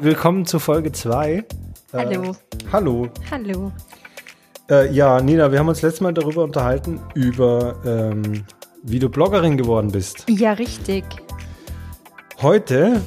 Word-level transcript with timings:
Willkommen 0.00 0.46
zu 0.46 0.58
Folge 0.60 0.92
2. 0.92 1.44
Hallo. 1.92 2.22
Äh, 2.22 2.34
hallo. 2.70 3.08
Hallo. 3.30 3.72
Äh, 4.70 4.92
ja, 4.92 5.20
Nina, 5.20 5.50
wir 5.50 5.58
haben 5.58 5.68
uns 5.68 5.82
letztes 5.82 6.00
Mal 6.00 6.14
darüber 6.14 6.44
unterhalten, 6.44 7.00
über 7.14 7.74
ähm, 7.84 8.44
wie 8.84 9.00
du 9.00 9.08
Bloggerin 9.08 9.56
geworden 9.56 9.90
bist. 9.90 10.24
Ja, 10.28 10.52
richtig. 10.52 11.04
Heute 12.40 13.00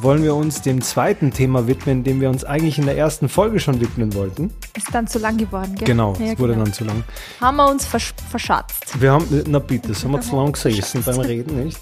wollen 0.00 0.22
wir 0.22 0.34
uns 0.34 0.62
dem 0.62 0.80
zweiten 0.80 1.32
Thema 1.32 1.66
widmen, 1.66 2.04
dem 2.04 2.20
wir 2.20 2.28
uns 2.30 2.44
eigentlich 2.44 2.78
in 2.78 2.86
der 2.86 2.96
ersten 2.96 3.28
Folge 3.28 3.60
schon 3.60 3.80
widmen 3.80 4.14
wollten. 4.14 4.50
Ist 4.76 4.92
dann 4.92 5.06
zu 5.06 5.18
lang 5.18 5.36
geworden, 5.36 5.74
gell? 5.76 5.86
Genau, 5.86 6.14
ja, 6.18 6.32
es 6.32 6.38
wurde 6.38 6.52
genau. 6.52 6.64
dann 6.64 6.72
zu 6.72 6.84
lang. 6.84 7.04
Haben 7.40 7.56
wir 7.56 7.68
uns 7.68 7.84
versch 7.84 8.14
verschatzt. 8.30 9.00
Wir 9.00 9.12
haben, 9.12 9.26
na 9.46 9.58
bitte, 9.58 9.88
das 9.88 10.04
haben 10.04 10.12
wir 10.12 10.20
zu 10.20 10.36
lang 10.36 10.52
gesessen 10.52 11.02
beim 11.04 11.20
Reden, 11.20 11.64
nicht? 11.64 11.80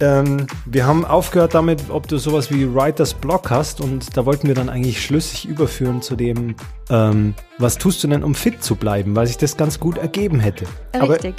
Ähm, 0.00 0.46
wir 0.64 0.86
haben 0.86 1.04
aufgehört 1.04 1.54
damit, 1.54 1.90
ob 1.90 2.06
du 2.06 2.18
sowas 2.18 2.52
wie 2.52 2.72
Writers 2.72 3.14
Block 3.14 3.50
hast 3.50 3.80
und 3.80 4.16
da 4.16 4.24
wollten 4.26 4.46
wir 4.46 4.54
dann 4.54 4.68
eigentlich 4.68 5.02
schlüssig 5.02 5.48
überführen 5.48 6.02
zu 6.02 6.14
dem, 6.14 6.54
ähm, 6.88 7.34
was 7.58 7.78
tust 7.78 8.04
du 8.04 8.08
denn, 8.08 8.22
um 8.22 8.34
fit 8.34 8.62
zu 8.62 8.76
bleiben, 8.76 9.16
weil 9.16 9.26
sich 9.26 9.38
das 9.38 9.56
ganz 9.56 9.80
gut 9.80 9.98
ergeben 9.98 10.38
hätte. 10.38 10.66
Aber 10.92 11.14
Richtig. 11.14 11.34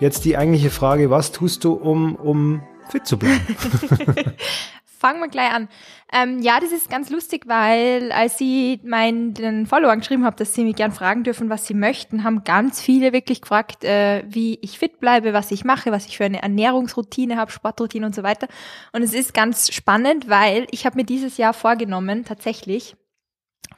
jetzt 0.00 0.24
die 0.24 0.38
eigentliche 0.38 0.70
Frage, 0.70 1.10
was 1.10 1.32
tust 1.32 1.64
du, 1.64 1.74
um, 1.74 2.16
um 2.16 2.62
fit 2.88 3.06
zu 3.06 3.18
bleiben? 3.18 3.40
Fangen 5.02 5.18
wir 5.18 5.26
gleich 5.26 5.52
an. 5.52 5.68
Ähm, 6.12 6.42
ja, 6.42 6.60
das 6.60 6.70
ist 6.70 6.88
ganz 6.88 7.10
lustig, 7.10 7.42
weil 7.48 8.12
als 8.12 8.40
ich 8.40 8.84
meinen 8.84 9.66
Followern 9.66 9.98
geschrieben 9.98 10.24
habe, 10.24 10.36
dass 10.36 10.54
sie 10.54 10.62
mich 10.62 10.76
gern 10.76 10.92
fragen 10.92 11.24
dürfen, 11.24 11.50
was 11.50 11.66
sie 11.66 11.74
möchten, 11.74 12.22
haben 12.22 12.44
ganz 12.44 12.80
viele 12.80 13.12
wirklich 13.12 13.40
gefragt, 13.40 13.82
äh, 13.82 14.22
wie 14.28 14.60
ich 14.62 14.78
fit 14.78 15.00
bleibe, 15.00 15.32
was 15.32 15.50
ich 15.50 15.64
mache, 15.64 15.90
was 15.90 16.06
ich 16.06 16.18
für 16.18 16.24
eine 16.24 16.40
Ernährungsroutine 16.40 17.36
habe, 17.36 17.50
Sportroutine 17.50 18.06
und 18.06 18.14
so 18.14 18.22
weiter. 18.22 18.46
Und 18.92 19.02
es 19.02 19.12
ist 19.12 19.34
ganz 19.34 19.74
spannend, 19.74 20.28
weil 20.28 20.68
ich 20.70 20.86
habe 20.86 20.94
mir 20.94 21.04
dieses 21.04 21.36
Jahr 21.36 21.52
vorgenommen, 21.52 22.24
tatsächlich 22.24 22.94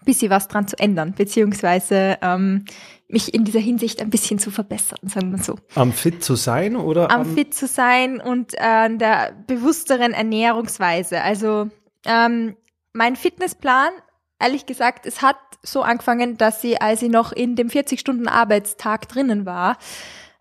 bisschen 0.04 0.30
was 0.30 0.48
dran 0.48 0.68
zu 0.68 0.78
ändern, 0.78 1.14
beziehungsweise 1.16 2.18
ähm, 2.22 2.64
mich 3.08 3.34
in 3.34 3.44
dieser 3.44 3.60
Hinsicht 3.60 4.00
ein 4.00 4.10
bisschen 4.10 4.38
zu 4.38 4.50
verbessern, 4.50 4.98
sagen 5.02 5.30
wir 5.30 5.42
so. 5.42 5.56
Am 5.74 5.92
fit 5.92 6.22
zu 6.22 6.34
sein 6.34 6.76
oder 6.76 7.10
am 7.10 7.24
fit 7.24 7.54
zu 7.54 7.66
sein 7.66 8.20
und 8.20 8.54
äh, 8.54 8.58
an 8.60 8.98
der 8.98 9.32
bewussteren 9.46 10.12
Ernährungsweise. 10.12 11.22
Also 11.22 11.70
ähm, 12.04 12.56
mein 12.92 13.16
Fitnessplan, 13.16 13.90
ehrlich 14.38 14.66
gesagt, 14.66 15.06
es 15.06 15.22
hat 15.22 15.36
so 15.62 15.82
angefangen, 15.82 16.36
dass 16.36 16.62
ich, 16.64 16.80
als 16.82 17.02
ich 17.02 17.10
noch 17.10 17.32
in 17.32 17.56
dem 17.56 17.68
40-Stunden-Arbeitstag 17.68 19.08
drinnen 19.08 19.46
war, 19.46 19.78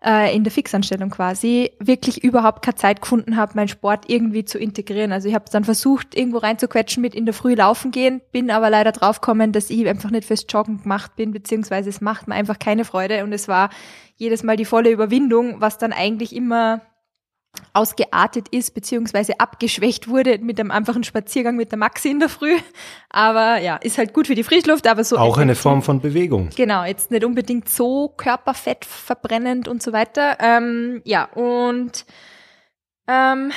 äh, 0.04 0.34
in 0.34 0.44
der 0.44 0.52
Fixanstellung 0.52 1.10
quasi, 1.10 1.70
wirklich 1.78 2.22
überhaupt 2.22 2.62
keine 2.62 2.76
Zeit 2.76 3.00
gefunden 3.00 3.36
habe, 3.36 3.52
meinen 3.54 3.68
Sport 3.68 4.04
irgendwie 4.08 4.44
zu 4.44 4.58
integrieren. 4.58 5.12
Also 5.12 5.28
ich 5.28 5.34
habe 5.34 5.46
dann 5.50 5.64
versucht, 5.64 6.14
irgendwo 6.14 6.38
reinzuquetschen 6.38 7.00
mit 7.00 7.14
in 7.14 7.24
der 7.24 7.34
Früh 7.34 7.54
laufen 7.54 7.90
gehen, 7.90 8.20
bin 8.30 8.50
aber 8.50 8.70
leider 8.70 8.92
draufgekommen, 8.92 9.52
dass 9.52 9.70
ich 9.70 9.88
einfach 9.88 10.10
nicht 10.10 10.26
fürs 10.26 10.46
Joggen 10.48 10.82
gemacht 10.82 11.16
bin, 11.16 11.32
beziehungsweise 11.32 11.88
es 11.88 12.00
macht 12.00 12.28
mir 12.28 12.34
einfach 12.34 12.58
keine 12.58 12.84
Freude 12.84 13.24
und 13.24 13.32
es 13.32 13.48
war 13.48 13.70
jedes 14.16 14.42
Mal 14.42 14.56
die 14.56 14.64
volle 14.64 14.90
Überwindung, 14.90 15.60
was 15.60 15.78
dann 15.78 15.92
eigentlich 15.92 16.34
immer 16.34 16.82
ausgeartet 17.72 18.48
ist, 18.50 18.74
beziehungsweise 18.74 19.40
abgeschwächt 19.40 20.08
wurde 20.08 20.38
mit 20.38 20.60
einem 20.60 20.70
einfachen 20.70 21.04
Spaziergang 21.04 21.56
mit 21.56 21.72
der 21.72 21.78
Maxi 21.78 22.10
in 22.10 22.20
der 22.20 22.28
Früh. 22.28 22.56
Aber 23.10 23.58
ja, 23.58 23.76
ist 23.76 23.98
halt 23.98 24.12
gut 24.12 24.26
für 24.26 24.34
die 24.34 24.44
Frischluft, 24.44 24.86
aber 24.86 25.04
so. 25.04 25.18
auch 25.18 25.38
eine 25.38 25.54
Form 25.54 25.82
von 25.82 26.00
Bewegung? 26.00 26.50
Genau, 26.56 26.84
jetzt 26.84 27.10
nicht 27.10 27.24
unbedingt 27.24 27.68
so 27.68 28.08
Körperfett 28.08 28.84
verbrennend 28.84 29.68
und 29.68 29.82
so 29.82 29.92
weiter. 29.92 30.38
Ähm, 30.40 31.02
ja, 31.04 31.24
und 31.24 32.04
ähm, 33.08 33.52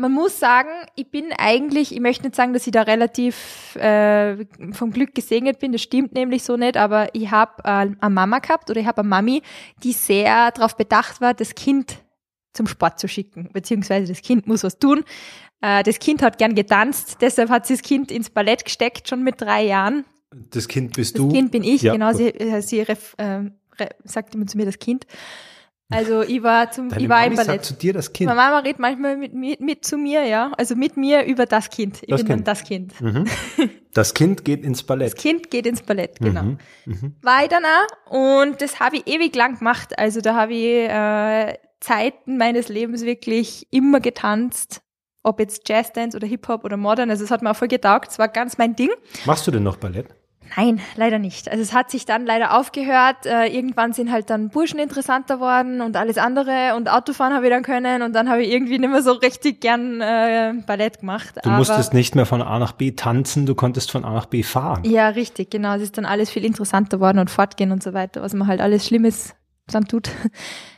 man 0.00 0.12
muss 0.12 0.40
sagen, 0.40 0.70
ich 0.96 1.10
bin 1.10 1.32
eigentlich, 1.36 1.92
ich 1.92 2.00
möchte 2.00 2.24
nicht 2.24 2.34
sagen, 2.34 2.52
dass 2.52 2.66
ich 2.66 2.72
da 2.72 2.82
relativ 2.82 3.76
äh, 3.76 4.46
vom 4.72 4.92
Glück 4.92 5.14
gesegnet 5.14 5.58
bin, 5.58 5.72
das 5.72 5.82
stimmt 5.82 6.14
nämlich 6.14 6.42
so 6.42 6.56
nicht, 6.56 6.76
aber 6.76 7.14
ich 7.14 7.30
habe 7.30 7.62
äh, 7.64 7.68
eine 7.68 7.96
Mama 8.08 8.38
gehabt 8.38 8.70
oder 8.70 8.80
ich 8.80 8.86
habe 8.86 9.00
eine 9.00 9.08
Mami, 9.08 9.42
die 9.82 9.92
sehr 9.92 10.50
darauf 10.52 10.76
bedacht 10.76 11.20
war, 11.20 11.34
das 11.34 11.54
Kind 11.54 11.98
zum 12.52 12.66
Sport 12.66 12.98
zu 12.98 13.08
schicken, 13.08 13.50
beziehungsweise 13.52 14.12
das 14.12 14.22
Kind 14.22 14.46
muss 14.46 14.64
was 14.64 14.78
tun. 14.78 15.04
Äh, 15.60 15.82
das 15.82 15.98
Kind 15.98 16.22
hat 16.22 16.38
gern 16.38 16.54
getanzt, 16.54 17.18
deshalb 17.20 17.50
hat 17.50 17.66
sie 17.66 17.74
das 17.74 17.82
Kind 17.82 18.10
ins 18.10 18.30
Ballett 18.30 18.64
gesteckt, 18.64 19.08
schon 19.08 19.22
mit 19.22 19.40
drei 19.40 19.62
Jahren. 19.64 20.04
Das 20.32 20.68
Kind 20.68 20.94
bist 20.96 21.14
Das 21.16 21.22
du? 21.22 21.28
Kind 21.32 21.50
bin 21.52 21.62
ich, 21.64 21.82
Ja, 21.82 21.92
genau, 21.92 22.08
gut. 22.08 22.16
sie, 22.18 22.28
äh, 22.28 22.60
sie 22.62 22.80
ref, 22.82 23.14
äh, 23.18 23.40
sagt 24.04 24.34
immer 24.34 24.46
zu 24.46 24.56
mir 24.56 24.66
das 24.66 24.78
Kind. 24.78 25.06
Also 25.92 26.22
ich 26.22 26.40
war 26.44 26.70
zum, 26.70 26.88
Deine 26.88 27.02
ich 27.02 27.08
war 27.08 27.16
Mami 27.18 27.30
im 27.30 27.36
sagt 27.36 27.46
Ballett. 27.48 27.64
zu 27.64 27.74
dir 27.74 27.92
das 27.92 28.12
Kind. 28.12 28.28
Meine 28.28 28.40
Mama 28.40 28.58
redet 28.60 28.78
manchmal 28.78 29.16
mit, 29.16 29.34
mit, 29.34 29.60
mit 29.60 29.84
zu 29.84 29.98
mir, 29.98 30.24
ja, 30.24 30.52
also 30.56 30.76
mit 30.76 30.96
mir 30.96 31.24
über 31.24 31.46
das 31.46 31.68
Kind. 31.68 31.98
Ich 32.02 32.08
Das 32.10 32.20
bin 32.22 32.28
dann 32.28 32.36
Kind. 32.38 32.48
das 32.48 32.64
Kind. 32.64 33.00
Mhm. 33.00 33.24
Das 33.92 34.14
Kind 34.14 34.44
geht 34.44 34.62
ins 34.64 34.84
Ballett. 34.84 35.14
Das 35.14 35.20
Kind 35.20 35.50
geht 35.50 35.66
ins 35.66 35.82
Ballett, 35.82 36.20
genau. 36.20 36.44
Mhm. 36.44 36.58
Mhm. 36.84 37.14
Dann 37.24 37.64
auch 37.64 38.12
und 38.46 38.62
das 38.62 38.78
habe 38.78 38.98
ich 38.98 39.08
ewig 39.08 39.34
lang 39.34 39.58
gemacht. 39.58 39.98
Also 39.98 40.20
da 40.20 40.36
habe 40.36 40.52
ich 40.54 40.88
äh, 40.88 41.54
Zeiten 41.80 42.36
meines 42.36 42.68
Lebens 42.68 43.04
wirklich 43.04 43.66
immer 43.70 44.00
getanzt, 44.00 44.82
ob 45.22 45.40
jetzt 45.40 45.68
Jazzdance 45.68 46.16
oder 46.16 46.26
Hip-Hop 46.26 46.64
oder 46.64 46.76
Modern. 46.76 47.10
Also 47.10 47.24
es 47.24 47.30
hat 47.30 47.42
mir 47.42 47.50
auch 47.50 47.56
voll 47.56 47.68
getaugt, 47.68 48.10
es 48.10 48.18
war 48.18 48.28
ganz 48.28 48.58
mein 48.58 48.76
Ding. 48.76 48.90
Machst 49.26 49.46
du 49.46 49.50
denn 49.50 49.62
noch 49.62 49.76
Ballett? 49.76 50.06
Nein, 50.56 50.80
leider 50.96 51.20
nicht. 51.20 51.48
Also 51.48 51.62
es 51.62 51.72
hat 51.72 51.92
sich 51.92 52.06
dann 52.06 52.26
leider 52.26 52.58
aufgehört. 52.58 53.24
Äh, 53.24 53.46
irgendwann 53.46 53.92
sind 53.92 54.10
halt 54.10 54.30
dann 54.30 54.48
Burschen 54.48 54.80
interessanter 54.80 55.38
worden 55.38 55.80
und 55.80 55.96
alles 55.96 56.18
andere 56.18 56.74
und 56.76 56.90
Autofahren 56.90 57.32
habe 57.34 57.46
ich 57.46 57.52
dann 57.52 57.62
können 57.62 58.02
und 58.02 58.14
dann 58.14 58.28
habe 58.28 58.42
ich 58.42 58.50
irgendwie 58.50 58.78
nicht 58.80 58.90
mehr 58.90 59.02
so 59.02 59.12
richtig 59.12 59.60
gern 59.60 60.00
äh, 60.00 60.54
Ballett 60.66 61.00
gemacht. 61.00 61.34
Du 61.42 61.48
Aber- 61.50 61.58
musstest 61.58 61.94
nicht 61.94 62.16
mehr 62.16 62.26
von 62.26 62.42
A 62.42 62.58
nach 62.58 62.72
B 62.72 62.90
tanzen, 62.92 63.46
du 63.46 63.54
konntest 63.54 63.92
von 63.92 64.04
A 64.04 64.12
nach 64.12 64.26
B 64.26 64.42
fahren. 64.42 64.82
Ja, 64.84 65.10
richtig, 65.10 65.50
genau. 65.50 65.74
Es 65.76 65.82
ist 65.82 65.96
dann 65.98 66.04
alles 66.06 66.30
viel 66.30 66.44
interessanter 66.44 66.98
worden 66.98 67.20
und 67.20 67.30
fortgehen 67.30 67.70
und 67.70 67.82
so 67.82 67.92
weiter, 67.94 68.20
was 68.22 68.34
man 68.34 68.48
halt 68.48 68.60
alles 68.60 68.84
Schlimmes 68.88 69.34
dann 69.70 69.86
tut. 69.86 70.10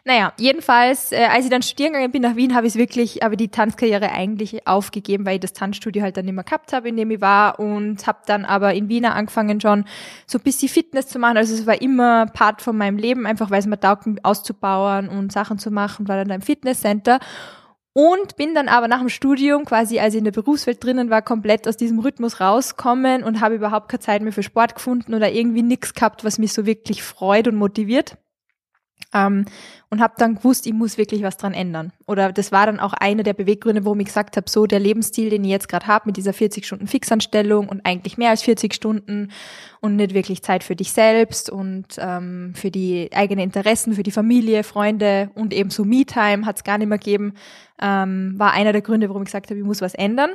Naja, 0.05 0.33
jedenfalls, 0.37 1.13
äh, 1.13 1.27
als 1.31 1.45
ich 1.45 1.51
dann 1.51 1.63
studieren 1.63 1.93
gegangen 1.93 2.11
bin 2.11 2.23
nach 2.23 2.35
Wien, 2.35 2.57
habe 2.57 2.67
ich 2.67 2.75
wirklich, 2.75 3.23
aber 3.23 3.37
die 3.37 3.51
Tanzkarriere 3.51 4.11
eigentlich 4.11 4.67
aufgegeben, 4.67 5.25
weil 5.25 5.35
ich 5.35 5.41
das 5.43 5.53
Tanzstudio 5.53 6.03
halt 6.03 6.17
dann 6.17 6.27
mehr 6.27 6.43
gehabt 6.43 6.73
habe, 6.73 6.89
in 6.89 6.97
dem 6.97 7.13
ich 7.13 7.21
war 7.21 7.61
und 7.61 8.05
habe 8.05 8.19
dann 8.27 8.45
aber 8.45 8.75
in 8.75 8.89
Wien 8.89 9.05
angefangen 9.05 9.61
schon 9.61 9.85
so 10.27 10.39
ein 10.39 10.43
bisschen 10.43 10.69
Fitness 10.69 11.07
zu 11.07 11.21
machen. 11.21 11.37
Also 11.37 11.55
es 11.55 11.69
war 11.69 11.81
immer 11.81 12.27
Part 12.27 12.63
von 12.63 12.77
meinem 12.77 12.97
Leben, 12.97 13.27
einfach 13.27 13.53
weil 13.53 13.61
es 13.61 13.67
mir 13.67 13.79
taugt, 13.79 14.09
auszubauen 14.25 15.09
und 15.09 15.31
Sachen 15.31 15.59
zu 15.59 15.71
machen, 15.71 16.09
war 16.09 16.17
dann 16.17 16.27
da 16.27 16.35
im 16.35 16.43
Fitnesscenter. 16.43 17.21
Und 17.95 18.37
bin 18.37 18.55
dann 18.55 18.69
aber 18.69 18.89
nach 18.89 19.01
dem 19.01 19.11
Studium, 19.11 19.67
quasi 19.67 20.01
als 20.01 20.15
ich 20.15 20.19
in 20.19 20.25
der 20.25 20.33
Berufswelt 20.33 20.83
drinnen 20.83 21.11
war, 21.11 21.21
komplett 21.21 21.69
aus 21.69 21.77
diesem 21.77 21.99
Rhythmus 21.99 22.41
rauskommen 22.41 23.23
und 23.23 23.41
habe 23.43 23.55
überhaupt 23.55 23.91
keine 23.91 24.01
Zeit 24.01 24.23
mehr 24.23 24.33
für 24.33 24.43
Sport 24.43 24.75
gefunden 24.75 25.15
oder 25.15 25.31
irgendwie 25.31 25.63
nichts 25.63 25.93
gehabt, 25.93 26.25
was 26.25 26.39
mich 26.39 26.55
so 26.55 26.65
wirklich 26.65 27.03
freut 27.03 27.49
und 27.49 27.57
motiviert. 27.57 28.17
Ähm, 29.15 29.45
und 29.91 30.01
habe 30.01 30.15
dann 30.17 30.37
gewusst, 30.37 30.67
ich 30.67 30.73
muss 30.73 30.97
wirklich 30.97 31.23
was 31.23 31.37
dran 31.37 31.53
ändern. 31.53 31.93
Oder 32.07 32.33
das 32.33 32.51
war 32.51 32.65
dann 32.65 32.81
auch 32.81 32.95
einer 32.95 33.23
der 33.23 33.35
Beweggründe, 33.35 33.85
warum 33.85 34.01
ich 34.01 34.07
gesagt 34.07 34.39
habe, 34.39 34.49
so 34.49 34.67
der 34.67 34.81
Lebensstil, 34.81 35.29
den 35.29 35.45
ich 35.45 35.51
jetzt 35.51 35.69
gerade 35.69 35.87
habe, 35.87 36.07
mit 36.07 36.17
dieser 36.17 36.33
40 36.33 36.65
Stunden 36.65 36.87
Fixanstellung 36.87 37.69
und 37.69 37.85
eigentlich 37.85 38.17
mehr 38.17 38.31
als 38.31 38.43
40 38.43 38.73
Stunden 38.73 39.31
und 39.81 39.97
nicht 39.97 40.15
wirklich 40.15 40.43
Zeit 40.43 40.65
für 40.65 40.77
dich 40.77 40.93
selbst 40.93 41.51
und 41.51 41.87
ähm, 41.99 42.55
für 42.55 42.71
die 42.71 43.11
eigenen 43.13 43.45
Interessen, 43.45 43.93
für 43.93 44.03
die 44.03 44.11
Familie, 44.11 44.65
Freunde 44.65 45.31
und 45.35 45.53
eben 45.53 45.69
so 45.69 45.85
Me-Time 45.85 46.47
hat 46.47 46.57
es 46.57 46.65
gar 46.65 46.79
nicht 46.79 46.89
mehr 46.89 46.99
gegeben, 46.99 47.35
ähm, 47.81 48.35
war 48.39 48.53
einer 48.53 48.73
der 48.73 48.81
Gründe, 48.83 49.09
warum 49.11 49.23
ich 49.23 49.27
gesagt 49.27 49.51
habe, 49.51 49.59
ich 49.59 49.67
muss 49.67 49.83
was 49.83 49.95
ändern 49.95 50.31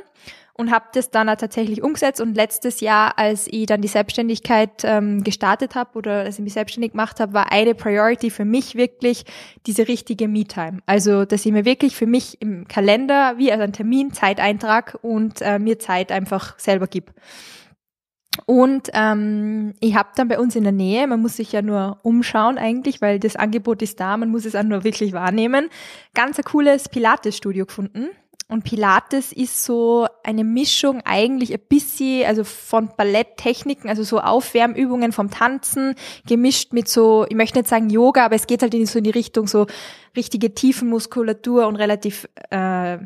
und 0.58 0.72
habe 0.72 0.86
das 0.92 1.10
dann 1.10 1.28
auch 1.28 1.36
tatsächlich 1.36 1.82
umgesetzt 1.82 2.20
und 2.20 2.34
letztes 2.34 2.80
Jahr, 2.80 3.16
als 3.16 3.46
ich 3.46 3.66
dann 3.66 3.80
die 3.80 3.88
Selbstständigkeit 3.88 4.82
ähm, 4.82 5.22
gestartet 5.22 5.76
habe 5.76 5.96
oder 5.96 6.24
als 6.24 6.38
ich 6.38 6.44
mich 6.44 6.52
selbstständig 6.52 6.92
gemacht 6.92 7.20
habe, 7.20 7.32
war 7.32 7.52
eine 7.52 7.76
Priority 7.76 8.28
für 8.30 8.44
mich 8.44 8.74
wirklich 8.74 9.24
diese 9.66 9.86
richtige 9.86 10.26
Me-Time. 10.26 10.80
Also, 10.84 11.24
dass 11.24 11.46
ich 11.46 11.52
mir 11.52 11.64
wirklich 11.64 11.94
für 11.94 12.06
mich 12.06 12.42
im 12.42 12.66
Kalender 12.66 13.34
wie 13.38 13.52
als 13.52 13.60
ein 13.60 13.72
Termin 13.72 14.12
Zeit 14.12 14.40
eintrag 14.40 14.98
und 15.00 15.40
äh, 15.42 15.60
mir 15.60 15.78
Zeit 15.78 16.10
einfach 16.10 16.58
selber 16.58 16.88
gib. 16.88 17.12
Und 18.46 18.90
ähm, 18.94 19.74
ich 19.80 19.94
habe 19.94 20.10
dann 20.16 20.26
bei 20.26 20.40
uns 20.40 20.56
in 20.56 20.64
der 20.64 20.72
Nähe, 20.72 21.06
man 21.06 21.22
muss 21.22 21.36
sich 21.36 21.52
ja 21.52 21.62
nur 21.62 21.98
umschauen 22.02 22.58
eigentlich, 22.58 23.00
weil 23.00 23.20
das 23.20 23.36
Angebot 23.36 23.80
ist 23.82 24.00
da, 24.00 24.16
man 24.16 24.30
muss 24.30 24.44
es 24.44 24.56
auch 24.56 24.64
nur 24.64 24.82
wirklich 24.82 25.12
wahrnehmen, 25.12 25.68
ganz 26.14 26.38
ein 26.38 26.44
cooles 26.44 26.88
Pilates-Studio 26.88 27.66
gefunden. 27.66 28.08
Und 28.50 28.64
Pilates 28.64 29.30
ist 29.32 29.62
so 29.62 30.06
eine 30.24 30.42
Mischung 30.42 31.02
eigentlich 31.04 31.52
ein 31.52 31.60
bisschen, 31.68 32.24
also 32.24 32.44
von 32.44 32.88
Balletttechniken, 32.96 33.90
also 33.90 34.02
so 34.02 34.20
Aufwärmübungen 34.20 35.12
vom 35.12 35.30
Tanzen, 35.30 35.94
gemischt 36.26 36.72
mit 36.72 36.88
so, 36.88 37.26
ich 37.28 37.36
möchte 37.36 37.58
nicht 37.58 37.68
sagen 37.68 37.90
Yoga, 37.90 38.24
aber 38.24 38.36
es 38.36 38.46
geht 38.46 38.62
halt 38.62 38.72
in 38.72 38.86
so 38.86 38.98
in 38.98 39.04
die 39.04 39.10
Richtung 39.10 39.46
so 39.46 39.66
richtige 40.16 40.54
Tiefenmuskulatur 40.54 41.66
und 41.66 41.76
relativ 41.76 42.26
äh, 42.48 42.98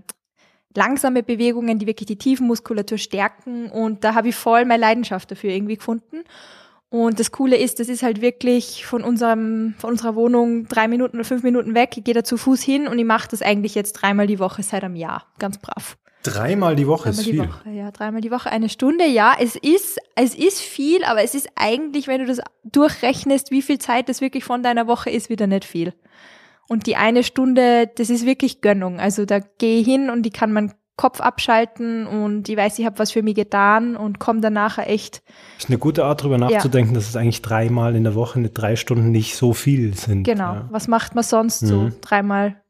langsame 0.76 1.24
Bewegungen, 1.24 1.80
die 1.80 1.88
wirklich 1.88 2.06
die 2.06 2.18
Tiefenmuskulatur 2.18 2.98
stärken. 2.98 3.68
Und 3.68 4.04
da 4.04 4.14
habe 4.14 4.28
ich 4.28 4.36
voll 4.36 4.64
meine 4.64 4.80
Leidenschaft 4.80 5.32
dafür 5.32 5.50
irgendwie 5.50 5.76
gefunden. 5.76 6.22
Und 6.92 7.18
das 7.18 7.32
Coole 7.32 7.56
ist, 7.56 7.80
das 7.80 7.88
ist 7.88 8.02
halt 8.02 8.20
wirklich 8.20 8.84
von 8.84 9.02
unserem, 9.02 9.72
von 9.78 9.92
unserer 9.92 10.14
Wohnung 10.14 10.68
drei 10.68 10.88
Minuten 10.88 11.16
oder 11.16 11.24
fünf 11.24 11.42
Minuten 11.42 11.74
weg. 11.74 11.96
Ich 11.96 12.04
gehe 12.04 12.12
da 12.12 12.22
zu 12.22 12.36
Fuß 12.36 12.60
hin 12.60 12.86
und 12.86 12.98
ich 12.98 13.06
mache 13.06 13.28
das 13.30 13.40
eigentlich 13.40 13.74
jetzt 13.74 13.94
dreimal 13.94 14.26
die 14.26 14.38
Woche 14.38 14.62
seit 14.62 14.84
einem 14.84 14.94
Jahr. 14.94 15.24
Ganz 15.38 15.56
brav. 15.56 15.96
Dreimal 16.22 16.76
die 16.76 16.86
Woche 16.86 17.04
Dreimal 17.04 17.18
ist 17.18 17.26
die 17.26 17.30
viel. 17.30 17.48
Woche, 17.48 17.70
ja, 17.70 17.90
dreimal 17.92 18.20
die 18.20 18.30
Woche 18.30 18.50
eine 18.50 18.68
Stunde. 18.68 19.06
Ja, 19.06 19.34
es 19.40 19.56
ist, 19.56 20.00
es 20.16 20.34
ist 20.34 20.60
viel, 20.60 21.02
aber 21.04 21.22
es 21.22 21.34
ist 21.34 21.48
eigentlich, 21.54 22.08
wenn 22.08 22.20
du 22.20 22.26
das 22.26 22.42
durchrechnest, 22.62 23.50
wie 23.50 23.62
viel 23.62 23.78
Zeit 23.78 24.10
das 24.10 24.20
wirklich 24.20 24.44
von 24.44 24.62
deiner 24.62 24.86
Woche 24.86 25.08
ist, 25.08 25.30
wieder 25.30 25.46
nicht 25.46 25.64
viel. 25.64 25.94
Und 26.68 26.86
die 26.86 26.96
eine 26.96 27.24
Stunde, 27.24 27.90
das 27.96 28.10
ist 28.10 28.26
wirklich 28.26 28.60
Gönnung. 28.60 29.00
Also 29.00 29.24
da 29.24 29.38
gehe 29.38 29.80
ich 29.80 29.86
hin 29.86 30.10
und 30.10 30.24
die 30.24 30.30
kann 30.30 30.52
man 30.52 30.74
Kopf 31.02 31.20
abschalten 31.20 32.06
und 32.06 32.48
ich 32.48 32.56
weiß, 32.56 32.78
ich 32.78 32.86
habe 32.86 33.00
was 33.00 33.10
für 33.10 33.24
mich 33.24 33.34
getan 33.34 33.96
und 33.96 34.20
komme 34.20 34.40
danach 34.40 34.78
echt. 34.78 35.24
Das 35.56 35.64
ist 35.64 35.70
eine 35.70 35.78
gute 35.78 36.04
Art, 36.04 36.20
darüber 36.20 36.38
nachzudenken, 36.38 36.94
dass 36.94 37.08
es 37.08 37.16
eigentlich 37.16 37.42
dreimal 37.42 37.96
in 37.96 38.04
der 38.04 38.14
Woche, 38.14 38.38
nicht 38.38 38.54
drei 38.54 38.76
Stunden 38.76 39.10
nicht 39.10 39.34
so 39.34 39.52
viel 39.52 39.94
sind. 39.94 40.22
Genau. 40.22 40.54
Ja. 40.54 40.68
Was 40.70 40.86
macht 40.86 41.16
man 41.16 41.24
sonst 41.24 41.58
so? 41.58 41.80
Mhm. 41.80 41.94
Dreimal 42.02 42.62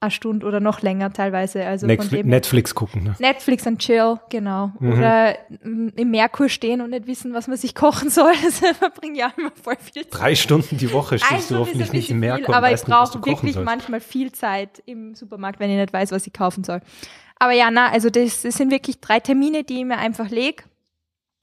eine 0.00 0.10
Stunde 0.10 0.46
oder 0.46 0.58
noch 0.58 0.80
länger 0.80 1.12
teilweise. 1.12 1.66
Also 1.66 1.86
Netflix, 1.86 2.24
Netflix 2.24 2.74
gucken. 2.74 3.04
Ne? 3.04 3.16
Netflix 3.18 3.66
und 3.66 3.78
Chill, 3.78 4.20
genau. 4.30 4.72
Mhm. 4.78 4.92
Oder 4.92 5.36
mm, 5.62 5.88
im 5.96 6.10
Merkur 6.10 6.48
stehen 6.48 6.80
und 6.80 6.90
nicht 6.90 7.06
wissen, 7.06 7.34
was 7.34 7.46
man 7.46 7.58
sich 7.58 7.74
kochen 7.74 8.08
soll. 8.08 8.32
Das 8.42 8.60
verbringe 8.78 9.18
ich 9.18 9.24
auch 9.24 9.36
immer 9.36 9.52
voll 9.62 9.76
viel 9.78 10.04
Zeit. 10.04 10.18
Drei 10.18 10.34
Stunden 10.34 10.78
die 10.78 10.92
Woche 10.92 11.18
stehst 11.18 11.32
Also 11.32 11.54
du 11.56 11.60
hoffentlich 11.60 11.92
nicht 11.92 12.10
im 12.10 12.20
Merkur 12.20 12.46
viel, 12.46 12.54
aber 12.54 12.72
ich 12.72 12.80
brauche 12.80 13.22
wirklich 13.22 13.52
sollst. 13.52 13.66
manchmal 13.66 14.00
viel 14.00 14.32
Zeit 14.32 14.82
im 14.86 15.14
Supermarkt, 15.14 15.60
wenn 15.60 15.68
ich 15.68 15.76
nicht 15.76 15.92
weiß, 15.92 16.10
was 16.12 16.26
ich 16.26 16.32
kaufen 16.32 16.64
soll. 16.64 16.80
Aber 17.38 17.52
ja, 17.52 17.70
na, 17.70 17.90
also 17.90 18.10
das, 18.10 18.42
das 18.42 18.54
sind 18.54 18.70
wirklich 18.70 19.00
drei 19.00 19.20
Termine, 19.20 19.64
die 19.64 19.80
ich 19.80 19.84
mir 19.84 19.98
einfach 19.98 20.30
lege. 20.30 20.64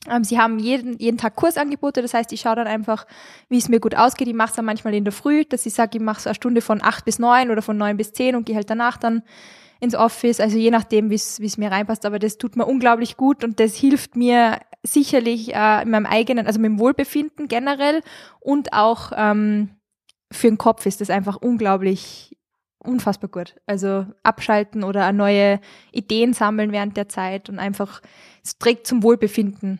Ähm, 0.10 0.24
sie 0.24 0.38
haben 0.40 0.60
jeden, 0.60 0.98
jeden 1.00 1.18
Tag 1.18 1.36
Kursangebote, 1.36 2.02
das 2.02 2.14
heißt, 2.14 2.34
ich 2.34 2.42
schaue 2.42 2.56
dann 2.56 2.68
einfach, 2.68 3.06
wie 3.50 3.58
es 3.58 3.70
mir 3.70 3.80
gut 3.80 3.96
ausgeht. 3.96 4.28
Ich 4.28 4.34
mache 4.34 4.50
es 4.50 4.56
dann 4.56 4.66
manchmal 4.66 4.94
in 4.94 5.06
der 5.06 5.14
Früh, 5.14 5.46
dass 5.46 5.66
ich 5.66 5.74
sage, 5.74 5.98
ich 5.98 6.04
mache 6.04 6.20
so 6.20 6.30
eine 6.30 6.36
Stunde 6.36 6.62
von 6.62 6.84
acht 6.84 7.06
bis 7.06 7.20
neun 7.20 7.52
oder 7.52 7.62
von 7.62 7.78
neun 7.78 7.96
bis 7.96 8.12
zehn 8.12 8.36
und 8.36 8.46
gehe 8.46 8.56
halt 8.56 8.70
danach 8.70 8.98
dann 8.98 9.24
ins 9.80 9.96
Office, 9.96 10.40
also 10.40 10.58
je 10.58 10.72
nachdem, 10.72 11.10
wie 11.10 11.16
es 11.16 11.58
mir 11.58 11.70
reinpasst, 11.70 12.06
aber 12.06 12.18
das 12.18 12.38
tut 12.38 12.56
mir 12.56 12.66
unglaublich 12.66 13.18
gut 13.18 13.44
und 13.44 13.60
das 13.60 13.76
hilft 13.76 14.16
mir 14.16 14.60
sicherlich 14.82 15.54
äh, 15.54 15.82
in 15.84 15.90
meinem 15.90 16.06
eigenen, 16.06 16.48
also 16.48 16.60
mit 16.60 16.70
dem 16.70 16.80
Wohlbefinden 16.80 17.50
generell 17.50 18.02
und 18.40 18.72
auch 18.72 19.12
ähm, 19.16 19.72
für 20.32 20.48
den 20.48 20.58
Kopf 20.58 20.86
ist 20.86 21.02
das 21.02 21.10
einfach 21.10 21.36
unglaublich, 21.36 22.38
unfassbar 22.84 23.30
gut. 23.30 23.56
Also 23.66 24.06
abschalten 24.24 24.84
oder 24.84 25.12
neue 25.12 25.60
Ideen 25.92 26.34
sammeln 26.34 26.72
während 26.72 26.98
der 26.98 27.10
Zeit 27.10 27.50
und 27.50 27.60
einfach, 27.60 28.02
es 28.44 28.58
trägt 28.58 28.88
zum 28.88 29.04
Wohlbefinden 29.04 29.80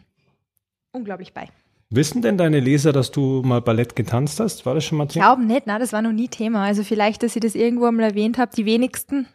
unglaublich 0.92 1.34
bei. 1.34 1.50
Wissen 1.90 2.24
denn 2.24 2.38
deine 2.38 2.60
Leser, 2.60 2.92
dass 2.92 3.12
du 3.12 3.44
mal 3.46 3.62
Ballett 3.62 3.96
getanzt 3.96 4.40
hast? 4.40 4.66
War 4.66 4.74
das 4.74 4.84
schon 4.84 4.98
mal 4.98 5.06
Thema? 5.08 5.26
Glauben 5.26 5.46
nicht, 5.46 5.68
na, 5.68 5.78
das 5.78 5.94
war 5.94 6.02
noch 6.02 6.12
nie 6.12 6.28
Thema. 6.28 6.64
Also 6.64 6.84
vielleicht, 6.84 7.22
dass 7.22 7.36
ich 7.36 7.42
das 7.42 7.54
irgendwo 7.54 7.86
einmal 7.86 8.10
erwähnt 8.10 8.40
habe, 8.40 8.52
die 8.56 8.66
wenigsten, 8.66 9.28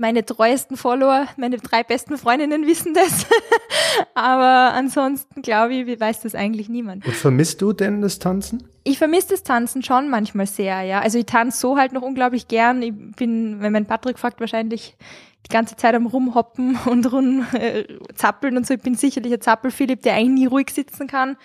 meine 0.00 0.24
treuesten 0.24 0.76
Follower, 0.76 1.26
meine 1.36 1.58
drei 1.58 1.84
besten 1.84 2.16
Freundinnen 2.16 2.66
wissen 2.66 2.94
das. 2.94 3.26
Aber 4.14 4.74
ansonsten 4.74 5.42
glaube 5.42 5.74
ich, 5.74 6.00
weiß 6.00 6.22
das 6.22 6.34
eigentlich 6.34 6.68
niemand. 6.68 7.06
Und 7.06 7.14
vermisst 7.14 7.60
du 7.60 7.72
denn 7.72 8.00
das 8.00 8.18
Tanzen? 8.18 8.64
Ich 8.82 8.98
vermisse 8.98 9.28
das 9.28 9.42
Tanzen 9.42 9.82
schon 9.82 10.08
manchmal 10.08 10.46
sehr, 10.46 10.80
ja. 10.82 11.00
Also 11.00 11.18
ich 11.18 11.26
tanze 11.26 11.58
so 11.58 11.76
halt 11.76 11.92
noch 11.92 12.02
unglaublich 12.02 12.48
gern. 12.48 12.82
Ich 12.82 12.94
bin, 13.16 13.60
wenn 13.60 13.72
mein 13.72 13.86
Patrick 13.86 14.18
fragt, 14.18 14.40
wahrscheinlich 14.40 14.96
die 15.46 15.52
ganze 15.52 15.76
Zeit 15.76 15.94
am 15.94 16.06
Rumhoppen 16.06 16.78
und 16.86 17.12
rum 17.12 17.46
äh, 17.52 17.84
zappeln 18.14 18.56
und 18.56 18.66
so. 18.66 18.74
Ich 18.74 18.80
bin 18.80 18.94
sicherlich 18.94 19.32
ein 19.34 19.40
Zappel-Philipp, 19.40 20.02
der 20.02 20.14
eigentlich 20.14 20.40
nie 20.40 20.46
ruhig 20.46 20.70
sitzen 20.70 21.06
kann. 21.08 21.36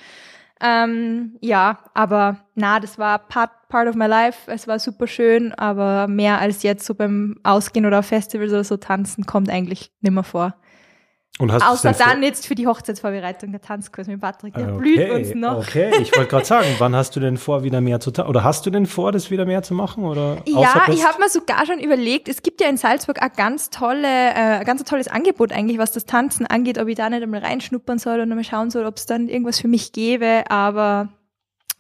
Ähm, 0.62 1.38
ja, 1.42 1.80
aber 1.94 2.38
na, 2.56 2.80
das 2.80 2.98
war 2.98 3.20
part, 3.20 3.52
part 3.68 3.88
of 3.90 3.96
my 3.96 4.06
life. 4.06 4.50
Es 4.50 4.68
war 4.68 4.80
super 4.80 5.08
schön, 5.08 5.54
aber 5.54 6.08
mehr 6.08 6.40
als 6.40 6.64
jetzt 6.64 6.86
so 6.86 6.96
beim 6.96 7.38
Ausgehen 7.44 7.86
oder 7.86 8.00
auf 8.00 8.06
Festivals 8.06 8.52
oder 8.52 8.64
so 8.64 8.78
tanzen 8.78 9.26
kommt 9.26 9.50
eigentlich 9.50 9.92
nimmer 10.02 10.24
vor. 10.24 10.56
Und 11.38 11.52
hast 11.52 11.68
Außer 11.68 11.92
dann 11.92 12.24
jetzt 12.24 12.48
für 12.48 12.56
die 12.56 12.66
Hochzeitsvorbereitung, 12.66 13.52
der 13.52 13.60
Tanzkurs 13.60 14.08
mit 14.08 14.22
Patrick, 14.22 14.54
der 14.54 14.70
Ah, 14.70 14.72
blüht 14.72 15.10
uns 15.10 15.36
noch. 15.36 15.58
Okay, 15.58 15.92
ich 16.02 16.16
wollte 16.16 16.30
gerade 16.30 16.46
sagen, 16.46 16.68
wann 16.78 16.96
hast 16.96 17.14
du 17.18 17.20
denn 17.20 17.36
vor, 17.36 17.64
wieder 17.64 17.82
mehr 17.82 18.00
zu 18.00 18.12
tanzen? 18.12 18.30
Oder 18.30 18.46
hast 18.46 18.66
du 18.66 18.70
denn 18.70 18.86
vor, 18.86 19.12
das 19.12 19.30
wieder 19.32 19.46
mehr 19.46 19.62
zu 19.62 19.74
machen? 19.74 20.06
Oder 20.06 20.38
Ja, 20.46 20.86
ich 20.90 21.06
habe 21.06 21.20
mir 21.20 21.28
sogar 21.28 21.66
schon 21.66 21.80
überlegt, 21.80 22.30
es 22.30 22.42
gibt 22.42 22.62
ja 22.62 22.70
in 22.70 22.78
Salzburg 22.78 23.22
ein 23.22 23.32
ganz 23.36 23.70
tolle, 23.70 24.08
äh, 24.08 24.64
ganz 24.64 24.82
tolles 24.86 25.10
Angebot 25.10 25.52
eigentlich, 25.52 25.78
was 25.78 25.92
das 25.92 26.06
Tanzen 26.06 26.46
angeht, 26.48 26.78
ob 26.78 26.88
ich 26.88 26.96
da 26.96 27.10
nicht 27.10 27.22
einmal 27.22 27.42
reinschnuppern 27.42 28.00
soll 28.00 28.22
und 28.22 28.30
mal 28.30 28.44
schauen 28.46 28.70
soll, 28.70 28.86
ob 28.86 28.96
es 28.96 29.06
dann 29.06 29.28
irgendwas 29.28 29.60
für 29.60 29.68
mich 29.68 29.92
gäbe. 29.92 30.44
Aber 30.48 31.10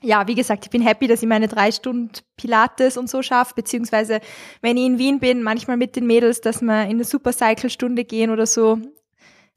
ja, 0.01 0.27
wie 0.27 0.35
gesagt, 0.35 0.65
ich 0.65 0.69
bin 0.69 0.81
happy, 0.81 1.07
dass 1.07 1.23
ich 1.23 1.29
meine 1.29 1.47
drei 1.47 1.71
Stunden 1.71 2.11
Pilates 2.35 2.97
und 2.97 3.09
so 3.09 3.21
schaffe, 3.21 3.53
beziehungsweise 3.55 4.19
wenn 4.61 4.75
ich 4.75 4.85
in 4.85 4.97
Wien 4.97 5.19
bin, 5.19 5.43
manchmal 5.43 5.77
mit 5.77 5.95
den 5.95 6.05
Mädels, 6.07 6.41
dass 6.41 6.61
wir 6.61 6.83
in 6.83 6.89
eine 6.89 7.05
Supercycle-Stunde 7.05 8.03
gehen 8.03 8.31
oder 8.31 8.45
so. 8.45 8.79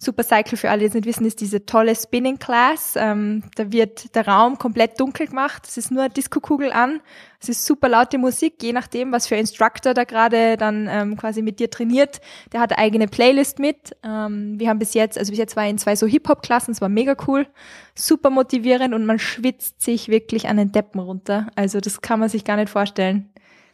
Supercycle, 0.00 0.56
für 0.56 0.70
alle, 0.70 0.78
die 0.80 0.86
es 0.86 0.94
nicht 0.94 1.06
wissen, 1.06 1.26
ist 1.26 1.40
diese 1.40 1.66
tolle 1.66 1.96
Spinning 1.96 2.38
Class. 2.38 2.94
Ähm, 2.96 3.42
da 3.56 3.72
wird 3.72 4.14
der 4.14 4.28
Raum 4.28 4.56
komplett 4.56 5.00
dunkel 5.00 5.26
gemacht. 5.26 5.66
Es 5.66 5.76
ist 5.76 5.90
nur 5.90 6.04
eine 6.04 6.12
Disco-Kugel 6.12 6.70
an. 6.70 7.00
Es 7.40 7.48
ist 7.48 7.66
super 7.66 7.88
laute 7.88 8.16
Musik, 8.16 8.62
je 8.62 8.72
nachdem, 8.72 9.10
was 9.10 9.26
für 9.26 9.34
Instructor 9.34 9.94
da 9.94 10.04
gerade 10.04 10.56
dann 10.56 10.88
ähm, 10.88 11.16
quasi 11.16 11.42
mit 11.42 11.58
dir 11.58 11.68
trainiert. 11.68 12.20
Der 12.52 12.60
hat 12.60 12.70
eine 12.70 12.78
eigene 12.78 13.08
Playlist 13.08 13.58
mit. 13.58 13.96
Ähm, 14.04 14.60
wir 14.60 14.68
haben 14.68 14.78
bis 14.78 14.94
jetzt, 14.94 15.18
also 15.18 15.32
bis 15.32 15.38
jetzt 15.38 15.56
war 15.56 15.64
ich 15.64 15.70
in 15.70 15.78
zwei 15.78 15.96
so 15.96 16.06
Hip-Hop-Klassen, 16.06 16.70
es 16.70 16.80
war 16.80 16.88
mega 16.88 17.16
cool, 17.26 17.48
super 17.96 18.30
motivierend 18.30 18.94
und 18.94 19.04
man 19.04 19.18
schwitzt 19.18 19.82
sich 19.82 20.08
wirklich 20.08 20.46
an 20.46 20.58
den 20.58 20.70
Deppen 20.70 21.00
runter. 21.00 21.48
Also 21.56 21.80
das 21.80 22.02
kann 22.02 22.20
man 22.20 22.28
sich 22.28 22.44
gar 22.44 22.56
nicht 22.56 22.70
vorstellen. 22.70 23.30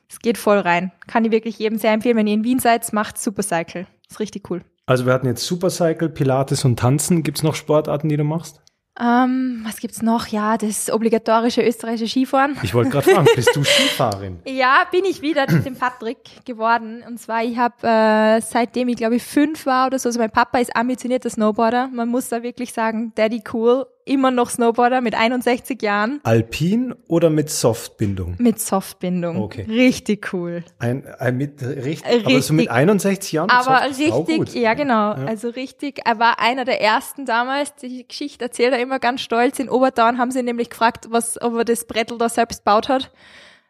Es 0.08 0.20
geht 0.20 0.38
voll 0.38 0.58
rein. 0.58 0.90
Kann 1.06 1.26
ich 1.26 1.32
wirklich 1.32 1.58
jedem 1.58 1.78
sehr 1.78 1.92
empfehlen, 1.92 2.16
wenn 2.16 2.26
ihr 2.26 2.34
in 2.34 2.44
Wien 2.44 2.60
seid, 2.60 2.90
macht 2.94 3.18
Supercycle. 3.18 3.86
Ist 4.08 4.20
richtig 4.20 4.50
cool. 4.50 4.64
Also 4.86 5.06
wir 5.06 5.12
hatten 5.14 5.26
jetzt 5.26 5.46
Supercycle, 5.46 6.10
Pilates 6.10 6.64
und 6.64 6.78
Tanzen. 6.78 7.22
Gibt 7.22 7.38
es 7.38 7.42
noch 7.42 7.54
Sportarten, 7.54 8.08
die 8.08 8.16
du 8.16 8.24
machst? 8.24 8.60
Ähm, 9.00 9.62
was 9.64 9.78
gibt's 9.78 10.02
noch? 10.02 10.28
Ja, 10.28 10.56
das 10.56 10.88
obligatorische 10.88 11.62
österreichische 11.62 12.06
Skifahren. 12.06 12.56
Ich 12.62 12.74
wollte 12.74 12.90
gerade 12.90 13.10
fragen, 13.10 13.26
bist 13.34 13.56
du 13.56 13.64
Skifahrerin? 13.64 14.38
Ja, 14.46 14.84
bin 14.92 15.04
ich 15.04 15.20
wieder 15.20 15.50
mit 15.50 15.64
dem 15.66 15.74
Patrick 15.74 16.44
geworden. 16.44 17.02
Und 17.06 17.18
zwar, 17.18 17.42
ich 17.42 17.58
habe 17.58 17.74
äh, 17.82 18.40
seitdem 18.40 18.88
ich 18.88 18.96
glaube 18.96 19.16
ich 19.16 19.24
fünf 19.24 19.66
war 19.66 19.88
oder 19.88 19.98
so, 19.98 20.08
also 20.10 20.20
mein 20.20 20.30
Papa 20.30 20.58
ist 20.58 20.76
ambitionierter 20.76 21.28
Snowboarder. 21.28 21.88
Man 21.88 22.08
muss 22.08 22.28
da 22.28 22.44
wirklich 22.44 22.72
sagen, 22.72 23.12
Daddy 23.16 23.42
cool, 23.52 23.86
immer 24.04 24.30
noch 24.30 24.50
Snowboarder 24.50 25.00
mit 25.00 25.14
61 25.14 25.80
Jahren 25.82 26.20
Alpin 26.22 26.94
oder 27.08 27.30
mit 27.30 27.50
Softbindung? 27.50 28.36
mit 28.38 28.60
Softbindung. 28.60 29.40
Okay. 29.42 29.64
Richtig 29.68 30.32
cool. 30.32 30.64
Ein, 30.78 31.06
ein 31.18 31.36
mit, 31.36 31.62
richtig, 31.62 32.06
Richtig. 32.06 32.26
aber 32.26 32.42
so 32.42 32.54
mit 32.54 32.70
61 32.70 33.32
Jahren? 33.32 33.50
Aber 33.50 33.92
Soft 33.92 34.28
richtig, 34.28 34.54
ja 34.54 34.74
genau, 34.74 35.12
also 35.12 35.48
richtig, 35.48 36.00
er 36.04 36.18
war 36.18 36.38
einer 36.38 36.64
der 36.64 36.80
ersten 36.80 37.24
damals, 37.26 37.74
die 37.76 38.06
Geschichte 38.06 38.44
erzählt 38.44 38.72
er 38.72 38.80
immer 38.80 38.98
ganz 38.98 39.20
stolz, 39.22 39.58
in 39.58 39.68
Oberdown 39.68 40.18
haben 40.18 40.30
sie 40.30 40.42
nämlich 40.42 40.70
gefragt, 40.70 41.06
was, 41.10 41.40
ob 41.40 41.54
er 41.54 41.64
das 41.64 41.86
Brettel 41.86 42.18
da 42.18 42.28
selbst 42.28 42.64
gebaut 42.64 42.88
hat. 42.88 43.10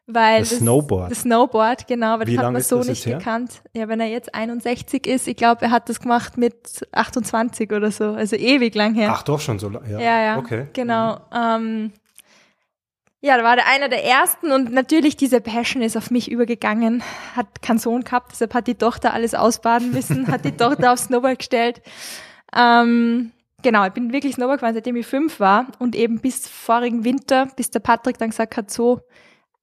Weil 0.06 0.40
Das 0.40 0.50
Snowboard. 0.58 1.10
Das 1.10 1.22
Snowboard, 1.22 1.86
genau, 1.86 2.18
weil 2.18 2.26
Wie 2.26 2.36
das 2.36 2.44
hat 2.44 2.52
man 2.52 2.60
so 2.62 2.78
das 2.78 2.88
nicht 2.88 3.04
gekannt. 3.04 3.62
Ja, 3.72 3.88
wenn 3.88 4.00
er 4.00 4.08
jetzt 4.08 4.34
61 4.34 5.06
ist, 5.06 5.26
ich 5.26 5.36
glaube, 5.36 5.62
er 5.62 5.70
hat 5.70 5.88
das 5.88 5.98
gemacht 6.00 6.36
mit 6.36 6.86
28 6.92 7.72
oder 7.72 7.90
so, 7.90 8.04
also 8.10 8.36
ewig 8.36 8.74
lang 8.74 8.94
her. 8.94 9.10
Ach 9.14 9.22
doch, 9.22 9.40
schon 9.40 9.58
so 9.58 9.70
lange. 9.70 9.90
Ja, 9.90 9.98
Ja, 10.00 10.20
ja, 10.22 10.38
Okay. 10.38 10.66
genau. 10.74 11.18
Ähm, 11.34 11.92
ja, 13.22 13.38
da 13.38 13.44
war 13.44 13.56
der 13.56 13.66
einer 13.66 13.88
der 13.88 14.04
ersten 14.04 14.52
und 14.52 14.70
natürlich 14.70 15.16
diese 15.16 15.40
Passion 15.40 15.82
ist 15.82 15.96
auf 15.96 16.10
mich 16.10 16.30
übergegangen. 16.30 17.02
Hat 17.34 17.62
keinen 17.62 17.78
Sohn 17.78 18.04
gehabt, 18.04 18.32
deshalb 18.32 18.52
hat 18.52 18.66
die 18.66 18.74
Tochter 18.74 19.14
alles 19.14 19.34
ausbaden 19.34 19.92
müssen, 19.92 20.26
hat 20.30 20.44
die 20.44 20.52
Tochter 20.52 20.92
aufs 20.92 21.04
Snowboard 21.04 21.38
gestellt. 21.38 21.80
Ähm, 22.54 23.32
genau, 23.62 23.86
ich 23.86 23.92
bin 23.94 24.12
wirklich 24.12 24.34
Snowboard 24.34 24.58
gefahren, 24.60 24.74
seitdem 24.74 24.96
ich 24.96 25.06
fünf 25.06 25.40
war 25.40 25.68
und 25.78 25.96
eben 25.96 26.20
bis 26.20 26.46
vorigen 26.46 27.04
Winter, 27.04 27.48
bis 27.56 27.70
der 27.70 27.80
Patrick 27.80 28.18
dann 28.18 28.28
gesagt 28.28 28.58
hat, 28.58 28.70
so, 28.70 29.00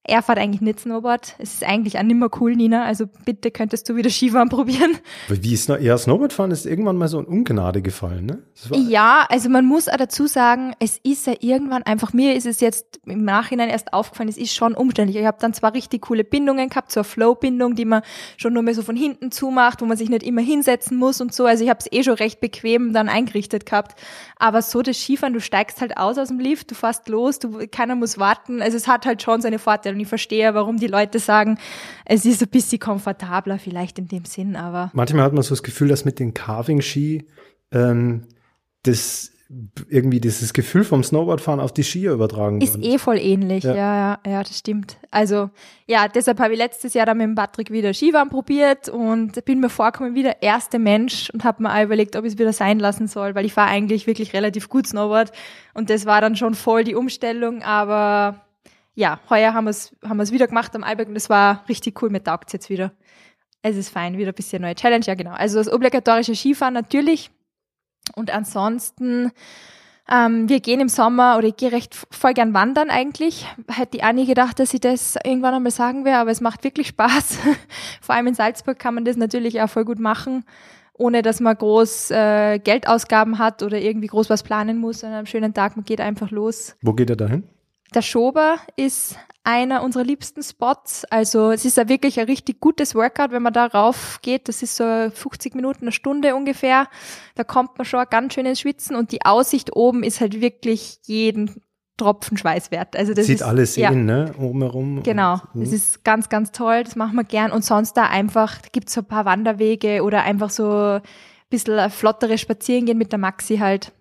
er 0.04 0.20
fährt 0.20 0.38
eigentlich 0.38 0.60
nicht 0.60 0.80
Snowboard. 0.80 1.36
Es 1.38 1.54
ist 1.54 1.64
eigentlich 1.64 1.96
auch 1.96 2.02
nimmer 2.02 2.28
cool, 2.40 2.56
Nina. 2.56 2.84
Also 2.84 3.06
bitte 3.24 3.52
könntest 3.52 3.88
du 3.88 3.94
wieder 3.94 4.10
Skifahren 4.10 4.48
probieren. 4.50 4.98
Wie 5.28 5.54
ist 5.54 5.68
noch, 5.68 5.78
ja, 5.78 5.96
Snowboardfahren 5.96 6.50
ist 6.50 6.66
irgendwann 6.66 6.96
mal 6.96 7.06
so 7.06 7.20
in 7.20 7.26
Ungnade 7.26 7.82
gefallen, 7.82 8.26
ne? 8.26 8.38
Ja, 8.72 9.26
also 9.28 9.48
man 9.48 9.64
muss 9.64 9.88
auch 9.88 9.96
dazu 9.96 10.26
sagen, 10.26 10.74
es 10.80 10.98
ist 11.04 11.28
ja 11.28 11.34
irgendwann 11.38 11.84
einfach, 11.84 12.12
mir 12.12 12.34
ist 12.34 12.46
es 12.46 12.60
jetzt 12.60 13.00
im 13.06 13.24
Nachhinein 13.24 13.68
erst 13.68 13.92
aufgefallen, 13.92 14.28
es 14.28 14.38
ist 14.38 14.54
schon 14.54 14.74
umständlich. 14.74 15.18
Ich 15.18 15.26
habe 15.26 15.38
dann 15.40 15.54
zwar 15.54 15.72
richtig 15.72 16.02
coole 16.02 16.24
Bindungen 16.24 16.68
gehabt, 16.68 16.90
so 16.90 17.00
eine 17.00 17.04
Flow-Bindung, 17.04 17.76
die 17.76 17.84
man 17.84 18.02
schon 18.36 18.54
nur 18.54 18.64
mehr 18.64 18.74
so 18.74 18.82
von 18.82 18.96
hinten 18.96 19.30
zumacht, 19.30 19.82
wo 19.82 19.84
man 19.84 19.96
sich 19.96 20.10
nicht 20.10 20.24
immer 20.24 20.42
hinsetzen 20.42 20.96
muss 20.96 21.20
und 21.20 21.32
so. 21.32 21.46
Also 21.46 21.62
ich 21.62 21.70
habe 21.70 21.78
es 21.78 21.92
eh 21.92 22.02
schon 22.02 22.14
recht 22.14 22.40
bequem 22.40 22.92
dann 22.92 23.08
eingerichtet 23.08 23.66
gehabt. 23.66 24.00
Aber 24.36 24.62
so 24.62 24.82
das 24.82 25.00
Skifahren, 25.00 25.32
du 25.32 25.40
steigst 25.40 25.80
halt 25.80 25.96
aus 25.96 26.18
aus 26.18 26.28
dem 26.28 26.40
Lift, 26.40 26.72
du 26.72 26.74
fährst 26.74 27.08
los, 27.08 27.38
du, 27.38 27.68
keiner 27.70 27.94
muss 27.94 28.18
warten. 28.18 28.60
Also 28.60 28.76
es 28.76 28.88
hat 28.88 29.06
halt 29.06 29.22
schon 29.22 29.40
seine 29.40 29.60
Vorteile 29.60 29.91
und 29.92 30.00
ich 30.00 30.08
verstehe, 30.08 30.54
warum 30.54 30.78
die 30.78 30.86
Leute 30.86 31.18
sagen, 31.18 31.58
es 32.04 32.24
ist 32.24 32.42
ein 32.42 32.48
bisschen 32.48 32.78
komfortabler 32.78 33.58
vielleicht 33.58 33.98
in 33.98 34.08
dem 34.08 34.24
Sinn, 34.24 34.56
aber 34.56 34.90
Manchmal 34.94 35.22
hat 35.24 35.32
man 35.32 35.42
so 35.42 35.50
das 35.50 35.62
Gefühl, 35.62 35.88
dass 35.88 36.04
mit 36.04 36.18
den 36.18 36.34
Carving-Ski 36.34 37.26
ähm, 37.72 38.26
das 38.82 39.30
irgendwie 39.90 40.18
dieses 40.18 40.54
Gefühl 40.54 40.82
vom 40.82 41.04
Snowboardfahren 41.04 41.60
auf 41.60 41.72
die 41.74 41.82
Skier 41.82 42.12
übertragen 42.12 42.62
Ist 42.62 42.72
worden. 42.72 42.84
eh 42.84 42.96
voll 42.96 43.18
ähnlich, 43.18 43.64
Ja. 43.64 43.74
ja. 43.74 44.18
ja, 44.24 44.32
ja, 44.32 44.42
das 44.42 44.58
stimmt. 44.58 44.96
Also, 45.10 45.50
ja, 45.86 46.08
deshalb 46.08 46.40
habe 46.40 46.54
ich 46.54 46.58
letztes 46.58 46.94
Jahr 46.94 47.04
dann 47.04 47.18
mit 47.18 47.26
dem 47.26 47.34
Patrick 47.34 47.70
wieder 47.70 47.92
Skifahren 47.92 48.30
probiert 48.30 48.88
und 48.88 49.44
bin 49.44 49.60
mir 49.60 49.68
vorgekommen 49.68 50.14
wie 50.14 50.22
der 50.22 50.42
erste 50.42 50.78
Mensch 50.78 51.28
und 51.34 51.44
habe 51.44 51.62
mir 51.62 51.74
auch 51.74 51.82
überlegt, 51.84 52.16
ob 52.16 52.24
ich 52.24 52.32
es 52.32 52.38
wieder 52.38 52.54
sein 52.54 52.78
lassen 52.78 53.08
soll, 53.08 53.34
weil 53.34 53.44
ich 53.44 53.52
fahre 53.52 53.68
eigentlich 53.68 54.06
wirklich 54.06 54.32
relativ 54.32 54.70
gut 54.70 54.86
Snowboard 54.86 55.32
und 55.74 55.90
das 55.90 56.06
war 56.06 56.22
dann 56.22 56.34
schon 56.34 56.54
voll 56.54 56.84
die 56.84 56.94
Umstellung, 56.94 57.62
aber 57.62 58.40
ja, 58.94 59.20
heuer 59.30 59.54
haben 59.54 59.64
wir 59.64 59.70
es 59.70 59.96
haben 60.04 60.20
wieder 60.30 60.46
gemacht 60.46 60.74
am 60.74 60.84
Alberg 60.84 61.08
und 61.08 61.14
das 61.14 61.30
war 61.30 61.64
richtig 61.68 62.00
cool, 62.02 62.10
mir 62.10 62.22
taugt 62.22 62.52
jetzt 62.52 62.68
wieder. 62.70 62.92
Es 63.62 63.76
ist 63.76 63.90
fein, 63.90 64.18
wieder 64.18 64.32
ein 64.32 64.34
bisschen 64.34 64.62
neue 64.62 64.74
Challenge, 64.74 65.04
ja 65.04 65.14
genau. 65.14 65.32
Also 65.32 65.58
das 65.58 65.72
obligatorische 65.72 66.34
Skifahren 66.34 66.74
natürlich 66.74 67.30
und 68.14 68.32
ansonsten 68.32 69.32
ähm, 70.10 70.48
wir 70.48 70.60
gehen 70.60 70.80
im 70.80 70.88
Sommer 70.88 71.38
oder 71.38 71.48
ich 71.48 71.56
gehe 71.56 71.72
recht 71.72 71.96
voll 72.10 72.34
gern 72.34 72.54
wandern 72.54 72.90
eigentlich. 72.90 73.46
Hätte 73.68 73.98
ich 73.98 74.04
auch 74.04 74.12
nie 74.12 74.26
gedacht, 74.26 74.58
dass 74.58 74.74
ich 74.74 74.80
das 74.80 75.16
irgendwann 75.24 75.54
einmal 75.54 75.70
sagen 75.70 76.04
werde, 76.04 76.18
aber 76.18 76.30
es 76.30 76.40
macht 76.40 76.64
wirklich 76.64 76.88
Spaß. 76.88 77.38
Vor 78.00 78.14
allem 78.14 78.26
in 78.26 78.34
Salzburg 78.34 78.78
kann 78.78 78.94
man 78.94 79.04
das 79.04 79.16
natürlich 79.16 79.60
auch 79.62 79.70
voll 79.70 79.84
gut 79.84 80.00
machen, 80.00 80.44
ohne 80.92 81.22
dass 81.22 81.40
man 81.40 81.56
groß 81.56 82.10
äh, 82.10 82.58
Geldausgaben 82.58 83.38
hat 83.38 83.62
oder 83.62 83.78
irgendwie 83.78 84.08
groß 84.08 84.28
was 84.28 84.42
planen 84.42 84.78
muss 84.78 85.04
an 85.04 85.12
einem 85.12 85.26
schönen 85.26 85.54
Tag. 85.54 85.76
Man 85.76 85.84
geht 85.84 86.00
einfach 86.00 86.30
los. 86.30 86.76
Wo 86.82 86.92
geht 86.92 87.08
er 87.08 87.16
dahin? 87.16 87.44
Der 87.94 88.02
Schober 88.02 88.56
ist 88.76 89.16
einer 89.44 89.82
unserer 89.82 90.04
liebsten 90.04 90.42
Spots. 90.42 91.04
Also 91.06 91.50
es 91.50 91.64
ist 91.64 91.76
ja 91.76 91.88
wirklich 91.88 92.20
ein 92.20 92.26
richtig 92.26 92.60
gutes 92.60 92.94
Workout, 92.94 93.32
wenn 93.32 93.42
man 93.42 93.52
da 93.52 93.66
rauf 93.66 94.20
geht. 94.22 94.48
Das 94.48 94.62
ist 94.62 94.76
so 94.76 94.84
50 94.84 95.54
Minuten, 95.54 95.82
eine 95.82 95.92
Stunde 95.92 96.34
ungefähr. 96.34 96.88
Da 97.34 97.44
kommt 97.44 97.76
man 97.76 97.84
schon 97.84 98.04
ganz 98.08 98.34
schön 98.34 98.46
ins 98.46 98.60
Schwitzen 98.60 98.94
und 98.94 99.12
die 99.12 99.24
Aussicht 99.24 99.74
oben 99.74 100.04
ist 100.04 100.20
halt 100.20 100.40
wirklich 100.40 100.98
jeden 101.02 101.62
Tropfen 101.96 102.36
Schweiß 102.36 102.70
wert. 102.70 102.96
Also 102.96 103.14
das 103.14 103.26
Sieht 103.26 103.36
ist, 103.36 103.42
alles 103.42 103.76
ja, 103.76 103.90
sehen, 103.90 104.06
ne? 104.06 104.32
Oben 104.38 104.62
herum. 104.62 105.02
Genau, 105.02 105.34
Und, 105.54 105.62
das 105.62 105.68
hm. 105.68 105.76
ist 105.76 106.04
ganz, 106.04 106.28
ganz 106.28 106.52
toll. 106.52 106.84
Das 106.84 106.96
machen 106.96 107.16
wir 107.16 107.24
gern. 107.24 107.52
Und 107.52 107.64
sonst 107.64 107.94
da 107.94 108.04
einfach, 108.06 108.60
da 108.60 108.68
gibt's 108.72 108.94
so 108.94 109.02
ein 109.02 109.06
paar 109.06 109.24
Wanderwege 109.24 110.02
oder 110.02 110.22
einfach 110.22 110.50
so 110.50 110.70
ein 110.70 111.02
bisschen 111.50 111.90
flottere 111.90 112.38
Spazierengehen 112.38 112.96
mit 112.96 113.12
der 113.12 113.18
Maxi 113.18 113.58
halt. 113.58 113.92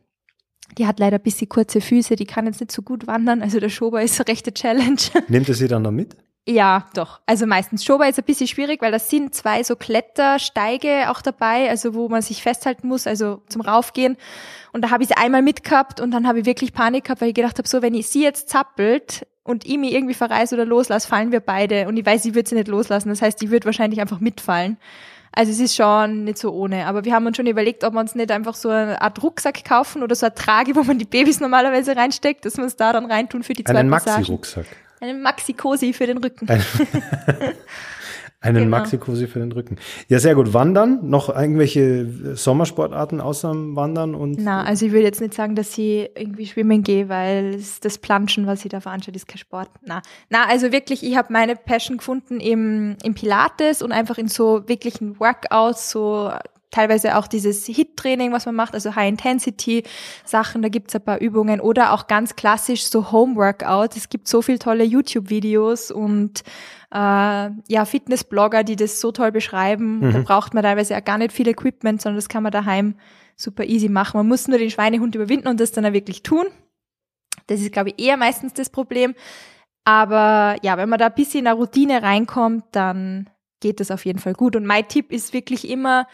Die 0.78 0.88
hat 0.88 1.00
leider 1.00 1.18
ein 1.18 1.24
bisschen 1.24 1.50
kurze 1.50 1.82
Füße, 1.82 2.16
die 2.16 2.26
kann 2.26 2.46
jetzt 2.46 2.60
nicht 2.60 2.72
so 2.72 2.82
gut 2.82 3.08
wandern. 3.08 3.42
Also 3.42 3.60
der 3.60 3.70
Schober 3.70 4.02
ist 4.02 4.20
eine 4.20 4.28
rechte 4.28 4.54
Challenge. 4.54 5.02
Nimmt 5.28 5.50
er 5.50 5.56
sie 5.56 5.68
dann 5.68 5.84
da 5.84 5.92
mit? 5.92 6.16
Ja, 6.48 6.88
doch. 6.96 7.22
Also 7.28 7.46
meistens. 7.46 7.86
Schober 7.86 8.10
ist 8.10 8.18
ein 8.18 8.26
bisschen 8.26 8.48
schwierig, 8.48 8.82
weil 8.82 8.92
das 8.92 9.10
sind 9.10 9.36
zwei 9.36 9.64
so 9.64 9.76
Klettersteige 9.76 11.12
auch 11.12 11.22
dabei, 11.22 11.70
also 11.70 11.94
wo 11.94 12.10
man 12.10 12.24
sich 12.24 12.42
festhalten 12.42 12.88
muss, 12.88 13.06
also 13.06 13.44
zum 13.48 13.62
Raufgehen. 13.62 14.18
Und 14.74 14.84
da 14.84 14.90
habe 14.90 15.04
ich 15.04 15.10
sie 15.10 15.18
einmal 15.18 15.44
mitgehabt 15.44 16.02
und 16.02 16.12
dann 16.12 16.28
habe 16.28 16.40
ich 16.40 16.46
wirklich 16.46 16.74
Panik 16.74 17.06
gehabt, 17.06 17.22
weil 17.22 17.30
ich 17.30 17.36
gedacht 17.36 17.60
habe, 17.60 17.68
so, 17.68 17.84
wenn 17.84 17.94
ich 17.94 18.08
sie 18.08 18.24
jetzt 18.24 18.50
zappelt 18.50 19.28
und 19.44 19.66
ich 19.66 19.78
mich 19.78 19.94
irgendwie 19.94 20.16
verreiß 20.16 20.54
oder 20.54 20.66
loslasse, 20.66 21.08
fallen 21.08 21.32
wir 21.32 21.42
beide. 21.42 21.88
Und 21.88 21.98
ich 21.98 22.06
weiß, 22.06 22.24
sie 22.24 22.34
wird 22.34 22.48
sie 22.48 22.56
nicht 22.56 22.68
loslassen. 22.68 23.10
Das 23.10 23.22
heißt, 23.22 23.40
die 23.40 23.52
wird 23.52 23.66
wahrscheinlich 23.66 24.02
einfach 24.02 24.20
mitfallen. 24.20 24.78
Also 25.34 25.52
es 25.52 25.60
ist 25.60 25.76
schon 25.76 26.26
nicht 26.26 26.38
so 26.38 26.52
ohne. 26.52 26.86
Aber 26.88 27.06
wir 27.06 27.14
haben 27.14 27.26
uns 27.26 27.38
schon 27.38 27.48
überlegt, 27.48 27.84
ob 27.84 27.94
wir 27.94 28.00
uns 28.00 28.16
nicht 28.16 28.32
einfach 28.32 28.54
so 28.54 28.70
eine 28.70 29.02
Art 29.02 29.22
Rucksack 29.24 29.64
kaufen 29.64 30.04
oder 30.04 30.16
so 30.16 30.26
eine 30.26 30.36
Trage, 30.36 30.76
wo 30.76 30.84
man 30.84 30.98
die 30.98 31.06
Babys 31.06 31.40
normalerweise 31.40 31.96
reinsteckt, 31.96 32.46
dass 32.46 32.58
wir 32.58 32.66
es 32.66 32.76
da 32.76 32.92
dann 32.92 33.06
reintun 33.06 33.44
für 33.44 33.54
die 33.54 33.64
zwei 33.64 33.76
Einen. 33.76 33.90
Maxi-Rucksack. 33.90 34.66
Einen 35.00 35.22
Maxi-Cosi 35.22 35.94
für 35.94 36.06
den 36.06 36.18
Rücken. 36.18 36.48
Ein- 38.44 38.56
Einen 38.56 38.66
Genau. 38.66 38.78
Maxi-Cosi 38.78 39.28
für 39.28 39.38
den 39.40 39.52
Rücken. 39.52 39.78
Ja, 40.08 40.18
sehr 40.20 40.34
gut. 40.34 40.52
Wandern? 40.54 41.00
Noch 41.08 41.30
irgendwelche 41.30 42.36
Sommersportarten 42.36 43.22
außer 43.22 43.54
Wandern 43.54 44.16
und 44.16 44.38
Na, 44.40 44.64
also 44.64 44.86
ich 44.88 44.92
würde 44.92 45.04
jetzt 45.06 45.22
nicht 45.22 45.36
sagen, 45.36 45.56
dass 45.56 45.78
ich 45.78 46.10
irgendwie 46.18 46.48
schwimmen 46.48 46.82
gehe, 46.82 47.08
weil 47.08 47.62
das 47.82 47.98
Planschen, 48.00 48.48
was 48.48 48.66
ich 48.66 48.70
da 48.72 48.80
veranstalte, 48.82 49.16
ist 49.18 49.28
kein 49.28 49.38
Sport. 49.38 49.70
Na, 49.86 50.02
na 50.30 50.46
also 50.50 50.72
wirklich, 50.72 51.04
ich 51.04 51.16
habe 51.18 51.32
meine 51.32 51.56
Passion 51.56 51.98
gefunden 51.98 52.40
im, 52.40 52.98
im 53.04 53.14
Pilates 53.14 53.84
und 53.84 53.92
einfach 53.92 54.18
in 54.18 54.28
so 54.28 54.64
wirklichen 54.68 55.20
Workouts, 55.20 55.92
so 55.92 56.32
teilweise 56.72 57.18
auch 57.18 57.28
dieses 57.28 57.66
HIT-Training, 57.66 58.32
was 58.32 58.46
man 58.46 58.56
macht, 58.56 58.74
also 58.74 58.96
High-Intensity-Sachen, 58.96 60.62
da 60.62 60.70
gibt's 60.70 60.96
ein 60.96 61.04
paar 61.04 61.20
Übungen 61.20 61.60
oder 61.60 61.94
auch 61.94 62.08
ganz 62.08 62.36
klassisch 62.36 62.86
so 62.86 63.12
Home-Workout. 63.12 63.96
Es 63.96 64.10
gibt 64.10 64.28
so 64.28 64.42
viel 64.42 64.58
tolle 64.58 64.84
YouTube-Videos 64.84 65.92
und 65.92 66.44
äh, 66.92 66.98
ja, 66.98 67.86
Fitness-Blogger, 67.86 68.64
die 68.64 68.76
das 68.76 69.00
so 69.00 69.12
toll 69.12 69.32
beschreiben. 69.32 70.12
Da 70.12 70.20
braucht 70.20 70.54
man 70.54 70.64
teilweise 70.64 70.98
auch 70.98 71.04
gar 71.04 71.18
nicht 71.18 71.32
viel 71.32 71.48
Equipment, 71.48 72.02
sondern 72.02 72.18
das 72.18 72.30
kann 72.30 72.44
man 72.44 72.52
daheim 72.52 72.96
super 73.36 73.64
easy 73.66 73.90
machen. 73.90 74.18
Man 74.18 74.28
muss 74.28 74.48
nur 74.48 74.58
den 74.58 74.70
Schweinehund 74.70 75.16
überwinden 75.16 75.48
und 75.48 75.60
das 75.60 75.72
dann 75.72 75.86
auch 75.86 75.94
wirklich 75.94 76.24
tun. 76.24 76.46
Das 77.48 77.60
ist, 77.60 77.72
glaube 77.72 77.90
ich, 77.90 78.06
eher 78.06 78.18
meistens 78.18 78.54
das 78.54 78.70
Problem. 78.70 79.14
Aber 79.84 80.58
ja, 80.62 80.78
wenn 80.78 80.90
man 80.90 81.00
da 81.00 81.08
ein 81.08 81.16
bisschen 81.16 81.42
in 81.42 81.48
eine 81.48 81.58
Routine 81.58 82.04
reinkommt, 82.04 82.66
dann 82.72 83.30
geht 83.62 83.80
das 83.80 83.92
auf 83.92 84.06
jeden 84.06 84.20
Fall 84.20 84.34
gut. 84.34 84.56
Und 84.56 84.66
mein 84.66 84.88
Tipp 84.88 85.12
ist 85.12 85.34
wirklich 85.34 85.70
immer, 85.70 86.08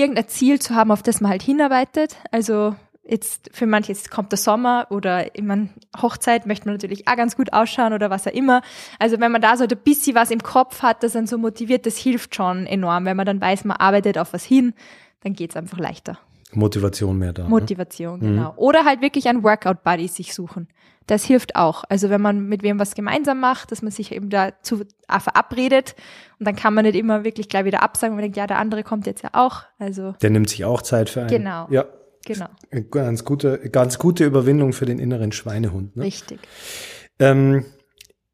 irgendein 0.00 0.28
Ziel 0.28 0.60
zu 0.60 0.74
haben, 0.74 0.90
auf 0.90 1.02
das 1.02 1.20
man 1.20 1.30
halt 1.30 1.42
hinarbeitet. 1.42 2.16
Also 2.30 2.74
jetzt 3.04 3.50
für 3.52 3.66
manche 3.66 3.92
jetzt 3.92 4.10
kommt 4.10 4.32
der 4.32 4.38
Sommer 4.38 4.86
oder 4.90 5.34
ich 5.36 5.44
Hochzeit 6.00 6.46
möchte 6.46 6.66
man 6.66 6.74
natürlich 6.74 7.08
auch 7.08 7.16
ganz 7.16 7.36
gut 7.36 7.52
ausschauen 7.52 7.92
oder 7.92 8.10
was 8.10 8.26
auch 8.26 8.32
immer. 8.32 8.62
Also 8.98 9.20
wenn 9.20 9.32
man 9.32 9.40
da 9.40 9.56
so 9.56 9.64
ein 9.64 9.78
bisschen 9.84 10.14
was 10.16 10.30
im 10.30 10.42
Kopf 10.42 10.82
hat, 10.82 11.02
das 11.02 11.12
dann 11.12 11.26
so 11.26 11.38
motiviert, 11.38 11.86
das 11.86 11.96
hilft 11.96 12.34
schon 12.34 12.66
enorm. 12.66 13.04
Wenn 13.04 13.16
man 13.16 13.26
dann 13.26 13.40
weiß, 13.40 13.64
man 13.64 13.76
arbeitet 13.76 14.18
auf 14.18 14.32
was 14.32 14.44
hin, 14.44 14.74
dann 15.22 15.34
geht's 15.34 15.56
einfach 15.56 15.78
leichter. 15.78 16.18
Motivation 16.52 17.18
mehr 17.18 17.32
da. 17.32 17.44
ne? 17.44 17.48
Motivation, 17.48 18.20
genau. 18.20 18.54
Oder 18.56 18.84
halt 18.84 19.02
wirklich 19.02 19.28
ein 19.28 19.42
Workout-Buddy 19.42 20.08
sich 20.08 20.34
suchen. 20.34 20.68
Das 21.06 21.24
hilft 21.24 21.54
auch. 21.54 21.84
Also 21.88 22.10
wenn 22.10 22.20
man 22.20 22.48
mit 22.48 22.62
wem 22.62 22.78
was 22.78 22.94
gemeinsam 22.94 23.38
macht, 23.40 23.70
dass 23.70 23.82
man 23.82 23.92
sich 23.92 24.12
eben 24.12 24.28
dazu 24.28 24.82
auch 25.08 25.20
verabredet 25.20 25.94
und 26.38 26.46
dann 26.46 26.56
kann 26.56 26.74
man 26.74 26.84
nicht 26.84 26.96
immer 26.96 27.24
wirklich 27.24 27.48
gleich 27.48 27.64
wieder 27.64 27.82
absagen, 27.82 28.12
wenn 28.12 28.16
man 28.16 28.22
denkt, 28.22 28.36
ja, 28.36 28.46
der 28.46 28.58
andere 28.58 28.82
kommt 28.82 29.06
jetzt 29.06 29.22
ja 29.22 29.30
auch. 29.32 29.62
Also 29.78 30.14
Der 30.22 30.30
nimmt 30.30 30.48
sich 30.48 30.64
auch 30.64 30.82
Zeit 30.82 31.08
für 31.08 31.20
einen. 31.20 31.28
Genau. 31.30 31.68
Ja. 31.70 31.84
genau, 32.24 32.46
Ganz 32.90 33.24
gute, 33.24 33.70
ganz 33.70 33.98
gute 33.98 34.24
Überwindung 34.24 34.72
für 34.72 34.86
den 34.86 34.98
inneren 34.98 35.30
Schweinehund. 35.30 35.96
Ne? 35.96 36.04
richtig. 36.04 36.40
Ähm, 37.18 37.64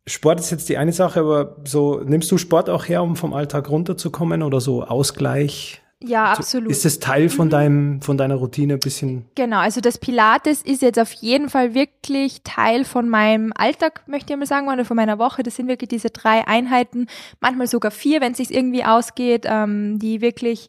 Sport 0.07 0.41
ist 0.41 0.51
jetzt 0.51 0.69
die 0.69 0.79
eine 0.79 0.93
Sache, 0.93 1.21
aber 1.21 1.57
so 1.65 2.01
nimmst 2.01 2.31
du 2.33 2.39
Sport 2.39 2.69
auch 2.69 2.87
her, 2.87 3.03
um 3.03 3.17
vom 3.17 3.35
Alltag 3.35 3.71
runterzukommen 3.71 4.43
oder 4.43 4.61
so 4.61 4.83
Ausgleich? 4.83 5.82
Ja, 6.05 6.33
absolut. 6.33 6.71
Ist 6.71 6.85
es 6.85 7.01
Teil 7.01 7.29
von 7.29 7.49
deinem, 7.51 8.03
von 8.03 8.17
deiner 8.17 8.35
Routine 8.35 8.75
ein 8.75 8.81
bisschen? 8.81 9.27
Genau, 9.35 9.59
also 9.59 9.81
das 9.81 9.99
Pilates 9.99 10.63
ist 10.63 10.83
jetzt 10.83 10.99
auf 10.99 11.13
jeden 11.13 11.49
Fall 11.49 11.75
wirklich 11.75 12.43
Teil 12.43 12.85
von 12.85 13.09
meinem 13.09 13.53
Alltag, 13.55 14.03
möchte 14.07 14.33
ich 14.33 14.39
mal 14.39 14.47
sagen, 14.47 14.69
oder 14.69 14.85
von 14.85 14.97
meiner 14.97 15.19
Woche. 15.19 15.43
Das 15.43 15.57
sind 15.57 15.69
wirklich 15.69 15.89
diese 15.89 16.11
drei 16.11 16.47
Einheiten, 16.47 17.07
manchmal 17.41 17.67
sogar 17.67 17.91
vier, 17.91 18.21
wenn 18.21 18.33
es 18.33 18.39
sich 18.39 18.53
irgendwie 18.53 18.85
ausgeht, 18.85 19.47
ähm, 19.49 19.99
die 19.99 20.21
wirklich 20.21 20.69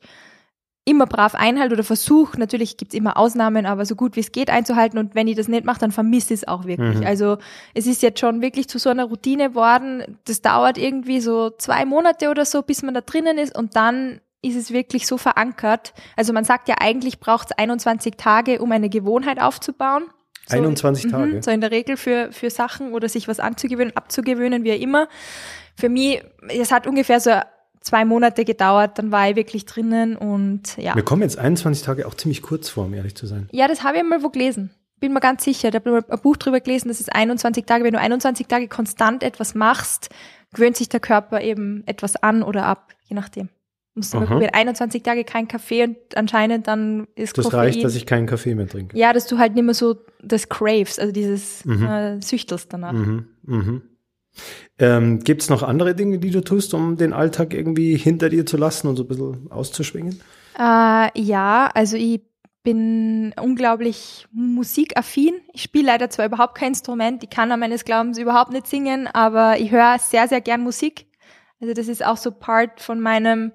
immer 0.86 1.06
brav 1.06 1.34
einhalte 1.36 1.76
oder 1.76 1.84
versuche, 1.84 2.38
natürlich 2.38 2.76
gibt's 2.76 2.94
immer 2.94 3.16
Ausnahmen, 3.16 3.66
aber 3.66 3.86
so 3.86 3.96
gut 3.96 4.16
wie 4.16 4.20
es 4.20 4.34
geht 4.34 4.50
einzuhalten 4.50 4.98
und 4.98 5.16
wenn 5.16 5.28
ich 5.28 5.38
das 5.38 5.48
nicht 5.48 5.64
mache, 5.64 5.80
dann 5.80 5.92
vermisse 5.92 6.34
ich 6.34 6.42
es 6.42 6.48
auch 6.48 6.66
wirklich. 6.66 7.00
Mhm. 7.00 7.06
Also 7.06 7.38
es 7.74 7.88
ist 7.88 8.02
jetzt 8.02 8.20
schon 8.20 8.42
wirklich 8.42 8.68
zu 8.68 8.80
so 8.80 8.90
einer 8.90 9.06
Routine 9.06 9.56
worden, 9.56 10.18
das 10.26 10.42
dauert 10.42 10.78
irgendwie 10.78 11.22
so 11.22 11.52
zwei 11.52 11.86
Monate 11.86 12.30
oder 12.30 12.44
so, 12.44 12.62
bis 12.64 12.84
man 12.84 12.94
da 12.94 13.02
drinnen 13.02 13.38
ist 13.38 13.58
und 13.58 13.76
dann 13.78 14.20
ist 14.44 14.56
es 14.56 14.72
wirklich 14.72 15.08
so 15.08 15.18
verankert. 15.18 15.94
Also 16.16 16.34
man 16.34 16.44
sagt 16.44 16.68
ja 16.68 16.76
eigentlich 16.80 17.20
braucht 17.20 17.52
es 17.52 17.58
21 17.58 18.16
Tage, 18.18 18.62
um 18.62 18.72
eine 18.72 18.90
Gewohnheit 18.90 19.42
aufzubauen. 19.42 20.04
So, 20.48 20.58
21 20.58 21.06
mhm, 21.06 21.10
Tage? 21.10 21.44
So 21.44 21.52
in 21.52 21.62
der 21.62 21.72
Regel 21.72 21.98
für, 21.98 22.32
für 22.32 22.50
Sachen 22.50 22.94
oder 22.94 23.08
sich 23.10 23.28
was 23.28 23.40
anzugewöhnen, 23.40 23.96
abzugewöhnen, 23.96 24.64
wie 24.64 24.72
immer. 24.72 25.08
Für 25.76 25.90
mich, 25.90 26.22
es 26.50 26.72
hat 26.72 26.86
ungefähr 26.86 27.20
so 27.20 27.32
zwei 27.80 28.06
Monate 28.06 28.46
gedauert, 28.46 29.00
dann 29.00 29.12
war 29.12 29.30
ich 29.30 29.36
wirklich 29.36 29.66
drinnen 29.66 30.16
und 30.16 30.78
ja. 30.78 30.96
Mir 30.96 31.04
kommen 31.04 31.22
jetzt 31.22 31.38
21 31.38 31.84
Tage 31.84 32.06
auch 32.06 32.14
ziemlich 32.14 32.42
kurz 32.42 32.70
vor, 32.70 32.86
um 32.86 32.94
ehrlich 32.94 33.16
zu 33.16 33.26
sein. 33.26 33.48
Ja, 33.52 33.68
das 33.68 33.84
habe 33.84 33.98
ich 33.98 34.04
mal 34.04 34.22
wo 34.22 34.30
gelesen. 34.30 34.72
Bin 35.00 35.14
mir 35.14 35.20
ganz 35.20 35.44
sicher. 35.44 35.72
Da 35.72 35.80
habe 35.80 35.90
ich 35.90 36.06
mal 36.06 36.16
ein 36.16 36.22
Buch 36.22 36.38
drüber 36.38 36.60
gelesen, 36.60 36.88
das 36.90 37.00
ist 37.00 37.14
21 37.14 37.66
Tage. 37.66 37.84
Wenn 37.84 37.94
du 37.94 38.00
21 38.00 38.48
Tage 38.48 38.68
konstant 38.68 39.24
etwas 39.24 39.56
machst, 39.56 40.10
gewöhnt 40.54 40.78
sich 40.78 40.90
der 40.90 41.00
Körper 41.00 41.42
eben 41.42 41.84
etwas 41.86 42.16
an 42.18 42.44
oder 42.44 42.66
ab, 42.66 42.94
je 43.06 43.16
nachdem. 43.16 43.50
Musst 43.96 44.14
du 44.14 44.20
mal 44.20 44.26
probieren. 44.28 44.52
21 44.54 45.04
Tage 45.04 45.24
kein 45.24 45.48
Kaffee 45.48 45.84
und 45.84 45.98
anscheinend 46.16 46.68
dann 46.68 47.08
ist 47.16 47.38
Das 47.38 47.46
Koffein. 47.46 47.60
reicht, 47.60 47.84
dass 47.84 47.94
ich 47.96 48.06
keinen 48.08 48.26
Kaffee 48.26 48.56
mehr 48.56 48.68
trinke. 48.68 48.98
ja, 48.98 49.14
dass 49.14 49.28
du 49.28 49.38
halt 49.38 49.54
nicht 49.54 49.64
mehr 49.64 49.74
so 49.76 49.96
das 50.24 50.50
craves, 50.50 50.98
also 51.00 51.12
dieses 51.12 51.64
Mhm. 51.66 51.86
äh, 51.86 52.22
süchtelst 52.22 52.74
danach. 52.74 52.94
Mhm, 52.94 53.28
mhm. 53.44 53.82
Ähm, 54.80 55.20
Gibt 55.20 55.44
es 55.44 55.50
noch 55.50 55.62
andere 55.62 55.94
Dinge, 55.94 56.18
die 56.18 56.32
du 56.32 56.42
tust, 56.42 56.74
um 56.74 56.98
den 56.98 57.14
Alltag 57.14 57.54
irgendwie 57.54 57.96
hinter 57.96 58.30
dir 58.30 58.46
zu 58.48 58.58
lassen 58.58 58.88
und 58.88 58.96
so 58.96 59.04
ein 59.04 59.08
bisschen 59.08 59.52
auszuschwingen? 59.52 60.20
Äh, 60.58 61.10
ja, 61.22 61.70
also 61.74 61.96
ich 61.96 62.22
bin 62.64 63.34
unglaublich 63.40 64.26
musikaffin. 64.32 65.36
Ich 65.54 65.62
spiele 65.64 65.86
leider 65.88 66.10
zwar 66.10 66.26
überhaupt 66.26 66.56
kein 66.56 66.70
Instrument, 66.70 67.24
ich 67.24 67.30
kann 67.30 67.52
an 67.52 67.60
meines 67.60 67.86
Glaubens 67.86 68.18
überhaupt 68.18 68.52
nicht 68.54 68.66
singen, 68.68 69.06
aber 69.08 69.60
ich 69.60 69.70
höre 69.70 69.98
sehr, 70.00 70.28
sehr 70.28 70.42
gern 70.42 70.62
Musik. 70.62 71.06
Also 71.62 71.74
das 71.76 71.88
ist 71.88 72.04
auch 72.04 72.18
so 72.18 72.32
Part 72.32 72.82
von 72.82 73.00
meinem 73.00 73.52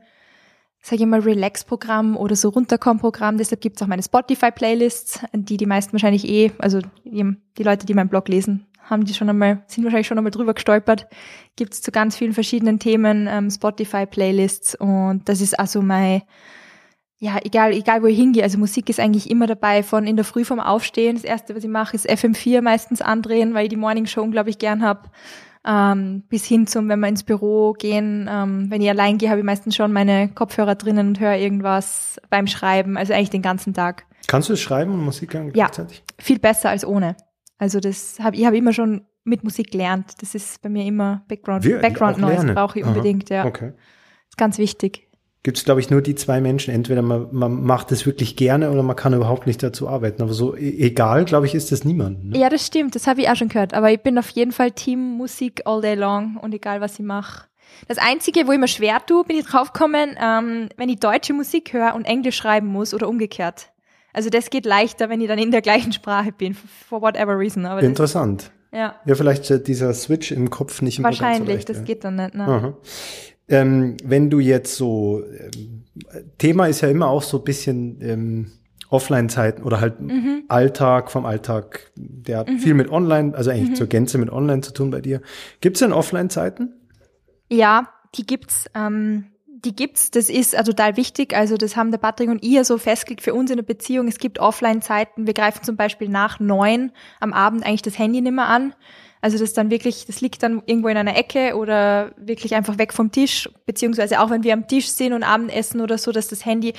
sage 0.80 1.02
ich 1.02 1.08
mal, 1.08 1.20
Relax-Programm 1.20 2.16
oder 2.16 2.37
so 2.37 2.50
Runterkommen-Programm. 2.50 3.37
Deshalb 3.38 3.61
gibt's 3.61 3.82
auch 3.82 3.87
meine 3.87 4.02
Spotify-Playlists, 4.02 5.20
die 5.32 5.56
die 5.56 5.66
meisten 5.66 5.92
wahrscheinlich 5.92 6.28
eh, 6.28 6.52
also 6.58 6.80
die, 7.04 7.37
die 7.56 7.62
Leute, 7.62 7.87
die 7.87 7.94
meinen 7.94 8.08
Blog 8.08 8.28
lesen, 8.28 8.66
haben 8.85 9.04
die 9.04 9.14
schon 9.14 9.28
einmal, 9.28 9.62
sind 9.66 9.85
wahrscheinlich 9.85 10.06
schon 10.06 10.18
einmal 10.18 10.30
drüber 10.30 10.54
gestolpert. 10.54 11.08
Gibt's 11.56 11.82
zu 11.82 11.90
ganz 11.90 12.16
vielen 12.16 12.32
verschiedenen 12.32 12.78
Themen 12.78 13.26
ähm, 13.28 13.50
Spotify-Playlists 13.50 14.76
und 14.76 15.28
das 15.28 15.40
ist 15.40 15.58
also 15.58 15.82
mein, 15.82 16.23
ja, 17.18 17.38
egal, 17.42 17.73
egal 17.73 18.02
wo 18.02 18.06
ich 18.06 18.16
hingehe, 18.16 18.44
also 18.44 18.58
Musik 18.58 18.88
ist 18.88 19.00
eigentlich 19.00 19.28
immer 19.28 19.49
dabei, 19.49 19.82
von 19.82 20.06
in 20.06 20.16
der 20.16 20.25
Früh 20.25 20.44
vom 20.44 20.61
Aufstehen. 20.61 21.16
Das 21.16 21.25
erste, 21.25 21.56
was 21.56 21.64
ich 21.64 21.70
mache, 21.70 21.97
ist 21.97 22.08
FM4 22.08 22.62
meistens 22.62 23.02
andrehen, 23.02 23.52
weil 23.54 23.64
ich 23.64 23.70
die 23.70 23.76
Morning 23.76 24.06
Show 24.06 24.23
unglaublich 24.23 24.58
gern 24.58 24.82
hab 24.82 25.11
ähm, 25.69 26.23
bis 26.29 26.47
hin 26.47 26.67
zum, 26.67 26.89
wenn 26.89 27.01
wir 27.01 27.09
ins 27.09 27.23
Büro 27.23 27.75
gehen. 27.75 28.29
Ähm, 28.31 28.67
wenn 28.71 28.81
ich 28.81 28.89
allein 28.89 29.19
gehe, 29.19 29.29
habe 29.29 29.41
ich 29.41 29.45
meistens 29.47 29.77
schon 29.77 29.93
meine 29.93 30.29
Kopfhörer 30.29 30.75
drinnen 30.75 31.09
und 31.09 31.21
höre 31.21 31.37
irgendwas 31.37 32.19
beim 32.31 32.47
Schreiben, 32.47 32.97
also 32.97 33.13
eigentlich 33.13 33.31
den 33.31 33.43
ganzen 33.43 33.75
Tag. 33.75 34.07
Kannst 34.27 34.49
du 34.49 34.55
es 34.55 34.61
schreiben 34.61 34.93
und 34.93 35.05
Musik 35.05 35.35
hören 35.35 35.47
ja, 35.49 35.67
gleichzeitig? 35.67 36.03
viel 36.19 36.39
besser 36.39 36.71
als 36.71 36.87
ohne. 36.87 37.17
Also 37.59 37.81
das 37.81 38.19
habe 38.21 38.37
ich 38.37 38.47
habe 38.47 38.57
immer 38.57 38.73
schon 38.73 39.07
mit 39.25 39.45
Musik 39.45 39.71
gelernt. 39.73 40.13
Das 40.21 40.35
ist 40.35 40.63
bei 40.63 40.71
mir 40.71 40.87
immer 40.87 41.25
Background, 41.29 41.65
Wir, 41.65 41.81
Background 41.81 42.19
Noise 42.19 42.55
brauche 42.55 42.79
ich 42.79 42.85
unbedingt, 42.85 43.31
Aha. 43.31 43.41
ja. 43.41 43.45
Okay. 43.45 43.73
Ist 44.29 44.39
ganz 44.39 44.59
wichtig 44.59 45.08
gibt 45.42 45.59
es, 45.59 45.64
glaube 45.64 45.80
ich, 45.80 45.90
nur 45.90 46.02
die 46.02 46.14
zwei 46.14 46.40
Menschen. 46.40 46.75
Entweder 46.75 47.02
man, 47.02 47.28
man 47.33 47.62
macht 47.62 47.92
es 47.92 48.07
wirklich 48.07 48.37
gerne 48.37 48.71
oder 48.71 48.83
man 48.83 48.97
kann 48.97 49.14
überhaupt 49.14 49.47
nicht 49.47 49.62
dazu 49.62 49.88
arbeiten. 49.88 50.23
Aber 50.23 50.33
so 50.33 50.57
e 50.57 50.78
egal, 50.78 51.25
glaube 51.25 51.47
ich, 51.47 51.54
ist 51.54 51.73
das 51.73 51.85
niemand. 51.85 52.25
Ne? 52.25 52.38
Ja, 52.38 52.49
das 52.49 52.66
stimmt. 52.66 52.95
Das 52.95 53.07
habe 53.07 53.23
ich 53.23 53.28
auch 53.28 53.37
schon 53.37 53.49
gehört. 53.49 53.75
Aber 53.75 53.90
ich 53.90 54.00
bin 54.00 54.18
auf 54.18 54.30
jeden 54.30 54.52
Fall 54.52 54.73
Team 54.73 55.16
Musik 55.16 55.62
all 55.64 55.80
day 55.80 55.95
long 55.95 56.38
und 56.40 56.54
egal, 56.54 56.80
was 56.80 56.95
ich 56.99 57.04
mache. 57.04 57.47
Das 57.87 57.99
Einzige, 57.99 58.47
wo 58.47 58.52
ich 58.52 58.59
mir 58.59 58.68
schwer 58.68 59.04
tue, 59.07 59.25
bin 59.25 59.37
ich 59.37 59.47
draufgekommen, 59.47 60.16
ähm, 60.21 60.68
wenn 60.76 60.88
ich 60.88 60.99
deutsche 60.99 61.33
Musik 61.33 61.73
höre 61.73 61.95
und 61.95 62.04
Englisch 62.04 62.37
schreiben 62.37 62.66
muss 62.66 62.92
oder 62.92 63.09
umgekehrt. 63.09 63.71
Also 64.12 64.30
das 64.30 64.50
geht 64.50 64.66
leichter, 64.66 65.09
wenn 65.09 65.21
ich 65.21 65.28
dann 65.28 65.38
in 65.38 65.50
der 65.50 65.62
gleichen 65.62 65.92
Sprache 65.92 66.33
bin, 66.33 66.54
for 66.54 67.00
whatever 67.02 67.38
reason. 67.38 67.66
Aber 67.66 67.83
Interessant. 67.83 68.50
Das, 68.71 68.78
ja. 68.80 68.95
Ja, 69.04 69.14
vielleicht 69.14 69.50
äh, 69.50 69.62
dieser 69.62 69.95
Switch 69.95 70.33
im 70.33 70.50
Kopf 70.50 70.83
nicht 70.83 70.99
immer 70.99 71.09
Wahrscheinlich, 71.09 71.47
so 71.47 71.52
leicht, 71.52 71.68
das 71.68 71.78
ja. 71.78 71.85
geht 71.85 72.04
dann 72.04 72.16
nicht. 72.16 72.35
Ne? 72.35 72.75
Ähm, 73.49 73.97
wenn 74.05 74.31
du 74.31 74.40
jetzt 74.40 74.76
so, 74.76 75.23
ähm, 75.23 75.85
Thema 76.38 76.67
ist 76.67 76.83
ja 76.83 76.88
immer 76.88 77.09
auch 77.09 77.23
so 77.23 77.38
ein 77.38 77.45
bisschen 77.45 77.99
ähm, 78.02 78.52
Offline-Zeiten 78.90 79.62
oder 79.62 79.81
halt 79.81 80.00
mhm. 80.00 80.45
Alltag 80.49 81.11
vom 81.11 81.26
Alltag, 81.26 81.90
der 81.97 82.38
hat 82.38 82.49
mhm. 82.49 82.59
viel 82.59 82.75
mit 82.75 82.90
Online, 82.90 83.35
also 83.35 83.50
eigentlich 83.50 83.71
mhm. 83.71 83.75
zur 83.75 83.87
Gänze 83.87 84.19
mit 84.19 84.31
Online 84.31 84.62
zu 84.62 84.73
tun 84.73 84.90
bei 84.90 85.00
dir. 85.00 85.21
Gibt 85.61 85.76
es 85.76 85.81
denn 85.81 85.93
Offline-Zeiten? 85.93 86.75
Ja, 87.50 87.88
die 88.14 88.26
gibt's. 88.26 88.67
Ähm, 88.75 89.26
die 89.64 89.75
gibt's. 89.75 90.11
Das 90.11 90.28
ist 90.28 90.57
also 90.57 90.73
total 90.73 90.97
wichtig. 90.97 91.35
Also 91.35 91.57
das 91.57 91.76
haben 91.76 91.90
der 91.90 91.99
Patrick 91.99 92.28
und 92.28 92.43
ihr 92.43 92.64
so 92.64 92.78
festgelegt 92.78 93.23
für 93.23 93.35
uns 93.35 93.50
in 93.50 93.57
der 93.57 93.64
Beziehung. 93.64 94.09
Es 94.09 94.19
gibt 94.19 94.38
Offline-Zeiten. 94.38 95.26
Wir 95.26 95.35
greifen 95.35 95.62
zum 95.64 95.76
Beispiel 95.76 96.09
nach 96.09 96.40
neun 96.40 96.93
am 97.21 97.33
Abend 97.33 97.67
eigentlich 97.67 97.83
das 97.83 97.99
Handy 97.99 98.21
nicht 98.21 98.35
mehr 98.35 98.49
an. 98.49 98.75
Also 99.21 99.39
das 99.39 99.53
dann 99.53 99.71
wirklich, 99.71 100.07
das 100.07 100.21
liegt 100.21 100.43
dann 100.43 100.63
irgendwo 100.67 100.89
in 100.89 100.97
einer 100.97 101.17
Ecke 101.17 101.57
oder 101.57 102.13
wirklich 102.17 102.55
einfach 102.55 102.79
weg 102.79 102.93
vom 102.93 103.11
Tisch, 103.11 103.49
beziehungsweise 103.67 104.21
auch 104.21 104.31
wenn 104.31 104.45
wir 104.45 104.53
am 104.53 104.69
Tisch 104.69 104.89
sind 104.89 105.13
und 105.13 105.23
Abendessen 105.23 105.81
oder 105.81 105.99
so, 105.99 106.13
dass 106.13 106.29
das 106.29 106.45
Handy 106.45 106.75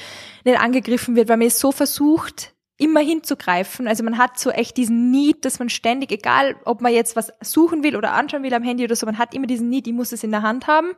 nicht 0.46 0.60
angegriffen 0.60 1.16
wird, 1.16 1.30
weil 1.30 1.38
man 1.38 1.48
es 1.48 1.60
so 1.60 1.72
versucht, 1.72 2.54
immer 2.80 3.02
hinzugreifen. 3.02 3.88
Also 3.88 4.04
man 4.04 4.18
hat 4.18 4.40
so 4.40 4.52
echt 4.52 4.78
diesen 4.78 5.12
Need, 5.12 5.44
dass 5.44 5.60
man 5.60 5.70
ständig, 5.70 6.12
egal 6.12 6.56
ob 6.64 6.80
man 6.80 6.94
jetzt 6.94 7.18
was 7.18 7.34
suchen 7.42 7.84
will 7.84 7.98
oder 7.98 8.14
anschauen 8.14 8.42
will 8.42 8.54
am 8.54 8.64
Handy 8.64 8.86
oder 8.86 8.96
so, 8.96 9.06
man 9.06 9.18
hat 9.18 9.34
immer 9.34 9.48
diesen 9.48 9.70
Need, 9.70 9.86
ich 9.88 9.94
muss 9.94 10.14
es 10.14 10.24
in 10.24 10.32
der 10.32 10.44
Hand 10.44 10.68
haben. 10.68 10.92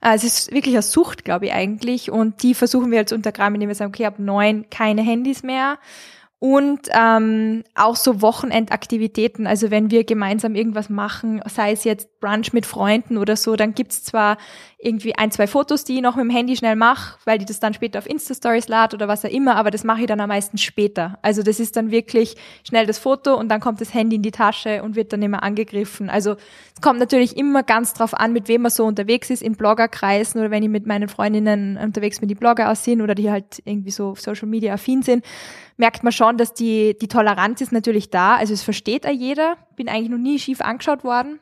Äh, 0.00 0.14
es 0.14 0.24
ist 0.24 0.50
wirklich 0.50 0.74
eine 0.74 0.82
Sucht, 0.82 1.26
glaube 1.26 1.46
ich, 1.46 1.52
eigentlich. 1.52 2.10
Und 2.10 2.42
die 2.42 2.54
versuchen 2.54 2.90
wir 2.90 2.98
jetzt 2.98 3.12
untergraben, 3.12 3.54
indem 3.54 3.68
wir 3.68 3.74
sagen, 3.74 3.92
okay, 3.94 4.06
ab 4.06 4.18
neun 4.18 4.70
keine 4.70 5.02
Handys 5.02 5.42
mehr 5.42 5.78
und 6.40 6.88
ähm, 6.94 7.64
auch 7.74 7.96
so 7.96 8.22
Wochenendaktivitäten. 8.22 9.46
Also 9.46 9.70
wenn 9.70 9.90
wir 9.90 10.04
gemeinsam 10.04 10.54
irgendwas 10.54 10.88
machen, 10.88 11.42
sei 11.46 11.72
es 11.72 11.84
jetzt 11.84 12.18
Brunch 12.18 12.54
mit 12.54 12.64
Freunden 12.64 13.18
oder 13.18 13.36
so, 13.36 13.56
dann 13.56 13.74
gibt's 13.74 14.02
zwar 14.02 14.38
irgendwie 14.78 15.14
ein, 15.14 15.30
zwei 15.30 15.46
Fotos, 15.46 15.84
die 15.84 15.96
ich 15.96 16.00
noch 16.00 16.16
mit 16.16 16.24
dem 16.24 16.30
Handy 16.30 16.56
schnell 16.56 16.76
mache, 16.76 17.18
weil 17.26 17.36
die 17.36 17.44
das 17.44 17.60
dann 17.60 17.74
später 17.74 17.98
auf 17.98 18.08
Insta-Stories 18.08 18.68
lad 18.68 18.94
oder 18.94 19.06
was 19.06 19.22
auch 19.26 19.30
immer, 19.30 19.56
aber 19.56 19.70
das 19.70 19.84
mache 19.84 20.00
ich 20.00 20.06
dann 20.06 20.20
am 20.20 20.28
meisten 20.28 20.56
später. 20.56 21.18
Also 21.20 21.42
das 21.42 21.60
ist 21.60 21.76
dann 21.76 21.90
wirklich 21.90 22.36
schnell 22.66 22.86
das 22.86 22.98
Foto 22.98 23.34
und 23.34 23.50
dann 23.50 23.60
kommt 23.60 23.82
das 23.82 23.92
Handy 23.92 24.16
in 24.16 24.22
die 24.22 24.30
Tasche 24.30 24.82
und 24.82 24.96
wird 24.96 25.12
dann 25.12 25.20
immer 25.20 25.42
angegriffen. 25.42 26.08
Also 26.08 26.36
es 26.74 26.80
kommt 26.80 26.98
natürlich 26.98 27.36
immer 27.36 27.62
ganz 27.62 27.92
drauf 27.92 28.14
an, 28.14 28.32
mit 28.32 28.48
wem 28.48 28.62
man 28.62 28.70
so 28.70 28.86
unterwegs 28.86 29.28
ist, 29.28 29.42
in 29.42 29.56
Bloggerkreisen 29.56 30.40
oder 30.40 30.50
wenn 30.50 30.62
ich 30.62 30.70
mit 30.70 30.86
meinen 30.86 31.10
Freundinnen 31.10 31.76
unterwegs 31.76 32.20
bin, 32.20 32.30
die 32.30 32.34
Blogger 32.34 32.70
aussehen 32.70 33.02
oder 33.02 33.14
die 33.14 33.30
halt 33.30 33.60
irgendwie 33.66 33.90
so 33.90 34.14
Social 34.14 34.48
Media 34.48 34.72
affin 34.72 35.02
sind, 35.02 35.22
merkt 35.80 36.04
man 36.04 36.12
schon, 36.12 36.36
dass 36.36 36.54
die, 36.54 36.96
die 36.96 37.08
Toleranz 37.08 37.60
ist 37.60 37.72
natürlich 37.72 38.10
da. 38.10 38.36
Also 38.36 38.54
es 38.54 38.62
versteht 38.62 39.06
auch 39.06 39.12
jeder. 39.12 39.56
Bin 39.74 39.88
eigentlich 39.88 40.10
noch 40.10 40.18
nie 40.18 40.38
schief 40.38 40.60
angeschaut 40.60 41.02
worden. 41.02 41.40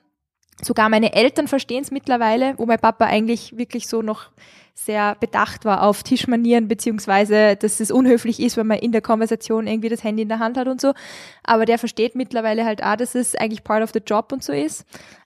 Sogar 0.63 0.89
meine 0.89 1.13
Eltern 1.13 1.47
verstehen 1.47 1.83
es 1.83 1.91
mittlerweile, 1.91 2.55
wo 2.57 2.65
mein 2.65 2.79
Papa 2.79 3.05
eigentlich 3.05 3.57
wirklich 3.59 3.87
so 3.87 4.01
noch 4.01 4.31
sehr 4.75 5.17
bedacht 5.17 5.65
war 5.65 5.83
auf 5.83 6.03
Tischmanieren, 6.03 6.69
beziehungsweise, 6.69 7.57
dass 7.57 7.81
es 7.81 7.91
unhöflich 7.91 8.41
ist, 8.41 8.57
wenn 8.57 8.67
man 8.67 8.79
in 8.79 8.93
der 8.93 9.03
Konversation 9.03 9.67
irgendwie 9.67 9.89
das 9.89 10.05
Handy 10.05 10.23
in 10.23 10.29
der 10.29 10.39
Hand 10.39 10.57
hat 10.57 10.69
und 10.69 10.81
so. 10.81 10.95
Aber 11.43 11.65
der 11.65 11.79
versteht 11.79 12.15
mittlerweile 12.15 12.65
halt 12.65 12.83
auch, 12.83 12.97
dass 12.97 13.15
es 13.15 13.35
eigentlich 13.35 13.65
part 13.65 13.83
of 13.83 13.91
the 13.93 14.03
job 14.05 14.33
und 14.33 14.43
so 14.43 14.53
ist. 14.53 14.85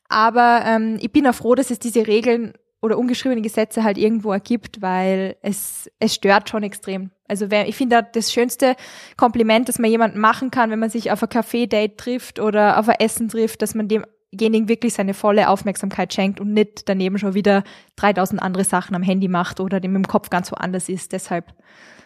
Aber 0.09 0.63
ähm, 0.67 0.99
ich 1.01 1.13
bin 1.13 1.27
auch 1.27 1.35
froh, 1.35 1.55
dass 1.55 1.71
es 1.71 1.79
diese 1.79 2.07
Regeln 2.07 2.55
oder 2.83 2.99
ungeschriebene 2.99 3.41
Gesetze 3.41 3.85
halt 3.85 3.97
irgendwo 3.97 4.33
ergibt, 4.33 4.83
weil 4.83 5.37
es, 5.41 5.91
es 6.01 6.15
stört 6.15 6.51
schon 6.51 6.65
extrem. 6.65 7.11
Also 7.29 7.51
wer, 7.51 7.69
ich 7.69 7.77
finde 7.77 8.07
das 8.13 8.33
schönste 8.33 8.77
Kompliment, 9.17 9.69
das 9.69 9.79
man 9.79 9.91
jemandem 9.91 10.21
machen 10.21 10.51
kann, 10.51 10.71
wenn 10.71 10.81
man 10.81 10.91
sich 10.91 11.11
auf 11.13 11.23
ein 11.23 11.29
Café-Date 11.29 11.97
trifft 11.97 12.41
oder 12.41 12.79
auf 12.79 12.89
ein 12.89 12.97
Essen 12.99 13.29
trifft, 13.29 13.63
dass 13.63 13.75
man 13.75 13.89
dem 13.89 14.05
demjenigen 14.33 14.69
wirklich 14.69 14.95
seine 14.95 15.15
volle 15.15 15.49
Aufmerksamkeit 15.49 16.13
schenkt 16.13 16.41
und 16.41 16.53
nicht 16.55 16.89
daneben 16.89 17.19
schon 17.19 17.35
wieder 17.35 17.65
3000 17.97 18.43
andere 18.43 18.65
Sachen 18.65 18.97
am 18.97 19.03
Handy 19.03 19.29
macht 19.29 19.61
oder 19.61 19.79
dem 19.79 19.95
im 19.95 20.09
Kopf 20.09 20.31
ganz 20.31 20.51
woanders 20.51 20.89
ist. 20.89 21.13
Deshalb 21.13 21.53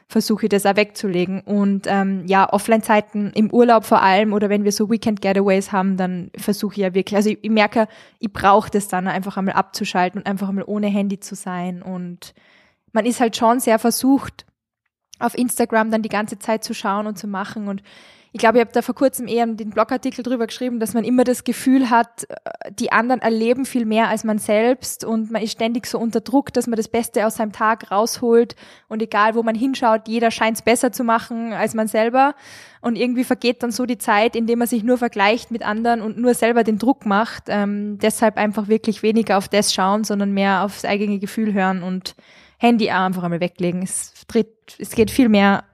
versuche 0.09 0.47
ich 0.47 0.51
das 0.51 0.67
auch 0.67 0.77
wegzulegen. 0.77 1.41
Und 1.41 1.87
ähm, 1.89 2.25
ja, 2.27 2.49
Offline-Zeiten 2.53 3.33
im 3.35 3.51
Urlaub 3.51 3.85
vor 3.85 4.03
allem 4.03 4.33
oder 4.33 4.49
wenn 4.49 4.65
wir 4.65 4.73
so 4.73 4.89
Weekend-Getaways 4.89 5.73
haben, 5.73 5.97
dann 5.97 6.31
versuche 6.37 6.75
ich 6.75 6.81
ja 6.81 6.95
wirklich, 6.95 7.17
also 7.17 7.31
ich, 7.31 7.39
ich 7.43 7.51
merke, 7.51 7.89
ich 8.21 8.33
brauche 8.33 8.71
das 8.71 8.89
dann 8.89 9.09
einfach 9.09 9.37
einmal 9.37 9.57
abzuschalten 9.57 10.21
und 10.21 10.27
einfach 10.27 10.49
einmal 10.49 10.65
ohne 10.67 10.87
Handy 10.87 11.19
zu 11.19 11.35
sein. 11.35 11.83
Und 11.83 12.35
man 12.93 13.05
ist 13.05 13.21
halt 13.21 13.37
schon 13.37 13.59
sehr 13.59 13.79
versucht, 13.79 14.47
auf 15.19 15.37
Instagram 15.37 15.91
dann 15.91 16.03
die 16.03 16.09
ganze 16.09 16.39
Zeit 16.39 16.63
zu 16.63 16.73
schauen 16.73 17.07
und 17.07 17.19
zu 17.19 17.27
machen. 17.27 17.67
Und 17.67 17.83
ich 18.37 18.41
glaube, 18.41 18.59
ich 18.59 18.61
habe 18.61 18.73
da 18.73 18.83
vor 18.83 18.95
kurzem 18.95 19.29
eher 19.29 19.47
den 19.47 19.71
Blogartikel 19.71 20.23
drüber 20.23 20.47
geschrieben, 20.47 20.79
dass 20.79 20.93
man 20.93 21.05
immer 21.05 21.25
das 21.25 21.43
Gefühl 21.43 21.89
hat, 21.89 22.27
äh, 22.29 22.71
die 22.71 22.93
anderen 22.93 23.23
erleben 23.23 23.65
viel 23.65 23.87
mehr 23.87 24.09
als 24.09 24.25
man 24.25 24.37
selbst 24.37 25.07
und 25.07 25.31
man 25.31 25.41
ist 25.41 25.53
ständig 25.53 25.87
so 25.87 25.99
unter 25.99 26.21
Druck, 26.21 26.53
dass 26.53 26.67
man 26.67 26.77
das 26.77 26.89
Beste 26.89 27.27
aus 27.27 27.37
seinem 27.37 27.53
Tag 27.53 27.91
rausholt 27.91 28.55
und 28.89 29.01
egal, 29.01 29.37
wo 29.37 29.43
man 29.43 29.55
hinschaut, 29.55 30.07
jeder 30.07 30.31
scheint 30.31 30.59
es 30.59 30.63
besser 30.63 30.93
zu 30.93 31.03
machen 31.03 31.55
als 31.55 31.73
man 31.73 31.89
selber 31.89 32.35
und 32.83 32.97
irgendwie 32.97 33.25
vergeht 33.25 33.63
dann 33.63 33.71
so 33.71 33.87
die 33.87 33.97
Zeit, 33.97 34.37
indem 34.37 34.59
man 34.59 34.69
sich 34.69 34.85
nur 34.85 34.99
vergleicht 34.99 35.51
mit 35.51 35.65
anderen 35.65 36.03
und 36.03 36.19
nur 36.19 36.35
selber 36.35 36.63
den 36.63 36.77
Druck 36.77 37.07
macht. 37.07 37.45
Ähm, 37.47 37.97
deshalb 38.03 38.37
einfach 38.37 38.69
wirklich 38.69 39.03
weniger 39.03 39.39
auf 39.39 39.49
das 39.49 39.73
schauen, 39.73 40.05
sondern 40.05 40.33
mehr 40.33 40.63
aufs 40.63 40.85
eigene 40.85 41.19
Gefühl 41.19 41.55
hören 41.55 41.83
und 41.83 42.15
Handy 42.59 42.91
einfach 42.91 43.23
einmal 43.23 43.41
weglegen. 43.41 43.83
Es, 43.83 44.13
tritt, 44.29 44.77
es 44.79 44.91
geht 44.91 45.11
viel 45.11 45.31
mehr 45.31 45.65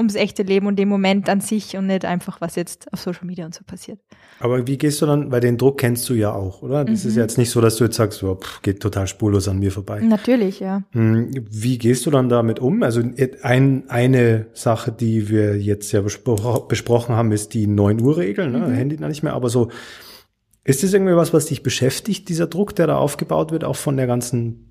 ums 0.00 0.14
echte 0.14 0.42
Leben 0.42 0.66
und 0.66 0.76
den 0.76 0.88
Moment 0.88 1.28
an 1.28 1.40
sich 1.40 1.76
und 1.76 1.86
nicht 1.86 2.04
einfach, 2.04 2.40
was 2.40 2.56
jetzt 2.56 2.92
auf 2.92 3.00
Social 3.00 3.26
Media 3.26 3.44
und 3.44 3.54
so 3.54 3.62
passiert. 3.64 3.98
Aber 4.40 4.66
wie 4.66 4.78
gehst 4.78 5.00
du 5.02 5.06
dann, 5.06 5.30
weil 5.30 5.40
den 5.40 5.58
Druck 5.58 5.78
kennst 5.78 6.08
du 6.08 6.14
ja 6.14 6.32
auch, 6.32 6.62
oder? 6.62 6.84
Das 6.84 7.04
mhm. 7.04 7.10
ist 7.10 7.16
jetzt 7.16 7.38
nicht 7.38 7.50
so, 7.50 7.60
dass 7.60 7.76
du 7.76 7.84
jetzt 7.84 7.96
sagst, 7.96 8.22
oh, 8.22 8.36
pff, 8.36 8.62
geht 8.62 8.80
total 8.80 9.06
spurlos 9.06 9.46
an 9.48 9.58
mir 9.58 9.70
vorbei. 9.70 10.00
Natürlich, 10.00 10.60
ja. 10.60 10.82
Hm, 10.92 11.30
wie 11.50 11.78
gehst 11.78 12.06
du 12.06 12.10
dann 12.10 12.28
damit 12.28 12.58
um? 12.58 12.82
Also 12.82 13.02
ein, 13.42 13.84
eine 13.88 14.46
Sache, 14.54 14.90
die 14.90 15.28
wir 15.28 15.58
jetzt 15.58 15.92
ja 15.92 16.00
bespro 16.00 16.66
besprochen 16.66 17.14
haben, 17.14 17.32
ist 17.32 17.54
die 17.54 17.66
9 17.66 18.00
Uhr 18.00 18.16
Regel, 18.16 18.50
ne? 18.50 18.58
Mhm. 18.58 18.72
Handy 18.72 18.96
noch 18.98 19.08
nicht 19.08 19.22
mehr, 19.22 19.34
aber 19.34 19.50
so, 19.50 19.68
ist 20.64 20.82
das 20.82 20.92
irgendwie 20.92 21.16
was, 21.16 21.32
was 21.32 21.46
dich 21.46 21.62
beschäftigt, 21.62 22.28
dieser 22.28 22.46
Druck, 22.46 22.74
der 22.74 22.86
da 22.86 22.96
aufgebaut 22.96 23.52
wird, 23.52 23.64
auch 23.64 23.76
von 23.76 23.96
der 23.96 24.06
ganzen 24.06 24.66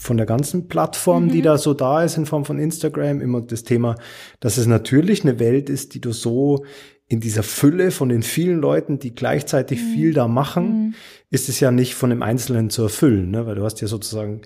von 0.00 0.16
der 0.16 0.26
ganzen 0.26 0.68
Plattform, 0.68 1.24
mhm. 1.24 1.30
die 1.30 1.42
da 1.42 1.58
so 1.58 1.74
da 1.74 2.04
ist 2.04 2.16
in 2.16 2.26
Form 2.26 2.44
von 2.44 2.58
Instagram, 2.58 3.20
immer 3.20 3.40
das 3.40 3.64
Thema, 3.64 3.96
dass 4.40 4.56
es 4.56 4.66
natürlich 4.66 5.22
eine 5.22 5.38
Welt 5.40 5.68
ist, 5.68 5.94
die 5.94 6.00
du 6.00 6.12
so 6.12 6.64
in 7.08 7.20
dieser 7.20 7.42
Fülle 7.42 7.90
von 7.90 8.08
den 8.08 8.22
vielen 8.22 8.60
Leuten, 8.60 8.98
die 8.98 9.14
gleichzeitig 9.14 9.80
mhm. 9.82 9.94
viel 9.94 10.12
da 10.12 10.28
machen, 10.28 10.64
mhm. 10.64 10.94
ist 11.30 11.48
es 11.48 11.58
ja 11.60 11.70
nicht 11.70 11.94
von 11.94 12.10
dem 12.10 12.22
Einzelnen 12.22 12.70
zu 12.70 12.82
erfüllen, 12.82 13.30
ne? 13.30 13.46
weil 13.46 13.56
du 13.56 13.64
hast 13.64 13.80
ja 13.80 13.88
sozusagen 13.88 14.42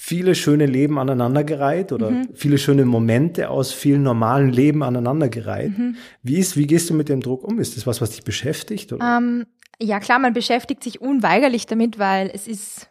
viele 0.00 0.36
schöne 0.36 0.66
Leben 0.66 0.96
aneinandergereiht 0.96 1.90
oder 1.90 2.10
mhm. 2.10 2.28
viele 2.32 2.58
schöne 2.58 2.84
Momente 2.84 3.50
aus 3.50 3.72
vielen 3.72 4.04
normalen 4.04 4.50
Leben 4.50 4.84
aneinandergereiht. 4.84 5.76
Mhm. 5.76 5.96
Wie 6.22 6.36
ist, 6.38 6.56
wie 6.56 6.68
gehst 6.68 6.88
du 6.88 6.94
mit 6.94 7.08
dem 7.08 7.20
Druck 7.20 7.42
um? 7.42 7.58
Ist 7.58 7.76
das 7.76 7.84
was, 7.84 8.00
was 8.00 8.10
dich 8.10 8.22
beschäftigt? 8.22 8.92
Oder? 8.92 9.18
Um, 9.18 9.24
ähm, 9.24 9.46
ja, 9.80 10.00
klar, 10.00 10.18
man 10.18 10.32
beschäftigt 10.32 10.82
sich 10.82 11.00
unweigerlich 11.00 11.66
damit, 11.66 11.98
weil 11.98 12.30
es 12.32 12.48
ist 12.48 12.90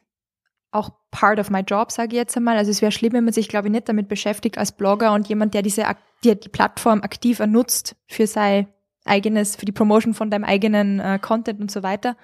auch 0.71 0.91
part 1.11 1.39
of 1.39 1.49
my 1.49 1.59
job, 1.59 1.91
sage 1.91 2.09
ich 2.09 2.17
jetzt 2.17 2.37
einmal. 2.37 2.57
Also 2.57 2.71
es 2.71 2.81
wäre 2.81 2.91
schlimm, 2.91 3.13
wenn 3.13 3.23
man 3.23 3.33
sich, 3.33 3.49
glaube 3.49 3.67
ich, 3.67 3.71
nicht 3.71 3.89
damit 3.89 4.07
beschäftigt 4.07 4.57
als 4.57 4.71
Blogger 4.71 5.13
und 5.13 5.27
jemand, 5.27 5.53
der 5.53 5.61
diese 5.61 5.85
der 6.23 6.35
die 6.35 6.49
Plattform 6.49 7.01
aktiv 7.01 7.39
nutzt 7.39 7.95
für 8.07 8.27
sein 8.27 8.67
eigenes, 9.05 9.55
für 9.55 9.65
die 9.65 9.71
Promotion 9.71 10.13
von 10.13 10.29
deinem 10.29 10.43
eigenen 10.43 10.99
äh, 10.99 11.19
Content 11.21 11.59
und 11.59 11.71
so 11.71 11.83
weiter. 11.83 12.17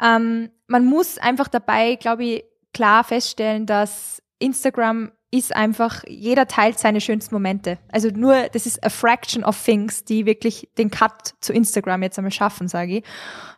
Ähm, 0.00 0.50
man 0.66 0.84
muss 0.84 1.18
einfach 1.18 1.48
dabei, 1.48 1.96
glaube 1.96 2.24
ich, 2.24 2.44
klar 2.72 3.04
feststellen, 3.04 3.66
dass 3.66 4.22
Instagram 4.38 5.12
ist 5.34 5.54
einfach, 5.54 6.04
jeder 6.06 6.46
teilt 6.46 6.78
seine 6.78 7.00
schönsten 7.00 7.34
Momente. 7.34 7.78
Also 7.90 8.08
nur, 8.08 8.48
das 8.52 8.66
ist 8.66 8.84
a 8.84 8.88
fraction 8.88 9.42
of 9.42 9.60
things, 9.60 10.04
die 10.04 10.26
wirklich 10.26 10.68
den 10.78 10.90
Cut 10.90 11.34
zu 11.40 11.52
Instagram 11.52 12.04
jetzt 12.04 12.18
einmal 12.18 12.30
schaffen, 12.30 12.68
sage 12.68 12.98
ich, 12.98 13.04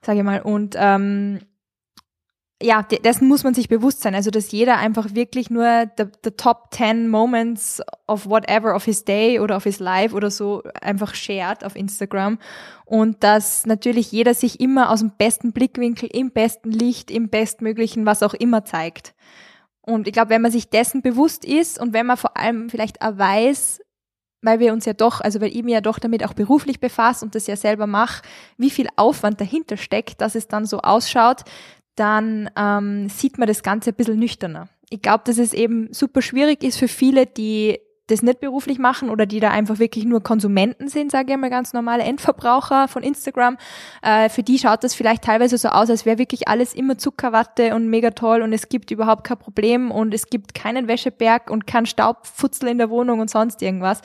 sage 0.00 0.20
ich 0.20 0.24
mal. 0.24 0.40
Und 0.40 0.74
ähm, 0.78 1.40
ja, 2.62 2.82
dessen 2.82 3.28
muss 3.28 3.44
man 3.44 3.52
sich 3.52 3.68
bewusst 3.68 4.00
sein. 4.00 4.14
Also, 4.14 4.30
dass 4.30 4.50
jeder 4.50 4.78
einfach 4.78 5.14
wirklich 5.14 5.50
nur 5.50 5.84
the, 5.98 6.04
the 6.24 6.30
top 6.30 6.68
10 6.70 7.08
moments 7.08 7.82
of 8.06 8.26
whatever 8.26 8.74
of 8.74 8.84
his 8.84 9.04
day 9.04 9.38
oder 9.38 9.56
of 9.56 9.64
his 9.64 9.78
life 9.78 10.14
oder 10.14 10.30
so 10.30 10.62
einfach 10.80 11.14
shared 11.14 11.62
auf 11.62 11.76
Instagram. 11.76 12.38
Und 12.86 13.22
dass 13.22 13.66
natürlich 13.66 14.10
jeder 14.12 14.32
sich 14.32 14.60
immer 14.60 14.90
aus 14.90 15.00
dem 15.00 15.10
besten 15.10 15.52
Blickwinkel, 15.52 16.08
im 16.10 16.30
besten 16.30 16.70
Licht, 16.70 17.10
im 17.10 17.28
bestmöglichen, 17.28 18.06
was 18.06 18.22
auch 18.22 18.32
immer 18.32 18.64
zeigt. 18.64 19.14
Und 19.86 20.06
ich 20.06 20.12
glaube, 20.12 20.30
wenn 20.30 20.42
man 20.42 20.50
sich 20.50 20.68
dessen 20.68 21.00
bewusst 21.00 21.44
ist 21.44 21.80
und 21.80 21.92
wenn 21.92 22.06
man 22.06 22.16
vor 22.16 22.36
allem 22.36 22.68
vielleicht 22.68 23.00
auch 23.02 23.16
weiß, 23.16 23.80
weil 24.42 24.58
wir 24.58 24.72
uns 24.72 24.84
ja 24.84 24.92
doch, 24.92 25.20
also 25.20 25.40
weil 25.40 25.54
ich 25.56 25.62
mir 25.62 25.74
ja 25.74 25.80
doch 25.80 25.98
damit 25.98 26.24
auch 26.24 26.34
beruflich 26.34 26.80
befasst 26.80 27.22
und 27.22 27.34
das 27.34 27.46
ja 27.46 27.56
selber 27.56 27.86
mache, 27.86 28.22
wie 28.58 28.70
viel 28.70 28.88
Aufwand 28.96 29.40
dahinter 29.40 29.76
steckt, 29.76 30.20
dass 30.20 30.34
es 30.34 30.48
dann 30.48 30.66
so 30.66 30.80
ausschaut, 30.80 31.42
dann 31.94 32.50
ähm, 32.56 33.08
sieht 33.08 33.38
man 33.38 33.48
das 33.48 33.62
Ganze 33.62 33.90
ein 33.90 33.96
bisschen 33.96 34.18
nüchterner. 34.18 34.68
Ich 34.90 35.02
glaube, 35.02 35.24
dass 35.24 35.38
es 35.38 35.52
eben 35.52 35.92
super 35.92 36.20
schwierig 36.20 36.62
ist 36.62 36.78
für 36.78 36.88
viele, 36.88 37.26
die 37.26 37.78
das 38.08 38.22
nicht 38.22 38.40
beruflich 38.40 38.78
machen 38.78 39.10
oder 39.10 39.26
die 39.26 39.40
da 39.40 39.50
einfach 39.50 39.78
wirklich 39.78 40.04
nur 40.04 40.22
Konsumenten 40.22 40.88
sind, 40.88 41.10
sage 41.10 41.32
ich 41.32 41.38
mal, 41.38 41.50
ganz 41.50 41.72
normale 41.72 42.04
Endverbraucher 42.04 42.88
von 42.88 43.02
Instagram, 43.02 43.58
äh, 44.02 44.28
für 44.28 44.42
die 44.42 44.58
schaut 44.58 44.84
das 44.84 44.94
vielleicht 44.94 45.24
teilweise 45.24 45.58
so 45.58 45.68
aus, 45.68 45.90
als 45.90 46.06
wäre 46.06 46.18
wirklich 46.18 46.48
alles 46.48 46.74
immer 46.74 46.98
Zuckerwatte 46.98 47.74
und 47.74 47.88
mega 47.88 48.10
toll 48.10 48.42
und 48.42 48.52
es 48.52 48.68
gibt 48.68 48.90
überhaupt 48.90 49.24
kein 49.24 49.38
Problem 49.38 49.90
und 49.90 50.14
es 50.14 50.28
gibt 50.28 50.54
keinen 50.54 50.88
Wäscheberg 50.88 51.50
und 51.50 51.66
kein 51.66 51.86
Staubfutzel 51.86 52.68
in 52.68 52.78
der 52.78 52.90
Wohnung 52.90 53.20
und 53.20 53.30
sonst 53.30 53.60
irgendwas. 53.62 54.02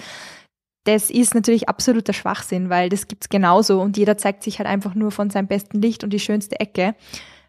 Das 0.83 1.11
ist 1.11 1.35
natürlich 1.35 1.69
absoluter 1.69 2.13
Schwachsinn, 2.13 2.69
weil 2.69 2.89
das 2.89 3.07
gibt's 3.07 3.29
genauso 3.29 3.81
und 3.81 3.97
jeder 3.97 4.17
zeigt 4.17 4.41
sich 4.41 4.57
halt 4.57 4.67
einfach 4.67 4.95
nur 4.95 5.11
von 5.11 5.29
seinem 5.29 5.47
besten 5.47 5.79
Licht 5.79 6.03
und 6.03 6.11
die 6.11 6.19
schönste 6.19 6.59
Ecke. 6.59 6.95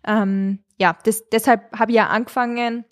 Ähm, 0.07 0.59
ja, 0.79 0.99
das, 1.05 1.29
deshalb 1.31 1.73
habe 1.79 1.93
ich 1.93 1.97
ja 1.97 2.09
angefangen, 2.09 2.85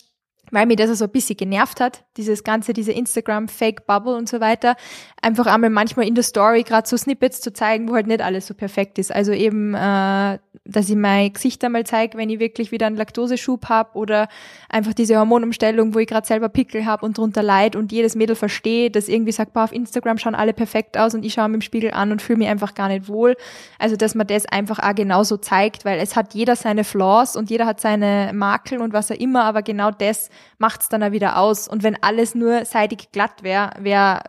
weil 0.51 0.65
mir 0.65 0.75
das 0.75 0.97
so 0.97 1.05
ein 1.05 1.11
bisschen 1.11 1.37
genervt 1.37 1.79
hat, 1.79 2.03
dieses 2.17 2.43
ganze, 2.43 2.73
diese 2.73 2.91
Instagram-Fake-Bubble 2.91 4.15
und 4.15 4.29
so 4.29 4.39
weiter, 4.41 4.75
einfach 5.21 5.47
einmal 5.47 5.69
manchmal 5.69 6.07
in 6.07 6.15
der 6.15 6.23
Story 6.23 6.63
gerade 6.63 6.87
so 6.87 6.97
Snippets 6.97 7.41
zu 7.41 7.53
zeigen, 7.53 7.89
wo 7.89 7.95
halt 7.95 8.07
nicht 8.07 8.21
alles 8.21 8.47
so 8.47 8.53
perfekt 8.53 8.99
ist. 8.99 9.13
Also 9.13 9.31
eben, 9.31 9.73
äh, 9.73 10.39
dass 10.65 10.89
ich 10.89 10.95
mein 10.95 11.31
Gesicht 11.33 11.63
einmal 11.63 11.85
zeige, 11.85 12.17
wenn 12.17 12.29
ich 12.29 12.39
wirklich 12.39 12.71
wieder 12.71 12.85
einen 12.85 12.97
Laktoseschub 12.97 13.69
habe 13.69 13.97
oder 13.97 14.27
einfach 14.69 14.93
diese 14.93 15.17
Hormonumstellung, 15.17 15.93
wo 15.93 15.99
ich 15.99 16.07
gerade 16.07 16.27
selber 16.27 16.49
Pickel 16.49 16.85
habe 16.85 17.05
und 17.05 17.17
drunter 17.17 17.43
leid 17.43 17.75
und 17.75 17.91
jedes 17.91 18.15
Mädel 18.15 18.35
versteht, 18.35 18.95
das 18.95 19.07
irgendwie 19.07 19.31
sagt, 19.31 19.53
boah, 19.53 19.63
auf 19.63 19.71
Instagram 19.71 20.17
schauen 20.17 20.35
alle 20.35 20.53
perfekt 20.53 20.97
aus 20.97 21.13
und 21.13 21.25
ich 21.25 21.33
schaue 21.33 21.47
mir 21.47 21.55
im 21.55 21.61
Spiegel 21.61 21.91
an 21.91 22.11
und 22.11 22.21
fühle 22.21 22.39
mich 22.39 22.47
einfach 22.49 22.75
gar 22.75 22.89
nicht 22.89 23.07
wohl. 23.07 23.37
Also, 23.79 23.95
dass 23.95 24.15
man 24.15 24.27
das 24.27 24.45
einfach 24.45 24.79
auch 24.79 24.95
genauso 24.95 25.37
zeigt, 25.37 25.85
weil 25.85 25.99
es 25.99 26.15
hat 26.15 26.33
jeder 26.33 26.55
seine 26.55 26.83
Flaws 26.83 27.35
und 27.35 27.49
jeder 27.49 27.65
hat 27.65 27.79
seine 27.79 28.31
Makel 28.33 28.81
und 28.81 28.93
was 28.93 29.11
auch 29.11 29.15
immer, 29.15 29.45
aber 29.45 29.61
genau 29.61 29.91
das 29.91 30.29
macht's 30.57 30.89
dann 30.89 31.03
auch 31.03 31.11
wieder 31.11 31.37
aus. 31.37 31.67
Und 31.67 31.83
wenn 31.83 32.01
alles 32.01 32.35
nur 32.35 32.65
seidig 32.65 33.11
glatt 33.11 33.43
wäre, 33.43 33.71
wäre 33.79 34.21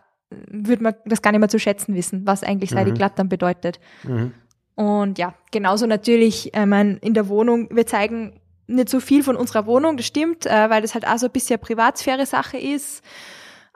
würde 0.49 0.83
man 0.83 0.95
das 1.05 1.21
gar 1.21 1.31
nicht 1.31 1.39
mehr 1.39 1.49
zu 1.49 1.59
schätzen 1.59 1.95
wissen, 1.95 2.25
was 2.25 2.43
eigentlich 2.43 2.71
seidig 2.71 2.93
mhm. 2.93 2.97
glatt 2.97 3.19
dann 3.19 3.29
bedeutet. 3.29 3.79
Mhm. 4.03 4.33
Und 4.75 5.19
ja, 5.19 5.35
genauso 5.51 5.85
natürlich, 5.85 6.53
äh, 6.55 6.65
mein, 6.65 6.97
in 6.97 7.13
der 7.13 7.27
Wohnung, 7.27 7.69
wir 7.71 7.85
zeigen 7.85 8.39
nicht 8.65 8.89
so 8.89 8.99
viel 8.99 9.23
von 9.23 9.35
unserer 9.35 9.65
Wohnung, 9.65 9.97
das 9.97 10.07
stimmt, 10.07 10.45
äh, 10.45 10.69
weil 10.69 10.81
das 10.81 10.95
halt 10.95 11.07
auch 11.07 11.17
so 11.17 11.27
ein 11.27 11.31
bisschen 11.31 11.59
Privatsphäre-Sache 11.59 12.57
ist 12.57 13.03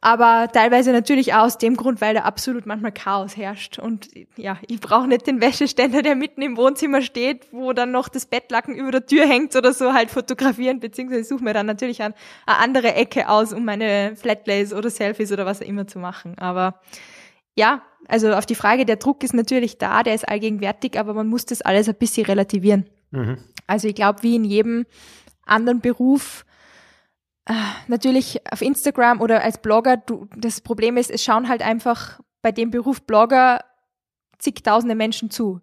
aber 0.07 0.49
teilweise 0.49 0.93
natürlich 0.93 1.33
auch 1.33 1.43
aus 1.43 1.57
dem 1.57 1.75
Grund, 1.75 1.99
weil 1.99 2.13
da 2.13 2.21
absolut 2.21 2.65
manchmal 2.65 2.93
Chaos 2.93 3.35
herrscht. 3.35 3.77
Und 3.77 4.07
ja, 4.37 4.57
ich 4.65 4.79
brauche 4.79 5.05
nicht 5.05 5.27
den 5.27 5.41
Wäscheständer, 5.41 6.01
der 6.01 6.15
mitten 6.15 6.41
im 6.41 6.55
Wohnzimmer 6.55 7.01
steht, 7.01 7.47
wo 7.51 7.73
dann 7.73 7.91
noch 7.91 8.07
das 8.07 8.25
Bettlaken 8.25 8.73
über 8.73 8.91
der 8.91 9.05
Tür 9.05 9.27
hängt 9.27 9.53
oder 9.57 9.73
so, 9.73 9.91
halt 9.91 10.09
fotografieren, 10.09 10.79
beziehungsweise 10.79 11.25
suche 11.25 11.43
mir 11.43 11.53
dann 11.53 11.65
natürlich 11.65 12.01
an 12.01 12.13
eine 12.45 12.57
andere 12.57 12.93
Ecke 12.93 13.27
aus, 13.27 13.51
um 13.51 13.65
meine 13.65 14.15
Flatlays 14.15 14.71
oder 14.71 14.89
Selfies 14.89 15.33
oder 15.33 15.45
was 15.45 15.61
auch 15.61 15.67
immer 15.67 15.87
zu 15.87 15.99
machen. 15.99 16.37
Aber 16.37 16.79
ja, 17.57 17.81
also 18.07 18.31
auf 18.31 18.45
die 18.45 18.55
Frage, 18.55 18.85
der 18.85 18.95
Druck 18.95 19.25
ist 19.25 19.33
natürlich 19.33 19.77
da, 19.77 20.03
der 20.03 20.15
ist 20.15 20.25
allgegenwärtig, 20.25 20.97
aber 20.97 21.13
man 21.13 21.27
muss 21.27 21.45
das 21.45 21.61
alles 21.61 21.89
ein 21.89 21.95
bisschen 21.95 22.25
relativieren. 22.25 22.85
Mhm. 23.11 23.39
Also 23.65 23.89
ich 23.89 23.95
glaube, 23.95 24.23
wie 24.23 24.37
in 24.37 24.45
jedem 24.45 24.85
anderen 25.45 25.81
Beruf 25.81 26.45
natürlich 27.87 28.41
auf 28.51 28.61
Instagram 28.61 29.21
oder 29.21 29.43
als 29.43 29.59
Blogger, 29.59 29.97
du, 29.97 30.27
das 30.35 30.61
Problem 30.61 30.97
ist, 30.97 31.11
es 31.11 31.23
schauen 31.23 31.47
halt 31.47 31.61
einfach 31.61 32.19
bei 32.41 32.51
dem 32.51 32.71
Beruf 32.71 33.01
Blogger 33.01 33.61
zigtausende 34.37 34.95
Menschen 34.95 35.29
zu. 35.29 35.61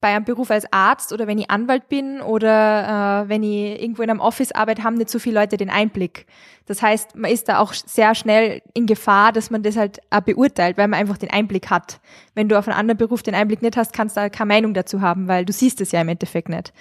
Bei 0.00 0.14
einem 0.14 0.24
Beruf 0.24 0.50
als 0.50 0.70
Arzt 0.70 1.14
oder 1.14 1.26
wenn 1.26 1.38
ich 1.38 1.50
Anwalt 1.50 1.88
bin 1.88 2.20
oder 2.20 3.22
äh, 3.24 3.28
wenn 3.28 3.42
ich 3.42 3.80
irgendwo 3.80 4.02
in 4.02 4.10
einem 4.10 4.20
Office 4.20 4.52
arbeite, 4.52 4.84
haben 4.84 4.96
nicht 4.96 5.08
so 5.08 5.18
viele 5.18 5.40
Leute 5.40 5.56
den 5.56 5.70
Einblick. 5.70 6.26
Das 6.66 6.82
heißt, 6.82 7.16
man 7.16 7.30
ist 7.30 7.48
da 7.48 7.58
auch 7.58 7.72
sehr 7.72 8.14
schnell 8.14 8.60
in 8.74 8.84
Gefahr, 8.86 9.32
dass 9.32 9.50
man 9.50 9.62
das 9.62 9.76
halt 9.76 10.00
auch 10.10 10.20
beurteilt, 10.20 10.76
weil 10.76 10.88
man 10.88 11.00
einfach 11.00 11.16
den 11.16 11.30
Einblick 11.30 11.70
hat. 11.70 12.00
Wenn 12.34 12.50
du 12.50 12.58
auf 12.58 12.68
einen 12.68 12.76
anderen 12.76 12.98
Beruf 12.98 13.22
den 13.22 13.34
Einblick 13.34 13.62
nicht 13.62 13.78
hast, 13.78 13.94
kannst 13.94 14.16
du 14.16 14.20
da 14.20 14.28
keine 14.28 14.48
Meinung 14.48 14.74
dazu 14.74 15.00
haben, 15.00 15.26
weil 15.26 15.46
du 15.46 15.54
siehst 15.54 15.80
es 15.80 15.92
ja 15.92 16.02
im 16.02 16.08
Endeffekt 16.08 16.50
nicht. 16.50 16.74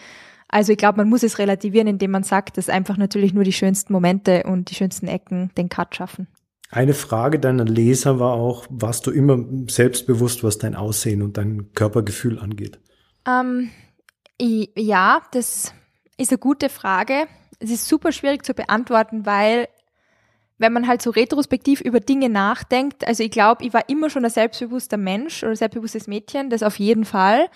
Also 0.54 0.72
ich 0.72 0.78
glaube, 0.78 0.98
man 0.98 1.10
muss 1.10 1.24
es 1.24 1.40
relativieren, 1.40 1.88
indem 1.88 2.12
man 2.12 2.22
sagt, 2.22 2.60
dass 2.60 2.70
einfach 2.70 2.96
natürlich 2.96 3.34
nur 3.34 3.44
die 3.44 3.52
schönsten 3.52 3.92
Momente 3.92 4.44
und 4.44 4.70
die 4.70 4.76
schönsten 4.76 5.08
Ecken 5.08 5.50
den 5.58 5.68
Cut 5.68 5.96
schaffen. 5.96 6.28
Eine 6.70 6.94
Frage 6.94 7.40
deiner 7.40 7.66
Leser 7.66 8.20
war 8.20 8.34
auch, 8.34 8.68
warst 8.70 9.08
du 9.08 9.12
immer 9.12 9.44
selbstbewusst, 9.68 10.44
was 10.44 10.60
dein 10.60 10.76
Aussehen 10.76 11.24
und 11.24 11.38
dein 11.38 11.74
Körpergefühl 11.74 12.38
angeht? 12.38 12.80
Ähm, 13.28 13.72
ja, 14.40 15.24
das 15.32 15.74
ist 16.18 16.32
eine 16.32 16.38
gute 16.38 16.70
Frage. 16.70 17.26
Es 17.58 17.72
ist 17.72 17.88
super 17.88 18.12
schwierig 18.12 18.46
zu 18.46 18.54
beantworten, 18.54 19.26
weil 19.26 19.68
wenn 20.60 20.72
man 20.72 20.88
halt 20.88 21.02
so 21.02 21.10
retrospektiv 21.10 21.82
über 21.82 22.00
Dinge 22.00 22.30
nachdenkt, 22.30 23.08
also 23.08 23.24
ich 23.24 23.32
glaube, 23.32 23.66
ich 23.66 23.74
war 23.74 23.90
immer 23.90 24.12
schon 24.12 24.24
ein 24.24 24.30
selbstbewusster 24.30 24.98
Mensch 24.98 25.42
oder 25.42 25.56
selbstbewusstes 25.56 26.06
Mädchen, 26.06 26.52
das 26.52 26.62
auf 26.62 26.78
jeden 26.78 27.06
Fall. 27.06 27.50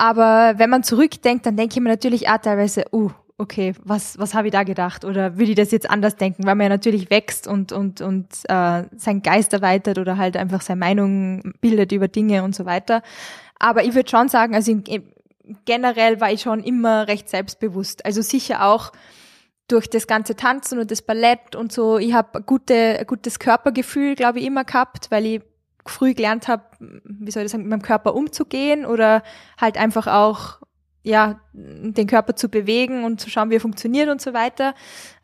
Aber 0.00 0.54
wenn 0.58 0.70
man 0.70 0.84
zurückdenkt, 0.84 1.44
dann 1.44 1.56
denke 1.56 1.74
ich 1.74 1.82
mir 1.82 1.88
natürlich 1.88 2.28
auch 2.28 2.38
teilweise, 2.38 2.84
uh, 2.92 3.10
okay, 3.36 3.74
was, 3.82 4.16
was 4.16 4.32
habe 4.32 4.46
ich 4.46 4.52
da 4.52 4.62
gedacht? 4.62 5.04
Oder 5.04 5.38
würde 5.38 5.50
ich 5.50 5.56
das 5.56 5.72
jetzt 5.72 5.90
anders 5.90 6.14
denken? 6.14 6.46
Weil 6.46 6.54
man 6.54 6.66
ja 6.66 6.68
natürlich 6.68 7.10
wächst 7.10 7.48
und, 7.48 7.72
und, 7.72 8.00
und 8.00 8.28
äh, 8.44 8.84
sein 8.96 9.22
Geist 9.22 9.52
erweitert 9.52 9.98
oder 9.98 10.16
halt 10.16 10.36
einfach 10.36 10.60
seine 10.60 10.78
Meinung 10.78 11.52
bildet 11.60 11.90
über 11.90 12.06
Dinge 12.06 12.44
und 12.44 12.54
so 12.54 12.64
weiter. 12.64 13.02
Aber 13.58 13.82
ich 13.82 13.96
würde 13.96 14.08
schon 14.08 14.28
sagen, 14.28 14.54
also 14.54 14.72
generell 15.64 16.20
war 16.20 16.30
ich 16.30 16.42
schon 16.42 16.62
immer 16.62 17.08
recht 17.08 17.28
selbstbewusst. 17.28 18.06
Also 18.06 18.22
sicher 18.22 18.66
auch 18.66 18.92
durch 19.66 19.90
das 19.90 20.06
ganze 20.06 20.36
Tanzen 20.36 20.78
und 20.78 20.92
das 20.92 21.02
Ballett 21.02 21.56
und 21.56 21.72
so. 21.72 21.98
Ich 21.98 22.12
habe 22.12 22.40
gute, 22.42 23.04
gutes 23.04 23.40
Körpergefühl, 23.40 24.14
glaube 24.14 24.38
ich, 24.38 24.46
immer 24.46 24.62
gehabt, 24.62 25.10
weil 25.10 25.26
ich 25.26 25.42
früh 25.90 26.14
gelernt 26.14 26.48
habe, 26.48 26.64
wie 26.78 27.30
soll 27.30 27.44
ich 27.44 27.50
sagen, 27.50 27.64
mit 27.64 27.70
meinem 27.70 27.82
Körper 27.82 28.14
umzugehen 28.14 28.86
oder 28.86 29.22
halt 29.58 29.76
einfach 29.76 30.06
auch 30.06 30.58
ja, 31.02 31.40
den 31.52 32.06
Körper 32.06 32.36
zu 32.36 32.48
bewegen 32.48 33.04
und 33.04 33.20
zu 33.20 33.30
schauen, 33.30 33.50
wie 33.50 33.56
er 33.56 33.60
funktioniert 33.60 34.08
und 34.10 34.20
so 34.20 34.34
weiter. 34.34 34.74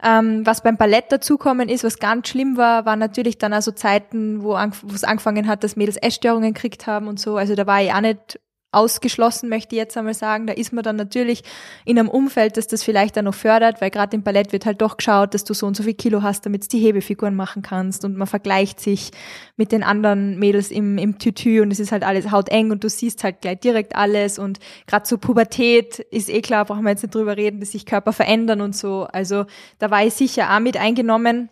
Ähm, 0.02 0.46
was 0.46 0.62
beim 0.62 0.76
Ballett 0.76 1.12
dazukommen 1.12 1.68
ist, 1.68 1.84
was 1.84 1.98
ganz 1.98 2.28
schlimm 2.28 2.56
war, 2.56 2.86
waren 2.86 2.98
natürlich 2.98 3.38
dann 3.38 3.52
also 3.52 3.70
Zeiten, 3.70 4.42
wo 4.42 4.56
es 4.94 5.04
angefangen 5.04 5.46
hat, 5.46 5.62
dass 5.62 5.76
Mädels 5.76 5.96
Essstörungen 5.96 6.54
gekriegt 6.54 6.86
haben 6.86 7.06
und 7.06 7.20
so. 7.20 7.36
Also 7.36 7.54
da 7.54 7.66
war 7.66 7.82
ich 7.82 7.92
auch 7.92 8.00
nicht 8.00 8.40
ausgeschlossen, 8.74 9.48
möchte 9.48 9.74
ich 9.74 9.78
jetzt 9.78 9.96
einmal 9.96 10.14
sagen. 10.14 10.46
Da 10.46 10.52
ist 10.52 10.72
man 10.72 10.84
dann 10.84 10.96
natürlich 10.96 11.42
in 11.84 11.98
einem 11.98 12.08
Umfeld, 12.08 12.56
das 12.56 12.66
das 12.66 12.82
vielleicht 12.82 13.16
dann 13.16 13.24
noch 13.26 13.34
fördert, 13.34 13.80
weil 13.80 13.90
gerade 13.90 14.16
im 14.16 14.22
Ballett 14.22 14.52
wird 14.52 14.66
halt 14.66 14.82
doch 14.82 14.96
geschaut, 14.96 15.34
dass 15.34 15.44
du 15.44 15.54
so 15.54 15.66
und 15.66 15.76
so 15.76 15.82
viel 15.82 15.94
Kilo 15.94 16.22
hast, 16.22 16.44
damit 16.46 16.64
du 16.64 16.68
die 16.68 16.80
Hebefiguren 16.80 17.34
machen 17.34 17.62
kannst 17.62 18.04
und 18.04 18.16
man 18.16 18.26
vergleicht 18.26 18.80
sich 18.80 19.10
mit 19.56 19.72
den 19.72 19.82
anderen 19.82 20.38
Mädels 20.38 20.70
im, 20.70 20.98
im 20.98 21.18
Tütü 21.18 21.62
und 21.62 21.70
es 21.70 21.80
ist 21.80 21.92
halt 21.92 22.04
alles 22.04 22.30
hauteng 22.30 22.70
und 22.70 22.84
du 22.84 22.88
siehst 22.88 23.24
halt 23.24 23.40
gleich 23.40 23.60
direkt 23.60 23.96
alles 23.96 24.38
und 24.38 24.58
gerade 24.86 25.04
zur 25.04 25.18
Pubertät 25.18 26.00
ist 26.10 26.28
eh 26.28 26.42
klar, 26.42 26.64
brauchen 26.64 26.82
wir 26.82 26.90
jetzt 26.90 27.02
nicht 27.02 27.14
drüber 27.14 27.36
reden, 27.36 27.60
dass 27.60 27.72
sich 27.72 27.86
Körper 27.86 28.12
verändern 28.12 28.60
und 28.60 28.76
so. 28.76 29.06
Also 29.12 29.46
da 29.78 29.90
war 29.90 30.04
ich 30.04 30.14
sicher 30.14 30.54
auch 30.54 30.60
mit 30.60 30.76
eingenommen 30.76 31.48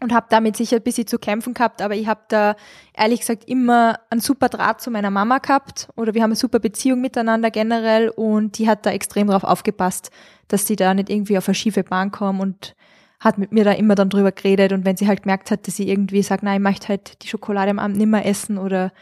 und 0.00 0.12
habe 0.12 0.26
damit 0.28 0.56
sicher 0.56 0.76
ein 0.76 0.82
bisschen 0.82 1.06
zu 1.06 1.18
kämpfen 1.18 1.54
gehabt, 1.54 1.80
aber 1.80 1.94
ich 1.94 2.06
habe 2.06 2.20
da 2.28 2.54
ehrlich 2.94 3.20
gesagt 3.20 3.48
immer 3.48 3.98
einen 4.10 4.20
super 4.20 4.48
Draht 4.48 4.80
zu 4.80 4.90
meiner 4.90 5.10
Mama 5.10 5.38
gehabt 5.38 5.88
oder 5.96 6.14
wir 6.14 6.22
haben 6.22 6.30
eine 6.30 6.36
super 6.36 6.58
Beziehung 6.58 7.00
miteinander 7.00 7.50
generell 7.50 8.10
und 8.10 8.58
die 8.58 8.68
hat 8.68 8.84
da 8.84 8.90
extrem 8.90 9.28
drauf 9.28 9.44
aufgepasst, 9.44 10.10
dass 10.48 10.66
die 10.66 10.76
da 10.76 10.92
nicht 10.92 11.08
irgendwie 11.08 11.38
auf 11.38 11.48
eine 11.48 11.54
schiefe 11.54 11.82
Bahn 11.82 12.10
kommen 12.10 12.40
und 12.40 12.76
hat 13.20 13.38
mit 13.38 13.52
mir 13.52 13.64
da 13.64 13.72
immer 13.72 13.94
dann 13.94 14.10
drüber 14.10 14.32
geredet 14.32 14.72
und 14.72 14.84
wenn 14.84 14.98
sie 14.98 15.08
halt 15.08 15.22
gemerkt 15.22 15.50
hat, 15.50 15.66
dass 15.66 15.76
sie 15.76 15.88
irgendwie 15.88 16.22
sagt, 16.22 16.42
nein, 16.42 16.56
ich 16.60 16.62
möchte 16.62 16.88
halt 16.88 17.22
die 17.22 17.28
Schokolade 17.28 17.70
am 17.70 17.78
Abend 17.78 17.96
nimmer 17.96 18.26
essen 18.26 18.58
oder 18.58 18.92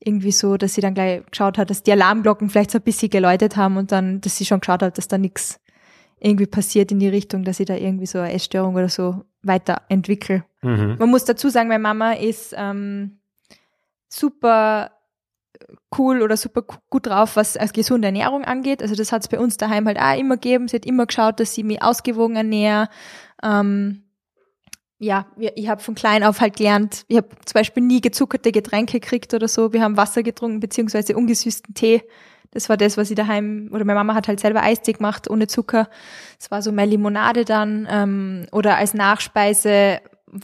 irgendwie 0.00 0.32
so, 0.32 0.56
dass 0.56 0.74
sie 0.74 0.80
dann 0.80 0.94
gleich 0.94 1.24
geschaut 1.30 1.58
hat, 1.58 1.70
dass 1.70 1.82
die 1.84 1.92
Alarmglocken 1.92 2.50
vielleicht 2.50 2.72
so 2.72 2.78
ein 2.78 2.84
bisschen 2.84 3.10
geläutet 3.10 3.56
haben 3.56 3.76
und 3.76 3.92
dann, 3.92 4.20
dass 4.20 4.36
sie 4.36 4.46
schon 4.46 4.60
geschaut 4.60 4.82
hat, 4.82 4.98
dass 4.98 5.08
da 5.08 5.18
nichts 5.18 5.60
irgendwie 6.18 6.46
passiert 6.46 6.90
in 6.90 6.98
die 6.98 7.08
Richtung, 7.08 7.44
dass 7.44 7.60
ich 7.60 7.66
da 7.66 7.74
irgendwie 7.74 8.06
so 8.06 8.18
eine 8.18 8.32
Essstörung 8.32 8.74
oder 8.74 8.88
so 8.88 9.24
weiterentwickle. 9.42 10.44
Mhm. 10.62 10.96
Man 10.98 11.10
muss 11.10 11.24
dazu 11.24 11.48
sagen, 11.48 11.68
meine 11.68 11.82
Mama 11.82 12.12
ist 12.12 12.54
ähm, 12.56 13.20
super 14.08 14.92
cool 15.96 16.22
oder 16.22 16.36
super 16.36 16.62
gut 16.88 17.06
drauf, 17.06 17.36
was 17.36 17.56
als 17.56 17.72
gesunde 17.72 18.06
Ernährung 18.06 18.44
angeht. 18.44 18.82
Also 18.82 18.94
das 18.94 19.12
hat 19.12 19.22
es 19.22 19.28
bei 19.28 19.38
uns 19.38 19.56
daheim 19.56 19.86
halt 19.86 19.98
auch 19.98 20.18
immer 20.18 20.36
gegeben. 20.36 20.68
Sie 20.68 20.76
hat 20.76 20.86
immer 20.86 21.06
geschaut, 21.06 21.40
dass 21.40 21.54
sie 21.54 21.62
mich 21.62 21.82
ausgewogen 21.82 22.36
ernähre. 22.36 22.88
Ähm, 23.42 24.04
ja, 24.98 25.26
ich 25.38 25.68
habe 25.68 25.82
von 25.82 25.94
klein 25.94 26.22
auf 26.22 26.40
halt 26.40 26.56
gelernt, 26.56 27.06
ich 27.08 27.16
habe 27.16 27.28
zum 27.46 27.54
Beispiel 27.54 27.82
nie 27.82 28.02
gezuckerte 28.02 28.52
Getränke 28.52 29.00
gekriegt 29.00 29.32
oder 29.32 29.48
so. 29.48 29.72
Wir 29.72 29.82
haben 29.82 29.96
Wasser 29.96 30.22
getrunken, 30.22 30.60
beziehungsweise 30.60 31.16
ungesüßten 31.16 31.74
Tee. 31.74 32.02
Das 32.52 32.68
war 32.68 32.76
das, 32.76 32.96
was 32.96 33.10
ich 33.10 33.16
daheim, 33.16 33.68
oder 33.72 33.84
meine 33.84 33.98
Mama 33.98 34.14
hat 34.14 34.26
halt 34.26 34.40
selber 34.40 34.62
Eistee 34.62 34.92
gemacht, 34.92 35.30
ohne 35.30 35.46
Zucker. 35.46 35.88
Das 36.38 36.50
war 36.50 36.62
so 36.62 36.72
meine 36.72 36.90
Limonade 36.90 37.44
dann. 37.44 37.86
Ähm, 37.90 38.46
oder 38.50 38.76
als 38.76 38.92
Nachspeise, 38.92 40.00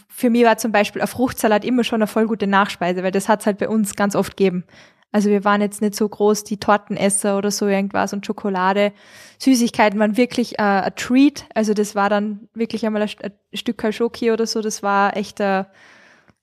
für 0.09 0.31
mich 0.31 0.45
war 0.45 0.57
zum 0.57 0.73
Beispiel 0.73 1.03
ein 1.03 1.09
Fruchtsalat 1.09 1.65
immer 1.65 1.85
schon 1.85 2.01
eine 2.01 2.07
voll 2.07 2.27
gute 2.27 2.47
Nachspeise, 2.47 3.03
weil 3.03 3.11
das 3.11 3.29
hat's 3.29 3.47
halt 3.47 3.59
bei 3.59 3.69
uns 3.69 3.97
ganz 3.97 4.15
oft 4.15 4.37
gegeben. 4.37 4.65
Also 5.13 5.31
wir 5.31 5.45
waren 5.45 5.61
jetzt 5.61 5.81
nicht 5.81 5.95
so 5.95 6.09
groß 6.09 6.45
die 6.45 6.59
Tortenesser 6.59 7.39
oder 7.39 7.51
so 7.51 7.67
irgendwas 7.67 8.13
und 8.13 8.27
Schokolade. 8.27 8.93
Süßigkeiten 9.39 9.99
waren 9.99 10.17
wirklich 10.17 10.59
äh, 10.59 10.63
ein 10.63 10.95
Treat. 10.97 11.47
Also 11.55 11.75
das 11.75 11.95
war 11.95 12.11
dann 12.11 12.49
wirklich 12.55 12.85
einmal 12.85 13.03
ein, 13.03 13.11
ein 13.23 13.33
Stück 13.55 13.83
Schoki 13.95 14.31
oder 14.31 14.47
so. 14.47 14.61
Das 14.61 14.83
war 14.83 15.17
echt 15.17 15.41
äh, 15.41 15.65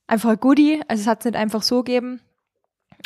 einfach 0.08 0.32
ein 0.32 0.40
Goodie. 0.40 0.82
Also 0.88 1.02
es 1.02 1.08
hat 1.08 1.20
es 1.20 1.26
nicht 1.26 1.36
einfach 1.36 1.62
so 1.62 1.84
gegeben. 1.84 2.22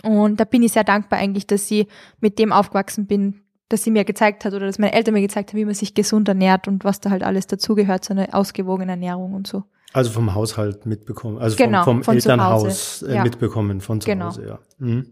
Und 0.04 0.40
da 0.40 0.44
bin 0.44 0.64
ich 0.64 0.74
sehr 0.74 0.84
dankbar 0.84 1.20
eigentlich, 1.20 1.48
dass 1.48 1.70
ich 1.72 1.88
mit 2.20 2.40
dem 2.40 2.52
aufgewachsen 2.52 3.08
bin, 3.08 3.42
dass 3.70 3.84
sie 3.84 3.92
mir 3.92 4.06
gezeigt 4.06 4.46
hat 4.46 4.54
oder 4.54 4.66
dass 4.66 4.80
meine 4.80 4.94
Eltern 4.94 5.14
mir 5.14 5.22
gezeigt 5.22 5.50
haben, 5.52 5.58
wie 5.58 5.66
man 5.66 5.74
sich 5.74 5.94
gesund 5.94 6.28
ernährt 6.28 6.68
und 6.68 6.84
was 6.84 7.02
da 7.02 7.10
halt 7.10 7.24
alles 7.24 7.48
dazugehört, 7.48 8.06
so 8.06 8.14
eine 8.14 8.34
ausgewogene 8.34 8.92
Ernährung 8.92 9.34
und 9.34 9.48
so. 9.48 9.64
Also 9.94 10.12
vom 10.12 10.36
Haushalt 10.36 10.86
mitbekommen, 10.86 11.38
also 11.38 11.56
genau, 11.56 11.84
vom, 11.84 12.04
vom 12.04 12.16
Elternhaus 12.16 13.02
äh, 13.02 13.16
ja. 13.16 13.24
mitbekommen 13.24 13.82
von 13.82 14.02
zu 14.02 14.06
genau. 14.10 14.28
Hause, 14.28 14.46
ja. 14.48 14.60
Mhm. 14.80 15.08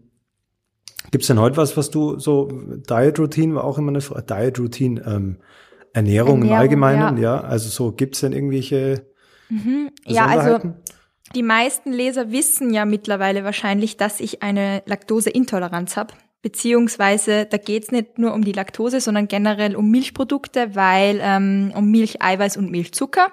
Gibt 1.10 1.22
es 1.22 1.28
denn 1.28 1.40
heute 1.40 1.56
was, 1.56 1.76
was 1.76 1.90
du 1.90 2.18
so, 2.18 2.48
Diet 2.50 3.18
Routine 3.18 3.54
war 3.54 3.64
auch 3.64 3.78
immer 3.78 3.90
eine 3.90 4.00
Frage, 4.00 4.22
Diet 4.22 4.58
Routine, 4.58 5.00
ähm, 5.06 5.38
Ernährung, 5.92 6.42
Ernährung 6.42 6.42
im 6.42 6.52
Allgemeinen, 6.52 7.16
ja. 7.18 7.36
ja. 7.36 7.40
Also 7.40 7.68
so, 7.68 7.92
gibt 7.92 8.16
es 8.16 8.20
denn 8.20 8.32
irgendwelche 8.32 9.06
mhm. 9.48 9.90
Ja, 10.04 10.26
also 10.26 10.74
die 11.34 11.42
meisten 11.42 11.92
Leser 11.92 12.30
wissen 12.30 12.72
ja 12.72 12.84
mittlerweile 12.84 13.44
wahrscheinlich, 13.44 13.96
dass 13.96 14.20
ich 14.20 14.42
eine 14.42 14.82
Laktoseintoleranz 14.86 15.96
habe. 15.96 16.14
Beziehungsweise 16.42 17.46
da 17.46 17.56
geht's 17.56 17.90
nicht 17.90 18.18
nur 18.18 18.32
um 18.32 18.44
die 18.44 18.52
Laktose, 18.52 19.00
sondern 19.00 19.26
generell 19.26 19.74
um 19.74 19.90
Milchprodukte, 19.90 20.76
weil 20.76 21.18
ähm, 21.20 21.72
um 21.74 21.90
Milch, 21.90 22.22
Eiweiß 22.22 22.56
und 22.56 22.70
Milchzucker. 22.70 23.32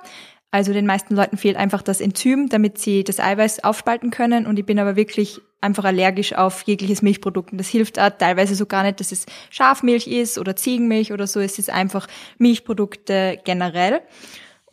Also 0.49 0.71
den 0.71 0.85
meisten 0.85 1.15
Leuten 1.15 1.37
fehlt 1.37 1.57
einfach 1.57 1.81
das 1.81 1.99
Enzym, 1.99 2.49
damit 2.49 2.77
sie 2.77 3.03
das 3.03 3.19
Eiweiß 3.19 3.63
aufspalten 3.63 4.11
können. 4.11 4.45
Und 4.45 4.57
ich 4.57 4.65
bin 4.65 4.79
aber 4.79 4.95
wirklich 4.95 5.41
einfach 5.61 5.83
allergisch 5.83 6.33
auf 6.33 6.61
jegliches 6.63 7.01
Milchprodukt. 7.01 7.51
Und 7.51 7.57
das 7.57 7.69
hilft 7.69 7.99
auch 7.99 8.11
teilweise 8.11 8.53
so 8.53 8.65
gar 8.65 8.83
nicht, 8.83 8.99
dass 8.99 9.11
es 9.11 9.25
Schafmilch 9.49 10.07
ist 10.07 10.37
oder 10.37 10.55
Ziegenmilch 10.55 11.11
oder 11.11 11.25
so. 11.25 11.39
Es 11.39 11.57
ist 11.57 11.69
einfach 11.69 12.07
Milchprodukte 12.37 13.39
generell. 13.43 14.01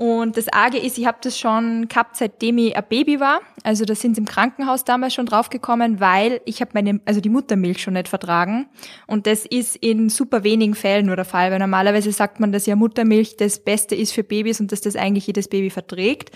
Und 0.00 0.38
das 0.38 0.48
Arge 0.48 0.78
ist, 0.78 0.96
ich 0.96 1.04
habe 1.04 1.18
das 1.20 1.38
schon 1.38 1.86
gehabt, 1.88 2.16
seitdem 2.16 2.56
ich 2.56 2.74
ein 2.74 2.84
Baby 2.88 3.20
war. 3.20 3.40
Also 3.64 3.84
da 3.84 3.94
sind 3.94 4.14
sie 4.14 4.22
im 4.22 4.26
Krankenhaus 4.26 4.84
damals 4.84 5.12
schon 5.12 5.26
draufgekommen, 5.26 6.00
weil 6.00 6.40
ich 6.46 6.62
habe 6.62 6.70
meine, 6.72 7.02
also 7.04 7.20
die 7.20 7.28
Muttermilch 7.28 7.82
schon 7.82 7.92
nicht 7.92 8.08
vertragen. 8.08 8.66
Und 9.06 9.26
das 9.26 9.44
ist 9.44 9.76
in 9.76 10.08
super 10.08 10.42
wenigen 10.42 10.74
Fällen 10.74 11.04
nur 11.04 11.16
der 11.16 11.26
Fall, 11.26 11.50
weil 11.50 11.58
normalerweise 11.58 12.12
sagt 12.12 12.40
man, 12.40 12.50
dass 12.50 12.64
ja 12.64 12.76
Muttermilch 12.76 13.36
das 13.36 13.62
Beste 13.62 13.94
ist 13.94 14.12
für 14.12 14.24
Babys 14.24 14.58
und 14.58 14.72
dass 14.72 14.80
das 14.80 14.96
eigentlich 14.96 15.26
jedes 15.26 15.48
Baby 15.48 15.68
verträgt. 15.68 16.30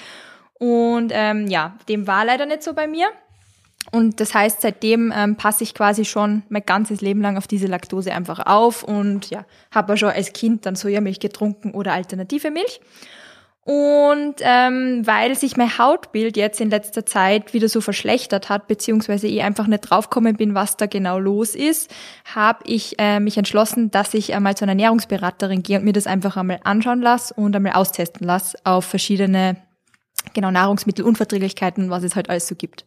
Und 0.59 1.11
ähm, 1.15 1.47
ja, 1.47 1.79
dem 1.89 2.07
war 2.07 2.27
leider 2.27 2.45
nicht 2.45 2.65
so 2.65 2.75
bei 2.75 2.87
mir. 2.87 3.07
Und 3.93 4.21
das 4.21 4.35
heißt, 4.35 4.61
seitdem 4.61 5.11
ähm, 5.17 5.37
passe 5.37 5.65
ich 5.65 5.73
quasi 5.73 6.05
schon 6.05 6.43
mein 6.51 6.67
ganzes 6.67 7.01
Leben 7.01 7.23
lang 7.23 7.39
auf 7.39 7.47
diese 7.47 7.67
Laktose 7.67 8.13
einfach 8.13 8.45
auf 8.45 8.83
und 8.83 9.31
ja, 9.31 9.47
habe 9.71 9.97
schon 9.97 10.11
als 10.11 10.35
Kind 10.35 10.67
dann 10.67 10.77
Sojamilch 10.77 11.19
getrunken 11.19 11.71
oder 11.71 11.95
alternative 11.95 12.51
Milch. 12.51 12.83
Und 13.65 14.35
ähm, 14.41 15.07
weil 15.07 15.35
sich 15.37 15.57
mein 15.57 15.79
Hautbild 15.79 16.37
jetzt 16.37 16.61
in 16.61 16.69
letzter 16.69 17.07
Zeit 17.07 17.55
wieder 17.55 17.71
so 17.71 17.81
verschlechtert 17.81 18.51
hat, 18.51 18.67
beziehungsweise 18.67 19.27
ich 19.27 19.43
einfach 19.43 19.67
nicht 19.67 19.81
draufgekommen 19.81 20.37
bin, 20.37 20.55
was 20.55 20.77
da 20.77 20.85
genau 20.85 21.19
los 21.19 21.55
ist, 21.55 21.91
habe 22.35 22.59
ich 22.67 22.99
äh, 22.99 23.21
mich 23.21 23.39
entschlossen, 23.39 23.91
dass 23.91 24.13
ich 24.13 24.35
einmal 24.35 24.55
zu 24.55 24.67
einer 24.67 24.73
Ernährungsberaterin 24.73 25.63
gehe 25.63 25.79
und 25.79 25.85
mir 25.87 25.95
das 25.95 26.07
einfach 26.07 26.37
einmal 26.37 26.61
anschauen 26.65 27.01
lasse 27.01 27.33
und 27.33 27.57
einmal 27.57 27.73
austesten 27.73 28.27
lasse 28.27 28.59
auf 28.65 28.85
verschiedene 28.85 29.57
genau 30.35 30.51
Nahrungsmittelunverträglichkeiten, 30.51 31.89
was 31.89 32.03
es 32.03 32.17
halt 32.17 32.29
alles 32.29 32.47
so 32.47 32.57
gibt. 32.57 32.85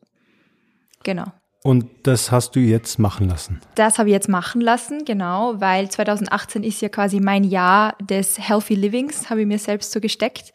Genau. 1.01 1.25
Und 1.67 1.85
das 2.03 2.31
hast 2.31 2.55
du 2.55 2.61
jetzt 2.61 2.97
machen 2.97 3.27
lassen? 3.27 3.59
Das 3.75 3.99
habe 3.99 4.07
ich 4.07 4.13
jetzt 4.13 4.29
machen 4.29 4.61
lassen, 4.61 5.03
genau, 5.03 5.55
weil 5.59 5.91
2018 5.91 6.63
ist 6.63 6.79
ja 6.79 6.87
quasi 6.87 7.19
mein 7.19 7.43
Jahr 7.43 7.97
des 7.99 8.39
Healthy 8.39 8.75
Livings, 8.75 9.29
habe 9.29 9.41
ich 9.41 9.47
mir 9.47 9.59
selbst 9.59 9.91
so 9.91 9.99
gesteckt. 9.99 10.53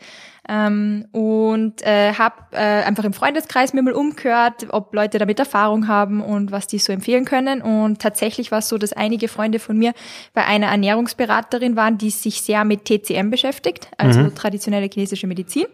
Ähm, 0.48 1.04
und 1.12 1.82
äh, 1.82 2.14
habe 2.14 2.36
äh, 2.52 2.56
einfach 2.56 3.04
im 3.04 3.12
Freundeskreis 3.12 3.74
mir 3.74 3.82
mal 3.82 3.92
umgehört, 3.92 4.68
ob 4.70 4.94
Leute 4.94 5.18
damit 5.18 5.38
Erfahrung 5.38 5.86
haben 5.86 6.22
und 6.22 6.50
was 6.50 6.66
die 6.66 6.78
so 6.78 6.94
empfehlen 6.94 7.26
können. 7.26 7.60
Und 7.60 8.00
tatsächlich 8.00 8.50
war 8.50 8.60
es 8.60 8.70
so, 8.70 8.78
dass 8.78 8.94
einige 8.94 9.28
Freunde 9.28 9.58
von 9.58 9.76
mir 9.76 9.92
bei 10.32 10.46
einer 10.46 10.68
Ernährungsberaterin 10.68 11.76
waren, 11.76 11.98
die 11.98 12.08
sich 12.08 12.40
sehr 12.40 12.64
mit 12.64 12.86
TCM 12.86 13.28
beschäftigt, 13.28 13.90
also 13.98 14.20
mhm. 14.20 14.34
traditionelle 14.34 14.88
chinesische 14.90 15.26
Medizin. 15.26 15.66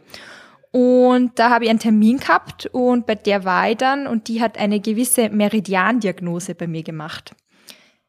Und 0.70 1.38
da 1.38 1.50
habe 1.50 1.64
ich 1.64 1.70
einen 1.70 1.78
Termin 1.78 2.18
gehabt 2.18 2.66
und 2.72 3.07
bei 3.07 3.14
der 3.14 3.44
war 3.44 3.70
ich 3.70 3.76
dann 3.78 4.07
und 4.07 4.28
die 4.28 4.42
hat 4.42 4.59
eine 4.59 4.81
gewisse 4.81 5.31
Meridiandiagnose 5.31 6.54
bei 6.54 6.66
mir 6.66 6.83
gemacht. 6.83 7.35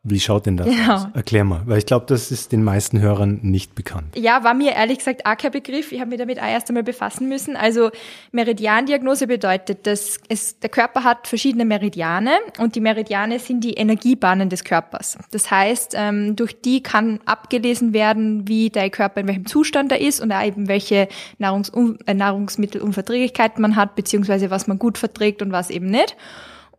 Wie 0.03 0.19
schaut 0.21 0.45
denn 0.45 0.55
das 0.55 0.67
genau. 0.67 0.93
aus? 0.93 1.07
Erklär 1.13 1.43
mal, 1.43 1.61
weil 1.65 1.77
ich 1.79 1.85
glaube, 1.85 2.05
das 2.07 2.31
ist 2.31 2.53
den 2.53 2.63
meisten 2.63 3.01
Hörern 3.01 3.39
nicht 3.41 3.75
bekannt. 3.75 4.15
Ja, 4.15 4.45
war 4.45 4.53
mir 4.53 4.71
ehrlich 4.71 4.99
gesagt 4.99 5.25
auch 5.25 5.35
kein 5.35 5.51
Begriff. 5.51 5.91
Ich 5.91 5.99
habe 5.99 6.11
mich 6.11 6.19
damit 6.19 6.39
auch 6.39 6.47
erst 6.47 6.69
einmal 6.69 6.83
befassen 6.83 7.27
müssen. 7.27 7.57
Also 7.57 7.91
Meridiandiagnose 8.31 9.27
bedeutet, 9.27 9.85
dass 9.85 10.17
es, 10.29 10.57
der 10.59 10.69
Körper 10.69 11.03
hat 11.03 11.27
verschiedene 11.27 11.65
Meridiane 11.65 12.31
und 12.59 12.75
die 12.75 12.79
Meridiane 12.79 13.39
sind 13.39 13.61
die 13.61 13.73
Energiebahnen 13.73 14.47
des 14.47 14.63
Körpers. 14.63 15.17
Das 15.31 15.51
heißt, 15.51 15.95
ähm, 15.97 16.37
durch 16.37 16.61
die 16.61 16.81
kann 16.81 17.19
abgelesen 17.25 17.91
werden, 17.91 18.47
wie 18.47 18.69
der 18.69 18.89
Körper 18.91 19.19
in 19.19 19.27
welchem 19.27 19.47
Zustand 19.47 19.91
er 19.91 19.99
ist 19.99 20.21
und 20.21 20.31
auch 20.31 20.45
eben 20.45 20.69
welche 20.69 21.09
Nahrungs 21.39 21.73
äh, 22.05 22.13
Nahrungsmittelunverträglichkeiten 22.13 23.61
man 23.61 23.75
hat, 23.75 23.95
beziehungsweise 23.95 24.49
was 24.49 24.65
man 24.65 24.79
gut 24.79 24.97
verträgt 24.97 25.41
und 25.41 25.51
was 25.51 25.69
eben 25.69 25.87
nicht. 25.87 26.15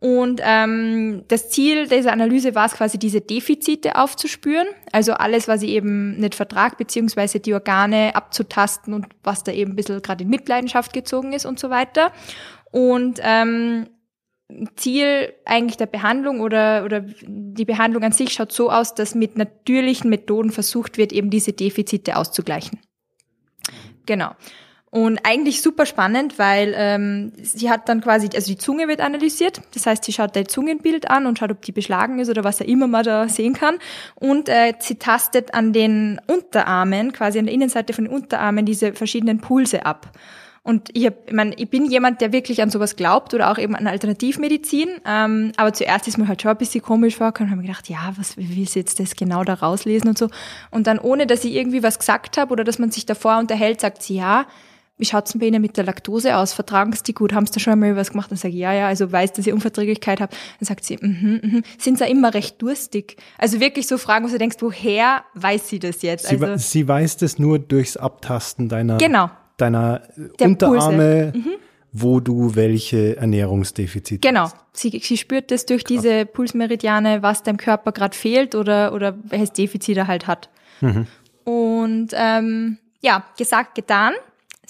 Und 0.03 0.41
ähm, 0.43 1.25
das 1.27 1.51
Ziel 1.51 1.87
dieser 1.87 2.11
Analyse 2.11 2.55
war 2.55 2.65
es 2.65 2.73
quasi, 2.73 2.97
diese 2.97 3.21
Defizite 3.21 3.97
aufzuspüren. 3.97 4.67
Also 4.91 5.13
alles, 5.13 5.47
was 5.47 5.61
ich 5.61 5.69
eben 5.69 6.17
nicht 6.17 6.33
vertrag, 6.33 6.79
beziehungsweise 6.79 7.39
die 7.39 7.53
Organe 7.53 8.15
abzutasten 8.15 8.95
und 8.95 9.05
was 9.23 9.43
da 9.43 9.51
eben 9.51 9.73
ein 9.73 9.75
bisschen 9.75 10.01
gerade 10.01 10.23
in 10.23 10.29
Mitleidenschaft 10.31 10.91
gezogen 10.91 11.33
ist 11.33 11.45
und 11.45 11.59
so 11.59 11.69
weiter. 11.69 12.11
Und 12.71 13.19
ähm, 13.21 13.89
Ziel 14.75 15.33
eigentlich 15.45 15.77
der 15.77 15.85
Behandlung 15.85 16.39
oder, 16.39 16.83
oder 16.83 17.01
die 17.01 17.65
Behandlung 17.65 18.01
an 18.01 18.11
sich 18.11 18.33
schaut 18.33 18.51
so 18.51 18.71
aus, 18.71 18.95
dass 18.95 19.13
mit 19.13 19.37
natürlichen 19.37 20.09
Methoden 20.09 20.49
versucht 20.49 20.97
wird, 20.97 21.13
eben 21.13 21.29
diese 21.29 21.53
Defizite 21.53 22.15
auszugleichen. 22.15 22.79
Genau. 24.07 24.31
Und 24.91 25.19
eigentlich 25.23 25.61
super 25.61 25.85
spannend, 25.85 26.37
weil 26.37 26.73
ähm, 26.75 27.31
sie 27.41 27.69
hat 27.69 27.87
dann 27.87 28.01
quasi, 28.01 28.27
also 28.35 28.51
die 28.51 28.57
Zunge 28.57 28.89
wird 28.89 28.99
analysiert. 28.99 29.61
Das 29.73 29.85
heißt, 29.85 30.03
sie 30.03 30.11
schaut 30.11 30.35
dein 30.35 30.49
Zungenbild 30.49 31.09
an 31.09 31.27
und 31.27 31.39
schaut, 31.39 31.49
ob 31.49 31.61
die 31.61 31.71
beschlagen 31.71 32.19
ist 32.19 32.29
oder 32.29 32.43
was 32.43 32.59
er 32.59 32.67
immer 32.67 32.87
man 32.87 33.05
da 33.05 33.29
sehen 33.29 33.53
kann. 33.53 33.77
Und 34.15 34.49
äh, 34.49 34.73
sie 34.79 34.95
tastet 34.95 35.53
an 35.53 35.71
den 35.71 36.19
Unterarmen, 36.27 37.13
quasi 37.13 37.39
an 37.39 37.45
der 37.45 37.55
Innenseite 37.55 37.93
von 37.93 38.03
den 38.03 38.13
Unterarmen, 38.13 38.65
diese 38.65 38.91
verschiedenen 38.91 39.39
Pulse 39.39 39.85
ab. 39.85 40.11
Und 40.63 40.89
ich, 40.93 41.05
hab, 41.05 41.13
ich, 41.25 41.33
mein, 41.33 41.53
ich 41.55 41.69
bin 41.69 41.85
jemand, 41.85 42.19
der 42.19 42.33
wirklich 42.33 42.61
an 42.61 42.69
sowas 42.69 42.97
glaubt 42.97 43.33
oder 43.33 43.49
auch 43.49 43.57
eben 43.57 43.77
an 43.77 43.87
Alternativmedizin. 43.87 44.89
Ähm, 45.05 45.53
aber 45.55 45.71
zuerst 45.71 46.09
ist 46.09 46.17
mir 46.17 46.27
halt 46.27 46.41
schon 46.41 46.51
ein 46.51 46.57
bisschen 46.57 46.81
komisch 46.81 47.15
vorgekommen 47.15 47.47
und 47.47 47.51
habe 47.51 47.61
mir 47.61 47.67
gedacht, 47.69 47.89
ja, 47.89 48.11
was 48.17 48.35
wie 48.35 48.57
will 48.57 48.67
sie 48.67 48.79
jetzt 48.79 48.99
das 48.99 49.15
genau 49.15 49.45
da 49.45 49.53
rauslesen 49.53 50.09
und 50.09 50.17
so. 50.17 50.27
Und 50.69 50.85
dann, 50.85 50.99
ohne 50.99 51.27
dass 51.27 51.45
ich 51.45 51.55
irgendwie 51.55 51.81
was 51.81 51.97
gesagt 51.97 52.37
habe 52.37 52.51
oder 52.51 52.65
dass 52.65 52.77
man 52.77 52.91
sich 52.91 53.05
davor 53.05 53.37
unterhält, 53.37 53.79
sagt 53.79 54.03
sie, 54.03 54.15
ja, 54.15 54.45
wie 55.01 55.05
schaut's 55.05 55.33
denn 55.33 55.39
bei 55.41 55.47
Ihnen 55.47 55.61
mit 55.61 55.75
der 55.75 55.83
Laktose 55.83 56.37
aus? 56.37 56.53
Vertragen 56.53 56.93
Sie 56.93 57.03
die 57.03 57.13
gut? 57.13 57.33
Haben 57.33 57.45
Sie 57.45 57.51
da 57.51 57.59
schon 57.59 57.73
einmal 57.73 57.95
was 57.95 58.11
gemacht? 58.11 58.31
Dann 58.31 58.37
sage 58.37 58.53
ich, 58.53 58.59
ja, 58.59 58.71
ja, 58.73 58.87
also 58.87 59.11
weiß, 59.11 59.33
dass 59.33 59.45
ich 59.45 59.51
Unverträglichkeit 59.53 60.21
habe. 60.21 60.33
Dann 60.59 60.65
sagt 60.65 60.85
sie, 60.85 60.97
mhm, 61.01 61.41
mhm. 61.43 61.63
Sind 61.77 61.97
Sie 61.97 62.05
immer 62.05 62.33
recht 62.33 62.61
durstig? 62.61 63.17
Also 63.37 63.59
wirklich 63.59 63.87
so 63.87 63.97
Fragen, 63.97 64.25
wo 64.25 64.31
du 64.31 64.37
denkst, 64.37 64.57
woher 64.59 65.23
weiß 65.33 65.67
sie 65.67 65.79
das 65.79 66.01
jetzt? 66.01 66.27
Sie, 66.27 66.37
also, 66.37 66.57
sie 66.57 66.87
weiß 66.87 67.17
das 67.17 67.39
nur 67.39 67.59
durchs 67.59 67.97
Abtasten 67.97 68.69
deiner 68.69 68.97
genau 68.97 69.29
deiner 69.61 70.01
Der 70.39 70.47
Unterarme, 70.47 71.33
wo 71.91 72.19
du 72.19 72.55
welche 72.55 73.17
Ernährungsdefizite 73.17 74.27
Genau. 74.27 74.43
hast. 74.43 74.55
Sie, 74.73 74.99
sie 75.03 75.17
spürt 75.17 75.51
das 75.51 75.65
durch 75.65 75.83
diese 75.83 76.25
Pulsmeridiane, 76.25 77.21
was 77.21 77.43
deinem 77.43 77.57
Körper 77.57 77.91
gerade 77.91 78.17
fehlt 78.17 78.55
oder, 78.55 78.93
oder 78.93 79.17
welches 79.23 79.53
Defizit 79.53 79.97
er 79.97 80.07
halt 80.07 80.27
hat. 80.27 80.49
Und 81.43 82.09
ähm, 82.13 82.77
ja, 83.01 83.25
gesagt, 83.37 83.75
getan. 83.75 84.13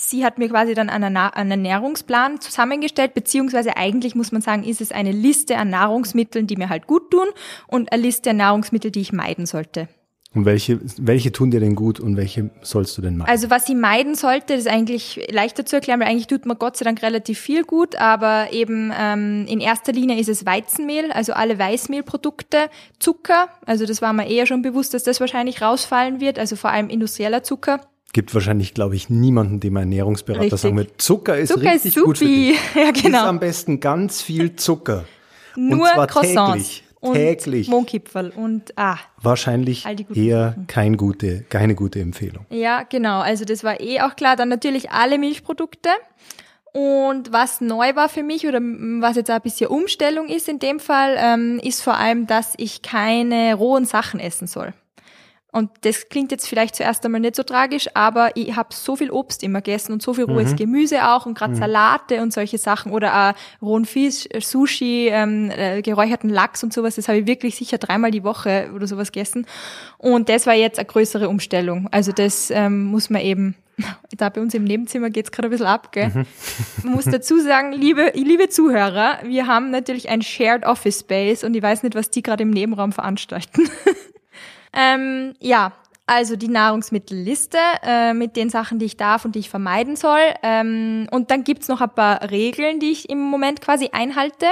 Sie 0.03 0.25
hat 0.25 0.39
mir 0.39 0.49
quasi 0.49 0.73
dann 0.73 0.89
einen, 0.89 1.15
Ernährungsplan 1.15 2.41
zusammengestellt, 2.41 3.13
beziehungsweise 3.13 3.77
eigentlich 3.77 4.15
muss 4.15 4.31
man 4.31 4.41
sagen, 4.41 4.63
ist 4.63 4.81
es 4.81 4.91
eine 4.91 5.11
Liste 5.11 5.57
an 5.57 5.69
Nahrungsmitteln, 5.69 6.47
die 6.47 6.55
mir 6.55 6.69
halt 6.69 6.87
gut 6.87 7.11
tun 7.11 7.27
und 7.67 7.91
eine 7.91 8.01
Liste 8.01 8.31
an 8.31 8.37
Nahrungsmitteln, 8.37 8.91
die 8.91 9.01
ich 9.01 9.13
meiden 9.13 9.45
sollte. 9.45 9.87
Und 10.33 10.45
welche, 10.45 10.79
welche 10.97 11.31
tun 11.31 11.51
dir 11.51 11.59
denn 11.59 11.75
gut 11.75 11.99
und 11.99 12.17
welche 12.17 12.49
sollst 12.61 12.97
du 12.97 13.01
denn 13.03 13.17
machen? 13.17 13.29
Also 13.29 13.51
was 13.51 13.67
sie 13.67 13.75
meiden 13.75 14.15
sollte, 14.15 14.55
ist 14.55 14.67
eigentlich 14.67 15.27
leichter 15.29 15.65
zu 15.67 15.75
erklären, 15.75 15.99
weil 15.99 16.07
eigentlich 16.07 16.27
tut 16.27 16.47
man 16.47 16.57
Gott 16.57 16.77
sei 16.77 16.85
Dank 16.85 17.03
relativ 17.03 17.37
viel 17.37 17.63
gut, 17.63 17.95
aber 17.97 18.47
eben 18.53 18.91
ähm, 18.97 19.45
in 19.47 19.59
erster 19.59 19.91
Linie 19.91 20.17
ist 20.19 20.29
es 20.29 20.45
Weizenmehl, 20.45 21.11
also 21.11 21.33
alle 21.33 21.59
Weißmehlprodukte, 21.59 22.69
Zucker, 22.97 23.49
also 23.65 23.85
das 23.85 24.01
war 24.01 24.13
mir 24.13 24.27
eher 24.27 24.47
schon 24.47 24.61
bewusst, 24.63 24.93
dass 24.93 25.03
das 25.03 25.19
wahrscheinlich 25.19 25.61
rausfallen 25.61 26.21
wird, 26.21 26.39
also 26.39 26.55
vor 26.55 26.71
allem 26.71 26.89
industrieller 26.89 27.43
Zucker. 27.43 27.81
Gibt 28.13 28.33
wahrscheinlich, 28.33 28.73
glaube 28.73 28.95
ich, 28.95 29.09
niemanden, 29.09 29.59
dem 29.59 29.77
Ernährungsberater 29.77 30.43
Richtig. 30.43 30.59
sagen 30.59 30.77
wird, 30.77 31.01
Zucker 31.01 31.37
ist 31.37 31.49
Zucker 31.49 31.71
richtig 31.71 31.95
ist 31.95 32.03
gut 32.03 32.17
für 32.17 32.25
dich. 32.25 32.57
Ja, 32.75 32.91
genau. 32.91 33.25
am 33.25 33.39
besten 33.39 33.79
ganz 33.79 34.21
viel 34.21 34.55
Zucker. 34.55 35.05
Nur 35.55 35.79
und 35.79 35.93
zwar 35.93 36.07
Croissants 36.07 36.63
täglich. 36.63 36.83
und 36.99 37.13
täglich. 37.13 37.67
Mohnkipferl 37.69 38.33
und 38.35 38.77
ah, 38.77 38.97
Wahrscheinlich 39.21 39.85
eher 40.13 40.55
kein 40.67 40.97
gute, 40.97 41.45
keine 41.49 41.75
gute 41.75 42.01
Empfehlung. 42.01 42.45
Ja, 42.49 42.83
genau. 42.83 43.21
Also 43.21 43.45
das 43.45 43.63
war 43.63 43.79
eh 43.79 44.01
auch 44.01 44.15
klar. 44.15 44.35
Dann 44.35 44.49
natürlich 44.49 44.91
alle 44.91 45.17
Milchprodukte. 45.17 45.89
Und 46.73 47.33
was 47.33 47.59
neu 47.59 47.95
war 47.95 48.07
für 48.07 48.23
mich 48.23 48.47
oder 48.47 48.59
was 48.61 49.17
jetzt 49.17 49.29
auch 49.29 49.35
ein 49.35 49.41
bisschen 49.41 49.67
Umstellung 49.67 50.27
ist 50.29 50.47
in 50.47 50.59
dem 50.59 50.79
Fall, 50.79 51.17
ähm, 51.17 51.59
ist 51.61 51.81
vor 51.81 51.97
allem, 51.97 52.27
dass 52.27 52.53
ich 52.57 52.81
keine 52.81 53.55
rohen 53.55 53.83
Sachen 53.83 54.21
essen 54.21 54.47
soll. 54.47 54.73
Und 55.51 55.69
das 55.81 56.07
klingt 56.07 56.31
jetzt 56.31 56.47
vielleicht 56.47 56.75
zuerst 56.75 57.03
einmal 57.05 57.19
nicht 57.19 57.35
so 57.35 57.43
tragisch, 57.43 57.89
aber 57.93 58.31
ich 58.35 58.55
habe 58.55 58.69
so 58.73 58.95
viel 58.95 59.11
Obst 59.11 59.43
immer 59.43 59.61
gegessen 59.61 59.91
und 59.91 60.01
so 60.01 60.13
viel 60.13 60.23
rohes 60.23 60.55
Gemüse 60.55 61.09
auch 61.09 61.25
und 61.25 61.37
gerade 61.37 61.55
Salate 61.55 62.21
und 62.21 62.31
solche 62.31 62.57
Sachen 62.57 62.93
oder 62.93 63.13
auch 63.31 63.61
rohen 63.61 63.83
Fisch, 63.83 64.27
äh, 64.29 64.39
Sushi, 64.39 65.09
ähm, 65.11 65.51
äh, 65.51 65.81
geräucherten 65.81 66.29
Lachs 66.29 66.63
und 66.63 66.71
sowas. 66.73 66.95
Das 66.95 67.09
habe 67.09 67.19
ich 67.19 67.27
wirklich 67.27 67.55
sicher 67.57 67.77
dreimal 67.77 68.11
die 68.11 68.23
Woche 68.23 68.71
oder 68.73 68.87
sowas 68.87 69.11
gegessen. 69.11 69.45
Und 69.97 70.29
das 70.29 70.47
war 70.47 70.53
jetzt 70.53 70.79
eine 70.79 70.85
größere 70.85 71.27
Umstellung. 71.27 71.89
Also 71.91 72.13
das 72.13 72.49
ähm, 72.49 72.85
muss 72.85 73.09
man 73.09 73.21
eben, 73.21 73.55
da 74.17 74.29
bei 74.29 74.39
uns 74.39 74.53
im 74.53 74.63
Nebenzimmer 74.63 75.09
geht's 75.09 75.33
gerade 75.33 75.49
ein 75.49 75.51
bisschen 75.51 75.67
ab, 75.67 75.91
gell? 75.91 76.11
Man 76.83 76.93
muss 76.93 77.05
dazu 77.05 77.41
sagen, 77.41 77.73
liebe, 77.73 78.13
liebe 78.15 78.47
Zuhörer, 78.47 79.19
wir 79.23 79.47
haben 79.47 79.69
natürlich 79.69 80.07
ein 80.07 80.21
Shared 80.21 80.65
Office 80.65 81.01
Space 81.01 81.43
und 81.43 81.55
ich 81.55 81.61
weiß 81.61 81.83
nicht, 81.83 81.95
was 81.95 82.09
die 82.09 82.23
gerade 82.23 82.43
im 82.43 82.51
Nebenraum 82.51 82.93
veranstalten. 82.93 83.69
Ähm, 84.73 85.33
ja, 85.39 85.73
also 86.11 86.35
die 86.35 86.49
Nahrungsmittelliste 86.49 87.57
äh, 87.83 88.13
mit 88.13 88.35
den 88.35 88.49
Sachen, 88.49 88.79
die 88.79 88.85
ich 88.85 88.97
darf 88.97 89.23
und 89.23 89.33
die 89.33 89.39
ich 89.39 89.49
vermeiden 89.49 89.95
soll. 89.95 90.19
Ähm, 90.43 91.07
und 91.09 91.31
dann 91.31 91.45
gibt's 91.45 91.69
noch 91.69 91.79
ein 91.79 91.89
paar 91.95 92.29
Regeln, 92.29 92.81
die 92.81 92.91
ich 92.91 93.09
im 93.09 93.19
Moment 93.19 93.61
quasi 93.61 93.91
einhalte. 93.93 94.47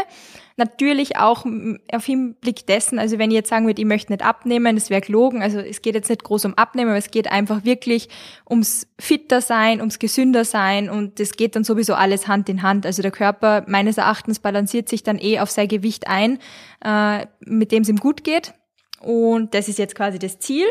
Natürlich 0.56 1.18
auch 1.18 1.46
auf 1.92 2.06
Hinblick 2.06 2.66
dessen, 2.66 3.00
also 3.00 3.18
wenn 3.18 3.30
ich 3.32 3.36
jetzt 3.36 3.50
sagen 3.50 3.66
würde, 3.66 3.82
ich 3.82 3.88
möchte 3.88 4.12
nicht 4.12 4.24
abnehmen, 4.24 4.76
das 4.76 4.90
wäre 4.90 5.02
gelogen. 5.02 5.42
Also 5.42 5.60
es 5.60 5.82
geht 5.82 5.96
jetzt 5.96 6.10
nicht 6.10 6.24
groß 6.24 6.46
um 6.46 6.54
Abnehmen, 6.54 6.92
aber 6.92 6.98
es 6.98 7.12
geht 7.12 7.32
einfach 7.32 7.64
wirklich 7.66 8.10
ums 8.50 8.88
fitter 8.98 9.42
sein, 9.42 9.80
ums 9.80 10.00
gesünder 10.00 10.46
sein 10.46 10.90
und 10.90 11.20
das 11.20 11.34
geht 11.34 11.56
dann 11.56 11.64
sowieso 11.64 11.94
alles 11.94 12.28
Hand 12.28 12.48
in 12.48 12.62
Hand. 12.62 12.86
Also 12.86 13.02
der 13.02 13.12
Körper 13.12 13.64
meines 13.68 13.98
Erachtens 13.98 14.40
balanciert 14.40 14.88
sich 14.88 15.04
dann 15.04 15.18
eh 15.18 15.40
auf 15.40 15.50
sein 15.50 15.68
Gewicht 15.68 16.08
ein, 16.08 16.40
äh, 16.84 17.26
mit 17.42 17.72
dem 17.72 17.84
es 17.84 17.90
ihm 17.90 17.98
gut 17.98 18.24
geht. 18.24 18.54
Und 19.02 19.54
das 19.54 19.68
ist 19.68 19.80
jetzt 19.80 19.96
quasi 19.96 20.20
das 20.20 20.40
Ziel. 20.40 20.68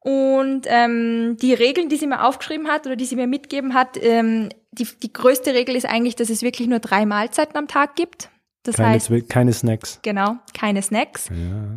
Und 0.00 0.62
ähm, 0.66 1.36
die 1.40 1.54
Regeln, 1.54 1.88
die 1.88 1.96
sie 1.96 2.06
mir 2.06 2.24
aufgeschrieben 2.24 2.68
hat 2.68 2.86
oder 2.86 2.96
die 2.96 3.04
sie 3.04 3.16
mir 3.16 3.26
mitgeben 3.26 3.74
hat, 3.74 3.96
ähm, 4.00 4.48
die, 4.72 4.86
die 5.02 5.12
größte 5.12 5.54
Regel 5.54 5.74
ist 5.76 5.86
eigentlich, 5.86 6.16
dass 6.16 6.30
es 6.30 6.42
wirklich 6.42 6.68
nur 6.68 6.78
drei 6.78 7.04
Mahlzeiten 7.04 7.56
am 7.56 7.68
Tag 7.68 7.96
gibt. 7.96 8.30
Das 8.68 8.76
Keine, 8.76 8.90
heißt, 8.90 9.10
keine 9.30 9.52
Snacks. 9.54 9.98
genau, 10.02 10.36
keine 10.52 10.82
Snacks. 10.82 11.30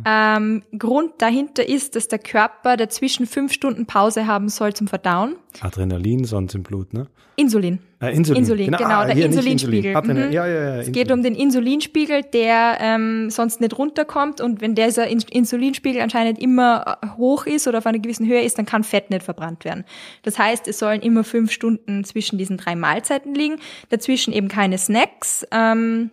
Ähm, 0.04 0.62
Grund 0.78 1.12
dahinter 1.18 1.66
ist, 1.66 1.96
dass 1.96 2.06
der 2.06 2.18
Körper 2.18 2.76
dazwischen 2.76 3.26
fünf 3.26 3.54
Stunden 3.54 3.86
Pause 3.86 4.26
haben 4.26 4.50
soll 4.50 4.74
zum 4.74 4.88
Verdauen. 4.88 5.36
Adrenalin, 5.60 6.24
sonst 6.24 6.54
im 6.54 6.62
Blut, 6.62 6.92
ne? 6.92 7.06
Insulin. 7.36 7.78
Äh, 8.00 8.14
Insulin. 8.14 8.40
Insulin, 8.42 8.70
genau, 8.72 8.84
ah, 8.88 9.06
der 9.06 9.16
Insulinspiegel. 9.16 9.96
Adrenal 9.96 10.26
Mhm. 10.26 10.32
Ja, 10.32 10.46
ja, 10.46 10.54
ja. 10.54 10.76
Es 10.82 10.92
geht 10.92 11.10
um 11.10 11.22
den 11.22 11.34
Insulinspiegel, 11.34 12.24
der 12.24 12.76
ähm, 12.80 13.30
sonst 13.30 13.62
nicht 13.62 13.78
runterkommt 13.78 14.42
und 14.42 14.60
wenn 14.60 14.74
dieser 14.74 15.06
In- 15.08 15.24
Insulinspiegel 15.30 16.02
anscheinend 16.02 16.38
immer 16.42 16.98
äh, 17.02 17.06
hoch 17.16 17.46
ist 17.46 17.66
oder 17.66 17.78
auf 17.78 17.86
einer 17.86 18.00
gewissen 18.00 18.26
Höhe 18.26 18.42
ist, 18.42 18.58
dann 18.58 18.66
kann 18.66 18.84
Fett 18.84 19.08
nicht 19.08 19.22
verbrannt 19.22 19.64
werden. 19.64 19.84
Das 20.24 20.38
heißt, 20.38 20.68
es 20.68 20.78
sollen 20.78 21.00
immer 21.00 21.24
fünf 21.24 21.52
Stunden 21.52 22.04
zwischen 22.04 22.36
diesen 22.36 22.58
drei 22.58 22.76
Mahlzeiten 22.76 23.34
liegen, 23.34 23.56
dazwischen 23.88 24.34
eben 24.34 24.48
keine 24.48 24.76
Snacks 24.76 25.46
ähm, 25.50 26.10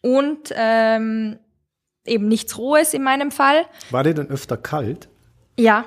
und 0.00 0.52
ähm, 0.54 1.38
eben 2.04 2.28
nichts 2.28 2.56
Rohes 2.58 2.94
in 2.94 3.02
meinem 3.02 3.30
Fall. 3.30 3.66
War 3.90 4.04
der 4.04 4.14
denn 4.14 4.28
öfter 4.28 4.56
kalt? 4.56 5.08
Ja, 5.58 5.84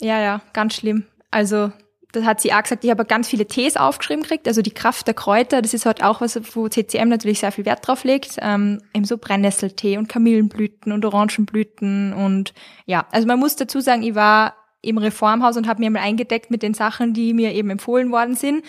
ja, 0.00 0.20
ja, 0.20 0.40
ganz 0.52 0.74
schlimm. 0.74 1.04
Also 1.30 1.72
das 2.14 2.24
hat 2.24 2.40
sie 2.40 2.52
auch 2.52 2.62
gesagt, 2.62 2.84
ich 2.84 2.90
habe 2.90 3.04
ganz 3.04 3.28
viele 3.28 3.46
Tees 3.46 3.76
aufgeschrieben 3.76 4.22
gekriegt, 4.22 4.46
also 4.46 4.62
die 4.62 4.70
Kraft 4.70 5.06
der 5.06 5.14
Kräuter, 5.14 5.62
das 5.62 5.74
ist 5.74 5.86
halt 5.86 6.02
auch 6.02 6.20
was, 6.20 6.40
wo 6.54 6.68
CCM 6.68 7.08
natürlich 7.08 7.40
sehr 7.40 7.52
viel 7.52 7.64
Wert 7.64 7.86
drauf 7.86 8.04
legt, 8.04 8.36
ähm, 8.40 8.80
eben 8.94 9.04
so 9.04 9.18
Brennnesseltee 9.18 9.98
und 9.98 10.08
Kamillenblüten 10.08 10.92
und 10.92 11.04
Orangenblüten 11.04 12.12
und 12.12 12.54
ja, 12.86 13.06
also 13.10 13.26
man 13.26 13.38
muss 13.38 13.56
dazu 13.56 13.80
sagen, 13.80 14.02
ich 14.02 14.14
war 14.14 14.54
im 14.80 14.98
Reformhaus 14.98 15.56
und 15.56 15.66
habe 15.66 15.80
mir 15.80 15.90
mal 15.90 16.00
eingedeckt 16.00 16.50
mit 16.50 16.62
den 16.62 16.74
Sachen, 16.74 17.14
die 17.14 17.32
mir 17.32 17.52
eben 17.52 17.70
empfohlen 17.70 18.12
worden 18.12 18.36
sind. 18.36 18.64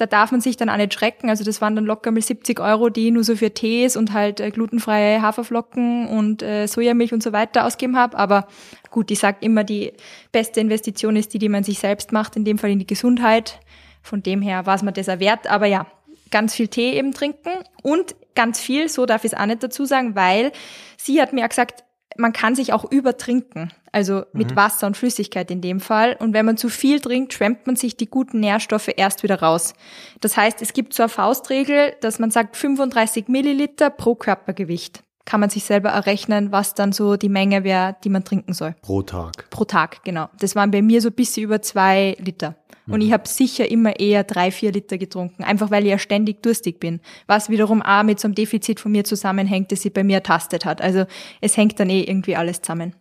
Da 0.00 0.06
darf 0.06 0.32
man 0.32 0.40
sich 0.40 0.56
dann 0.56 0.70
auch 0.70 0.76
nicht 0.76 0.94
schrecken. 0.94 1.28
Also 1.28 1.44
das 1.44 1.60
waren 1.60 1.76
dann 1.76 1.84
locker 1.84 2.10
mal 2.10 2.20
70 2.20 2.58
Euro, 2.60 2.88
die 2.88 3.08
ich 3.08 3.12
nur 3.12 3.24
so 3.24 3.36
für 3.36 3.52
Tees 3.52 3.96
und 3.96 4.12
halt 4.12 4.40
äh, 4.40 4.50
glutenfreie 4.50 5.20
Haferflocken 5.20 6.08
und 6.08 6.42
äh, 6.42 6.66
Sojamilch 6.66 7.12
und 7.12 7.22
so 7.22 7.32
weiter 7.32 7.66
ausgeben 7.66 7.96
habe. 7.96 8.16
Aber 8.16 8.46
gut, 8.90 9.10
ich 9.10 9.18
sag 9.18 9.42
immer, 9.42 9.64
die 9.64 9.92
beste 10.32 10.60
Investition 10.60 11.16
ist 11.16 11.34
die, 11.34 11.38
die 11.38 11.48
man 11.48 11.64
sich 11.64 11.78
selbst 11.78 12.12
macht, 12.12 12.36
in 12.36 12.44
dem 12.44 12.58
Fall 12.58 12.70
in 12.70 12.78
die 12.78 12.86
Gesundheit. 12.86 13.60
Von 14.02 14.22
dem 14.22 14.40
her 14.40 14.64
war 14.66 14.76
es 14.76 14.82
mir 14.82 14.92
das 14.92 15.08
auch 15.08 15.20
wert. 15.20 15.46
Aber 15.46 15.66
ja, 15.66 15.86
ganz 16.30 16.54
viel 16.54 16.68
Tee 16.68 16.92
eben 16.92 17.12
trinken 17.12 17.50
und 17.82 18.14
ganz 18.34 18.60
viel, 18.60 18.88
so 18.88 19.06
darf 19.06 19.24
ich 19.24 19.32
es 19.32 19.38
auch 19.38 19.46
nicht 19.46 19.62
dazu 19.62 19.84
sagen, 19.84 20.14
weil 20.14 20.52
sie 20.96 21.20
hat 21.20 21.32
mir 21.32 21.44
auch 21.44 21.48
gesagt, 21.48 21.84
man 22.16 22.32
kann 22.32 22.54
sich 22.54 22.72
auch 22.72 22.90
übertrinken, 22.90 23.72
also 23.92 24.24
mit 24.32 24.56
Wasser 24.56 24.86
und 24.86 24.96
Flüssigkeit 24.96 25.50
in 25.50 25.60
dem 25.60 25.80
Fall. 25.80 26.16
Und 26.18 26.32
wenn 26.32 26.46
man 26.46 26.56
zu 26.56 26.68
viel 26.68 27.00
trinkt, 27.00 27.32
schwemmt 27.32 27.66
man 27.66 27.76
sich 27.76 27.96
die 27.96 28.08
guten 28.08 28.40
Nährstoffe 28.40 28.90
erst 28.96 29.22
wieder 29.22 29.40
raus. 29.40 29.74
Das 30.20 30.36
heißt, 30.36 30.62
es 30.62 30.72
gibt 30.72 30.94
so 30.94 31.04
eine 31.04 31.08
Faustregel, 31.10 31.94
dass 32.00 32.18
man 32.18 32.30
sagt 32.30 32.56
35 32.56 33.28
Milliliter 33.28 33.90
pro 33.90 34.14
Körpergewicht. 34.14 35.02
Kann 35.24 35.40
man 35.40 35.50
sich 35.50 35.64
selber 35.64 35.90
errechnen, 35.90 36.50
was 36.50 36.74
dann 36.74 36.92
so 36.92 37.16
die 37.16 37.28
Menge 37.28 37.62
wäre, 37.62 37.96
die 38.02 38.08
man 38.08 38.24
trinken 38.24 38.52
soll. 38.52 38.74
Pro 38.82 39.02
Tag. 39.02 39.48
Pro 39.50 39.64
Tag, 39.64 40.02
genau. 40.02 40.28
Das 40.38 40.56
waren 40.56 40.70
bei 40.70 40.82
mir 40.82 41.00
so 41.00 41.08
ein 41.08 41.14
bisschen 41.14 41.44
über 41.44 41.62
zwei 41.62 42.16
Liter. 42.18 42.56
Und 42.90 43.00
ich 43.00 43.12
habe 43.12 43.28
sicher 43.28 43.70
immer 43.70 43.98
eher 43.98 44.24
drei, 44.24 44.50
vier 44.50 44.72
Liter 44.72 44.98
getrunken, 44.98 45.44
einfach 45.44 45.70
weil 45.70 45.84
ich 45.84 45.90
ja 45.90 45.98
ständig 45.98 46.42
durstig 46.42 46.80
bin. 46.80 47.00
Was 47.26 47.48
wiederum 47.50 47.82
auch 47.82 48.02
mit 48.02 48.20
so 48.20 48.28
einem 48.28 48.34
Defizit 48.34 48.80
von 48.80 48.92
mir 48.92 49.04
zusammenhängt, 49.04 49.72
das 49.72 49.82
sie 49.82 49.90
bei 49.90 50.04
mir 50.04 50.16
ertastet 50.16 50.64
hat. 50.64 50.80
Also 50.80 51.04
es 51.40 51.56
hängt 51.56 51.78
dann 51.80 51.90
eh 51.90 52.02
irgendwie 52.02 52.36
alles 52.36 52.62
zusammen. 52.62 52.94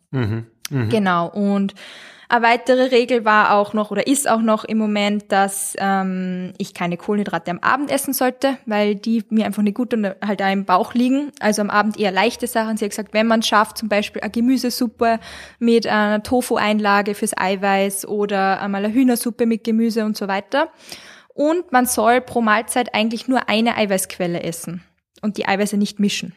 Genau. 0.90 1.30
Und 1.30 1.74
eine 2.32 2.44
weitere 2.44 2.84
Regel 2.84 3.26
war 3.26 3.56
auch 3.56 3.74
noch 3.74 3.90
oder 3.90 4.06
ist 4.06 4.30
auch 4.30 4.42
noch 4.42 4.64
im 4.64 4.78
Moment, 4.78 5.32
dass 5.32 5.76
ähm, 5.80 6.54
ich 6.60 6.76
keine 6.76 6.96
Kohlenhydrate 6.96 7.50
am 7.50 7.58
Abend 7.60 7.92
essen 7.92 8.14
sollte, 8.14 8.58
weil 8.68 8.94
die 8.96 9.24
mir 9.30 9.48
einfach 9.48 9.64
nicht 9.64 9.76
gut 9.76 9.96
und 9.96 10.06
halt 10.06 10.42
auch 10.44 10.52
im 10.52 10.64
Bauch 10.64 10.94
liegen. 10.94 11.32
Also 11.40 11.64
am 11.64 11.72
Abend 11.72 12.00
eher 12.00 12.12
leichte 12.12 12.46
Sachen. 12.46 12.78
Sie 12.78 12.86
hat 12.86 12.92
gesagt, 12.92 13.14
wenn 13.16 13.26
man 13.26 13.40
es 13.40 13.48
schafft, 13.48 13.80
zum 13.80 13.90
Beispiel 13.90 14.22
eine 14.22 14.30
Gemüsesuppe 14.30 15.20
mit 15.58 15.88
einer 15.88 16.22
Tofu-Einlage 16.22 17.16
fürs 17.16 17.36
Eiweiß 17.36 18.08
oder 18.08 18.62
einmal 18.62 18.86
eine 18.86 18.94
Hühnersuppe 18.94 19.48
mit 19.48 19.64
Gemüse 19.64 20.06
und 20.06 20.16
so 20.16 20.28
weiter. 20.28 20.70
Und 21.34 21.72
man 21.72 21.88
soll 21.88 22.22
pro 22.22 22.42
Mahlzeit 22.42 22.94
eigentlich 22.94 23.28
nur 23.28 23.50
eine 23.50 23.76
Eiweißquelle 23.76 24.44
essen 24.44 24.84
und 25.24 25.38
die 25.38 25.48
Eiweiße 25.48 25.78
nicht 25.78 26.00
mischen. 26.00 26.36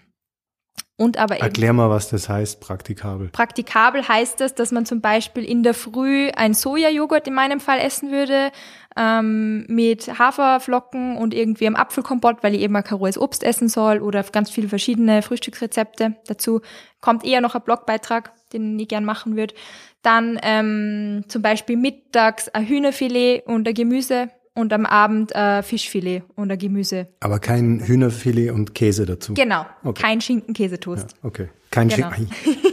Und 1.02 1.16
aber 1.16 1.40
Erklär 1.40 1.72
mal, 1.72 1.90
was 1.90 2.10
das 2.10 2.28
heißt, 2.28 2.60
praktikabel. 2.60 3.28
Praktikabel 3.28 4.06
heißt 4.06 4.40
das, 4.40 4.54
dass 4.54 4.70
man 4.70 4.86
zum 4.86 5.00
Beispiel 5.00 5.44
in 5.44 5.64
der 5.64 5.74
Früh 5.74 6.30
ein 6.36 6.54
Sojajoghurt 6.54 7.26
in 7.26 7.34
meinem 7.34 7.58
Fall 7.58 7.80
essen 7.80 8.12
würde, 8.12 8.52
ähm, 8.96 9.64
mit 9.66 10.16
Haferflocken 10.16 11.16
und 11.16 11.34
irgendwie 11.34 11.66
einem 11.66 11.74
Apfelkompott, 11.74 12.44
weil 12.44 12.54
ich 12.54 12.60
eben 12.60 12.76
ein 12.76 12.84
rohes 12.84 13.18
Obst 13.18 13.42
essen 13.42 13.68
soll 13.68 13.98
oder 13.98 14.22
ganz 14.22 14.50
viele 14.50 14.68
verschiedene 14.68 15.22
Frühstücksrezepte. 15.22 16.14
Dazu 16.28 16.60
kommt 17.00 17.24
eher 17.24 17.40
noch 17.40 17.56
ein 17.56 17.62
Blogbeitrag, 17.62 18.30
den 18.52 18.78
ich 18.78 18.86
gern 18.86 19.04
machen 19.04 19.36
würde. 19.36 19.54
Dann 20.02 20.38
ähm, 20.44 21.24
zum 21.26 21.42
Beispiel 21.42 21.76
mittags 21.76 22.48
ein 22.48 22.64
Hühnerfilet 22.64 23.42
und 23.46 23.66
ein 23.66 23.74
Gemüse 23.74 24.30
und 24.54 24.72
am 24.72 24.86
Abend 24.86 25.34
äh, 25.34 25.62
Fischfilet 25.62 26.22
oder 26.36 26.56
Gemüse. 26.56 27.08
Aber 27.20 27.38
kein 27.38 27.80
Hühnerfilet 27.80 28.50
und 28.50 28.74
Käse 28.74 29.06
dazu. 29.06 29.34
Genau, 29.34 29.64
okay. 29.82 30.02
kein 30.02 30.20
Schinken-Käsetoast. 30.20 31.12
Ja, 31.12 31.28
okay, 31.28 31.48
kein 31.70 31.88
genau. 31.88 32.12
Schinken. 32.12 32.34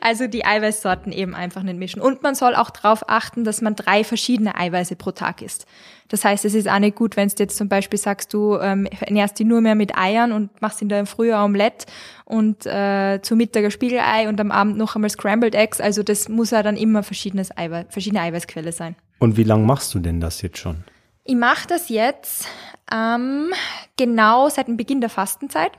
Also 0.00 0.26
die 0.26 0.44
Eiweißsorten 0.44 1.12
eben 1.12 1.34
einfach 1.34 1.62
nicht 1.62 1.78
mischen. 1.78 2.00
Und 2.00 2.22
man 2.22 2.34
soll 2.34 2.54
auch 2.54 2.70
darauf 2.70 3.08
achten, 3.08 3.44
dass 3.44 3.60
man 3.60 3.74
drei 3.74 4.04
verschiedene 4.04 4.56
Eiweiße 4.56 4.96
pro 4.96 5.10
Tag 5.10 5.42
isst. 5.42 5.66
Das 6.08 6.24
heißt, 6.24 6.44
es 6.44 6.54
ist 6.54 6.68
auch 6.68 6.78
nicht 6.78 6.96
gut, 6.96 7.16
wenn 7.16 7.28
du 7.28 7.34
jetzt 7.38 7.56
zum 7.56 7.68
Beispiel 7.68 7.98
sagst, 7.98 8.32
du 8.32 8.56
ähm, 8.58 8.86
ernährst 8.86 9.38
die 9.38 9.44
nur 9.44 9.60
mehr 9.60 9.74
mit 9.74 9.96
Eiern 9.96 10.32
und 10.32 10.60
machst 10.62 10.80
in 10.82 10.88
der 10.88 11.06
Früh 11.06 11.34
Omelette 11.34 11.86
und 12.24 12.66
äh, 12.66 13.20
zu 13.22 13.34
Mittag 13.34 13.64
ein 13.64 13.70
Spiegelei 13.70 14.28
und 14.28 14.40
am 14.40 14.52
Abend 14.52 14.76
noch 14.76 14.94
einmal 14.94 15.10
Scrambled 15.10 15.54
Eggs. 15.54 15.80
Also 15.80 16.02
das 16.02 16.28
muss 16.28 16.52
ja 16.52 16.62
dann 16.62 16.76
immer 16.76 17.02
verschiedenes 17.02 17.56
Eiweiß, 17.56 17.86
verschiedene 17.88 18.22
Eiweißquelle 18.22 18.72
sein. 18.72 18.94
Und 19.18 19.36
wie 19.36 19.44
lange 19.44 19.64
machst 19.64 19.94
du 19.94 19.98
denn 19.98 20.20
das 20.20 20.42
jetzt 20.42 20.58
schon? 20.58 20.84
Ich 21.24 21.36
mache 21.36 21.66
das 21.66 21.88
jetzt 21.88 22.46
ähm, 22.92 23.52
genau 23.96 24.48
seit 24.48 24.68
dem 24.68 24.76
Beginn 24.76 25.00
der 25.00 25.10
Fastenzeit. 25.10 25.72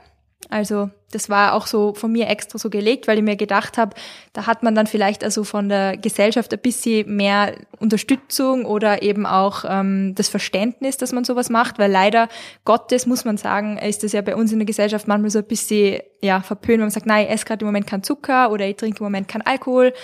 Also 0.50 0.90
das 1.10 1.30
war 1.30 1.54
auch 1.54 1.66
so 1.66 1.94
von 1.94 2.12
mir 2.12 2.28
extra 2.28 2.58
so 2.58 2.68
gelegt, 2.68 3.08
weil 3.08 3.18
ich 3.18 3.24
mir 3.24 3.36
gedacht 3.36 3.78
habe, 3.78 3.96
da 4.34 4.46
hat 4.46 4.62
man 4.62 4.74
dann 4.74 4.86
vielleicht 4.86 5.24
also 5.24 5.42
von 5.42 5.68
der 5.68 5.96
Gesellschaft 5.96 6.52
ein 6.52 6.58
bisschen 6.60 7.16
mehr 7.16 7.54
Unterstützung 7.78 8.66
oder 8.66 9.02
eben 9.02 9.24
auch 9.24 9.64
ähm, 9.66 10.14
das 10.14 10.28
Verständnis, 10.28 10.98
dass 10.98 11.12
man 11.12 11.24
sowas 11.24 11.48
macht, 11.48 11.78
weil 11.78 11.90
leider 11.90 12.28
Gottes, 12.64 13.06
muss 13.06 13.24
man 13.24 13.38
sagen, 13.38 13.78
ist 13.78 14.02
das 14.02 14.12
ja 14.12 14.20
bei 14.20 14.36
uns 14.36 14.52
in 14.52 14.58
der 14.58 14.66
Gesellschaft 14.66 15.08
manchmal 15.08 15.30
so 15.30 15.38
ein 15.38 15.46
bisschen 15.46 16.00
ja, 16.20 16.40
verpönt, 16.40 16.78
wenn 16.78 16.80
man 16.80 16.90
sagt, 16.90 17.06
nein, 17.06 17.26
ich 17.26 17.32
esse 17.32 17.44
gerade 17.44 17.62
im 17.62 17.68
Moment 17.68 17.86
keinen 17.86 18.02
Zucker 18.02 18.50
oder 18.50 18.66
ich 18.66 18.76
trinke 18.76 18.98
im 18.98 19.04
Moment 19.04 19.28
keinen 19.28 19.42
Alkohol. 19.42 19.94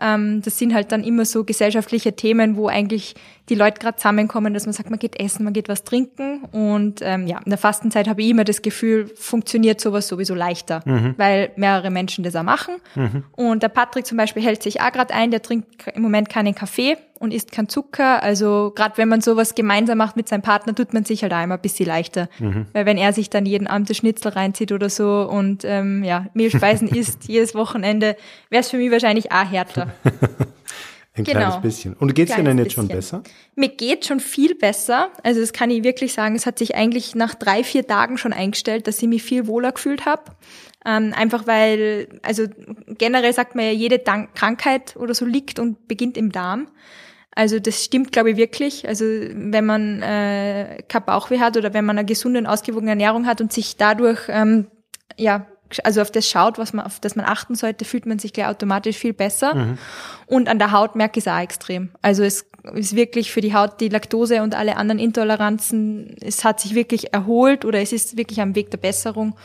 Ähm, 0.00 0.42
das 0.42 0.58
sind 0.58 0.74
halt 0.74 0.90
dann 0.90 1.04
immer 1.04 1.24
so 1.24 1.44
gesellschaftliche 1.44 2.14
Themen, 2.14 2.56
wo 2.56 2.66
eigentlich 2.66 3.14
die 3.48 3.54
Leute 3.54 3.80
gerade 3.80 3.96
zusammenkommen, 3.96 4.54
dass 4.54 4.66
man 4.66 4.72
sagt, 4.72 4.90
man 4.90 4.98
geht 4.98 5.18
essen, 5.20 5.44
man 5.44 5.52
geht 5.52 5.68
was 5.68 5.84
trinken. 5.84 6.44
Und 6.52 7.00
ähm, 7.02 7.26
ja, 7.26 7.38
in 7.44 7.50
der 7.50 7.58
Fastenzeit 7.58 8.08
habe 8.08 8.22
ich 8.22 8.30
immer 8.30 8.44
das 8.44 8.62
Gefühl, 8.62 9.08
funktioniert 9.14 9.80
sowas 9.80 10.08
sowieso 10.08 10.34
leichter, 10.50 10.82
mhm. 10.84 11.14
weil 11.16 11.50
mehrere 11.56 11.90
Menschen 11.90 12.24
das 12.24 12.36
auch 12.36 12.42
machen. 12.42 12.74
Mhm. 12.94 13.24
Und 13.36 13.62
der 13.62 13.68
Patrick 13.68 14.06
zum 14.06 14.16
Beispiel 14.16 14.42
hält 14.42 14.62
sich 14.62 14.80
auch 14.80 14.92
gerade 14.92 15.14
ein, 15.14 15.30
der 15.30 15.42
trinkt 15.42 15.86
im 15.94 16.02
Moment 16.02 16.28
keinen 16.28 16.54
Kaffee 16.54 16.96
und 17.18 17.32
isst 17.32 17.52
kein 17.52 17.68
Zucker. 17.68 18.22
Also 18.22 18.72
gerade 18.74 18.96
wenn 18.98 19.08
man 19.08 19.20
sowas 19.20 19.54
gemeinsam 19.54 19.98
macht 19.98 20.16
mit 20.16 20.28
seinem 20.28 20.42
Partner, 20.42 20.74
tut 20.74 20.92
man 20.92 21.04
sich 21.04 21.22
halt 21.22 21.32
einmal 21.32 21.58
ein 21.58 21.62
bisschen 21.62 21.86
leichter. 21.86 22.28
Mhm. 22.38 22.66
Weil 22.72 22.86
wenn 22.86 22.98
er 22.98 23.12
sich 23.12 23.30
dann 23.30 23.46
jeden 23.46 23.66
Abend 23.66 23.88
das 23.88 23.98
Schnitzel 23.98 24.32
reinzieht 24.32 24.72
oder 24.72 24.88
so 24.88 25.28
und 25.30 25.64
ähm, 25.64 26.02
ja, 26.02 26.26
Mehlspeisen 26.34 26.88
isst 26.94 27.28
jedes 27.28 27.54
Wochenende, 27.54 28.16
wäre 28.48 28.60
es 28.60 28.70
für 28.70 28.78
mich 28.78 28.90
wahrscheinlich 28.90 29.32
auch 29.32 29.50
härter. 29.50 29.88
Ein 31.14 31.24
genau. 31.24 31.40
kleines 31.40 31.60
bisschen. 31.60 31.94
Und 31.94 32.14
geht's 32.14 32.34
dir 32.34 32.44
denn 32.44 32.58
jetzt 32.58 32.68
bisschen. 32.68 32.88
schon 32.88 32.96
besser? 32.96 33.22
Mir 33.56 33.68
geht 33.68 34.06
schon 34.06 34.20
viel 34.20 34.54
besser. 34.54 35.10
Also 35.24 35.40
das 35.40 35.52
kann 35.52 35.70
ich 35.70 35.82
wirklich 35.82 36.12
sagen. 36.12 36.36
Es 36.36 36.46
hat 36.46 36.58
sich 36.58 36.76
eigentlich 36.76 37.16
nach 37.16 37.34
drei, 37.34 37.64
vier 37.64 37.86
Tagen 37.86 38.16
schon 38.16 38.32
eingestellt, 38.32 38.86
dass 38.86 39.02
ich 39.02 39.08
mich 39.08 39.22
viel 39.22 39.48
wohler 39.48 39.72
gefühlt 39.72 40.06
habe. 40.06 40.22
Ähm, 40.86 41.12
einfach 41.14 41.46
weil, 41.46 42.08
also 42.22 42.44
generell 42.86 43.32
sagt 43.32 43.54
man 43.54 43.64
ja, 43.66 43.72
jede 43.72 43.98
Krankheit 43.98 44.96
oder 44.96 45.14
so 45.14 45.24
liegt 45.24 45.58
und 45.58 45.88
beginnt 45.88 46.16
im 46.16 46.30
Darm. 46.30 46.68
Also 47.34 47.58
das 47.58 47.84
stimmt, 47.84 48.12
glaube 48.12 48.30
ich, 48.30 48.36
wirklich. 48.36 48.86
Also 48.88 49.04
wenn 49.04 49.66
man 49.66 50.02
äh, 50.02 50.82
kein 50.88 51.04
Bauchweh 51.04 51.40
hat 51.40 51.56
oder 51.56 51.74
wenn 51.74 51.84
man 51.84 51.98
eine 51.98 52.06
gesunde 52.06 52.38
und 52.38 52.46
ausgewogene 52.46 52.90
Ernährung 52.90 53.26
hat 53.26 53.40
und 53.40 53.52
sich 53.52 53.76
dadurch 53.76 54.20
ähm, 54.28 54.68
ja 55.16 55.46
also 55.84 56.00
auf 56.02 56.10
das 56.10 56.28
schaut, 56.28 56.58
was 56.58 56.72
man, 56.72 56.86
auf 56.86 57.00
das 57.00 57.16
man 57.16 57.26
achten 57.26 57.54
sollte, 57.54 57.84
fühlt 57.84 58.06
man 58.06 58.18
sich 58.18 58.32
gleich 58.32 58.46
automatisch 58.46 58.96
viel 58.96 59.12
besser. 59.12 59.54
Mhm. 59.54 59.78
Und 60.26 60.48
an 60.48 60.58
der 60.58 60.72
Haut 60.72 60.96
merke 60.96 61.18
ich 61.18 61.26
es 61.26 61.32
auch 61.32 61.38
extrem. 61.38 61.90
Also 62.02 62.22
es 62.22 62.46
ist 62.74 62.96
wirklich 62.96 63.32
für 63.32 63.40
die 63.40 63.54
Haut 63.54 63.80
die 63.80 63.88
Laktose 63.88 64.42
und 64.42 64.54
alle 64.54 64.76
anderen 64.76 64.98
Intoleranzen, 64.98 66.16
es 66.20 66.44
hat 66.44 66.60
sich 66.60 66.74
wirklich 66.74 67.12
erholt 67.12 67.64
oder 67.64 67.80
es 67.80 67.92
ist 67.92 68.16
wirklich 68.16 68.40
am 68.40 68.54
Weg 68.54 68.70
der 68.70 68.78
Besserung. 68.78 69.36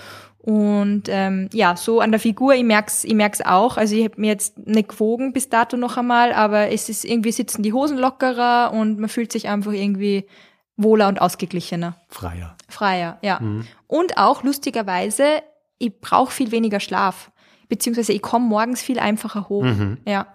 Und 0.46 1.04
ähm, 1.08 1.50
ja, 1.54 1.76
so 1.76 2.02
an 2.02 2.12
der 2.12 2.20
Figur, 2.20 2.54
ich 2.54 2.64
merk's, 2.64 3.04
ich 3.04 3.16
merk's 3.16 3.42
auch. 3.42 3.78
Also 3.78 3.96
ich 3.96 4.04
habe 4.04 4.22
mir 4.22 4.28
jetzt 4.28 4.60
nicht 4.68 4.90
gewogen 4.90 5.34
bis 5.34 5.50
dato 5.50 5.76
noch 5.76 5.98
einmal, 5.98 6.34
aber 6.34 6.70
es 6.70 6.88
ist 6.88 7.04
irgendwie 7.04 7.32
sitzen 7.32 7.64
die 7.64 7.74
Hosen 7.74 7.98
lockerer 7.98 8.72
und 8.72 9.00
man 9.00 9.10
fühlt 9.10 9.32
sich 9.32 9.48
einfach 9.48 9.72
irgendwie 9.72 10.28
wohler 10.78 11.08
und 11.08 11.20
ausgeglichener. 11.20 11.96
Freier. 12.10 12.56
Freier, 12.70 13.18
ja. 13.24 13.40
Mhm. 13.40 13.66
Und 13.88 14.18
auch 14.18 14.44
lustigerweise, 14.44 15.42
ich 15.78 16.00
brauche 16.00 16.32
viel 16.32 16.52
weniger 16.52 16.80
Schlaf. 16.80 17.32
Beziehungsweise 17.68 18.14
ich 18.14 18.22
komme 18.22 18.46
morgens 18.46 18.82
viel 18.82 19.00
einfacher 19.00 19.50
hoch. 19.50 19.64
Mhm. 19.64 19.98
Ja. 20.06 20.28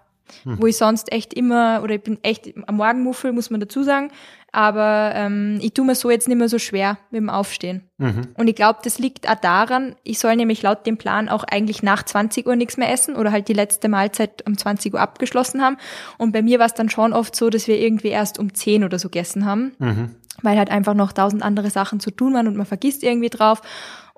Mhm. 0.45 0.61
Wo 0.61 0.67
ich 0.67 0.77
sonst 0.77 1.13
echt 1.13 1.35
immer, 1.35 1.81
oder 1.83 1.97
ich 1.97 2.03
bin 2.03 2.19
echt 2.23 2.53
am 2.67 2.77
Morgenmuffel, 2.77 3.33
muss 3.33 3.51
man 3.51 3.61
dazu 3.61 3.83
sagen. 3.83 4.11
Aber 4.53 5.13
ähm, 5.15 5.59
ich 5.63 5.75
tue 5.75 5.85
mir 5.85 5.95
so 5.95 6.11
jetzt 6.11 6.27
nicht 6.27 6.37
mehr 6.37 6.49
so 6.49 6.59
schwer 6.59 6.99
mit 7.11 7.21
dem 7.21 7.31
Aufstehen. 7.31 7.89
Mhm. 7.99 8.29
Und 8.35 8.49
ich 8.49 8.57
glaube, 8.57 8.81
das 8.83 8.99
liegt 8.99 9.29
auch 9.29 9.37
daran, 9.37 9.95
ich 10.03 10.19
soll 10.19 10.35
nämlich 10.35 10.63
laut 10.63 10.87
dem 10.87 10.97
Plan 10.97 11.29
auch 11.29 11.45
eigentlich 11.45 11.85
nach 11.85 12.03
20 12.03 12.47
Uhr 12.47 12.57
nichts 12.57 12.77
mehr 12.77 12.93
essen 12.93 13.15
oder 13.15 13.31
halt 13.31 13.47
die 13.47 13.53
letzte 13.53 13.89
Mahlzeit 13.89 14.45
um 14.47 14.59
20 14.59 14.95
Uhr 14.95 15.01
abgeschlossen 15.01 15.63
haben. 15.63 15.77
Und 16.19 16.33
bei 16.33 16.43
mir 16.43 16.59
war 16.59 16.67
es 16.67 16.75
dann 16.75 16.91
schon 16.91 17.13
oft 17.13 17.37
so, 17.37 17.49
dass 17.49 17.69
wir 17.69 17.79
irgendwie 17.79 18.09
erst 18.09 18.41
um 18.41 18.53
10 18.53 18.83
oder 18.83 18.99
so 18.99 19.09
gegessen 19.09 19.45
haben. 19.45 19.73
Mhm. 19.79 20.17
Weil 20.43 20.59
halt 20.59 20.71
einfach 20.71 20.95
noch 20.95 21.13
tausend 21.13 21.43
andere 21.43 21.71
Sachen 21.71 22.01
zu 22.01 22.11
tun 22.11 22.35
waren 22.35 22.49
und 22.49 22.57
man 22.57 22.67
vergisst 22.67 23.05
irgendwie 23.05 23.29
drauf. 23.29 23.63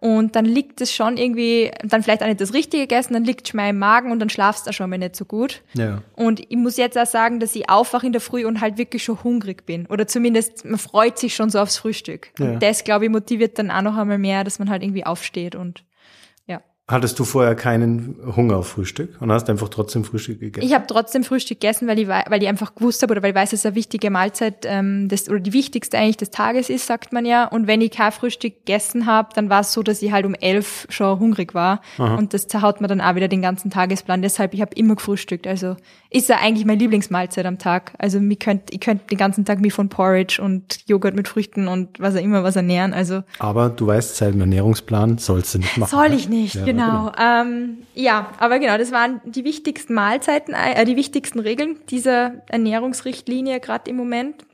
Und 0.03 0.35
dann 0.35 0.45
liegt 0.45 0.81
es 0.81 0.93
schon 0.93 1.17
irgendwie, 1.17 1.71
dann 1.85 2.03
vielleicht 2.03 2.25
auch 2.25 2.27
nicht 2.27 2.41
das 2.41 2.55
Richtige 2.55 2.89
gegessen, 2.89 3.13
dann 3.13 3.23
liegt 3.23 3.43
es 3.43 3.51
schon 3.51 3.59
mal 3.59 3.71
im 3.71 3.79
Magen 3.79 4.11
und 4.11 4.19
dann 4.19 4.31
schlafst 4.31 4.67
du 4.67 4.73
schon 4.73 4.91
mal 4.91 4.99
nicht 4.99 5.15
so 5.15 5.25
gut. 5.25 5.63
Ja. 5.75 6.03
Und 6.17 6.41
ich 6.41 6.57
muss 6.57 6.77
jetzt 6.77 6.99
auch 6.99 7.07
sagen, 7.07 7.39
dass 7.39 7.55
ich 7.55 7.71
aufwache 7.71 8.07
in 8.07 8.13
der 8.13 8.21
Früh 8.21 8.45
und 8.45 8.61
halt 8.61 8.79
wirklich 8.79 9.05
schon 9.05 9.23
hungrig 9.23 9.65
bin. 9.65 9.87
Oder 9.87 10.09
zumindest, 10.09 10.65
man 10.65 10.81
freut 10.81 11.21
sich 11.21 11.37
schon 11.37 11.51
so 11.51 11.61
aufs 11.61 11.77
Frühstück. 11.77 12.33
Ja. 12.41 12.47
Und 12.47 12.65
das, 12.65 12.83
glaube 12.83 13.05
ich, 13.05 13.13
motiviert 13.13 13.61
dann 13.61 13.71
auch 13.71 13.83
noch 13.83 13.97
einmal 13.97 14.19
mehr, 14.19 14.43
dass 14.43 14.59
man 14.59 14.71
halt 14.71 14.83
irgendwie 14.83 15.07
aufsteht 15.07 15.55
und 15.55 15.85
Hattest 16.93 17.19
du 17.19 17.25
vorher 17.25 17.55
keinen 17.55 18.17
Hunger 18.37 18.59
auf 18.59 18.69
Frühstück 18.69 19.17
und 19.19 19.33
hast 19.33 19.49
einfach 19.49 19.71
trotzdem 19.71 20.05
Frühstück 20.05 20.41
gegessen? 20.41 20.67
Ich 20.67 20.75
habe 20.75 20.85
trotzdem 20.87 21.25
Frühstück 21.25 21.59
gegessen, 21.59 21.89
weil 21.89 21.99
ich, 21.99 22.07
weil 22.07 22.43
ich 22.43 22.49
einfach 22.49 22.75
gewusst 22.75 23.03
habe 23.03 23.13
oder 23.13 23.23
weil 23.23 23.31
ich 23.31 23.35
weiß, 23.35 23.51
dass 23.51 23.61
es 23.61 23.67
eine 23.67 23.75
wichtige 23.75 24.11
Mahlzeit 24.11 24.67
ähm, 24.67 25.09
das, 25.09 25.27
oder 25.31 25.41
die 25.41 25.55
wichtigste 25.55 25.97
eigentlich 25.97 26.19
des 26.19 26.31
Tages 26.31 26.69
ist, 26.69 26.87
sagt 26.87 27.15
man 27.15 27.25
ja. 27.25 27.47
Und 27.47 27.67
wenn 27.67 27.81
ich 27.81 27.93
kein 27.93 28.13
Frühstück 28.13 28.67
gegessen 28.67 29.07
habe, 29.07 29.31
dann 29.35 29.49
war 29.49 29.61
es 29.61 29.73
so, 29.73 29.83
dass 29.83 30.03
ich 30.03 30.13
halt 30.13 30.27
um 30.27 30.35
elf 30.35 30.87
schon 30.91 31.19
hungrig 31.19 31.55
war. 31.55 31.81
Aha. 31.97 32.17
Und 32.17 32.35
das 32.35 32.47
zerhaut 32.47 32.83
mir 32.83 32.89
dann 32.89 33.01
auch 33.01 33.15
wieder 33.15 33.29
den 33.29 33.41
ganzen 33.41 33.71
Tagesplan. 33.71 34.21
Deshalb, 34.21 34.53
ich 34.53 34.61
habe 34.61 34.75
immer 34.75 34.97
gefrühstückt. 34.97 35.47
Also 35.47 35.77
ist 36.11 36.29
ja 36.29 36.37
eigentlich 36.43 36.67
meine 36.67 36.79
Lieblingsmahlzeit 36.79 37.47
am 37.47 37.59
Tag. 37.59 37.93
Also 37.99 38.19
ich 38.19 38.39
könnt, 38.39 38.65
ich 38.71 38.81
könnt 38.81 39.11
den 39.11 39.17
ganzen 39.17 39.47
Tag 39.47 39.61
mich 39.61 39.73
von 39.73 39.89
Porridge 39.89 40.43
und 40.43 40.87
Joghurt 40.87 41.15
mit 41.15 41.27
Früchten 41.27 41.69
und 41.69 41.99
was 41.99 42.15
auch 42.15 42.21
immer 42.21 42.45
was 42.45 42.57
ernähren. 42.57 42.93
Also 42.93 43.23
Aber 43.39 43.71
du 43.71 43.87
weißt, 43.87 44.17
seit 44.17 44.35
dem 44.35 44.41
Ernährungsplan 44.41 45.17
sollst 45.17 45.55
du 45.55 45.59
nicht 45.59 45.79
machen. 45.79 45.91
Soll 45.91 46.13
ich 46.13 46.29
nicht, 46.29 46.57
ja, 46.57 46.65
genau. 46.67 46.82
Genau. 46.87 47.13
Ähm, 47.19 47.87
ja, 47.95 48.33
aber 48.39 48.59
genau, 48.59 48.79
das 48.79 48.93
waren 48.93 49.21
die 49.25 49.45
wichtigsten 49.45 49.95
Mahlzeiten, 49.95 50.55
äh, 50.55 50.85
die 50.85 50.97
wichtigsten 50.97 51.39
Regeln 51.39 51.81
dieser 51.89 52.43
Ernährungsrichtlinie 52.49 53.61
gerade 53.61 53.91
im 53.91 53.97
Moment. 53.97 54.45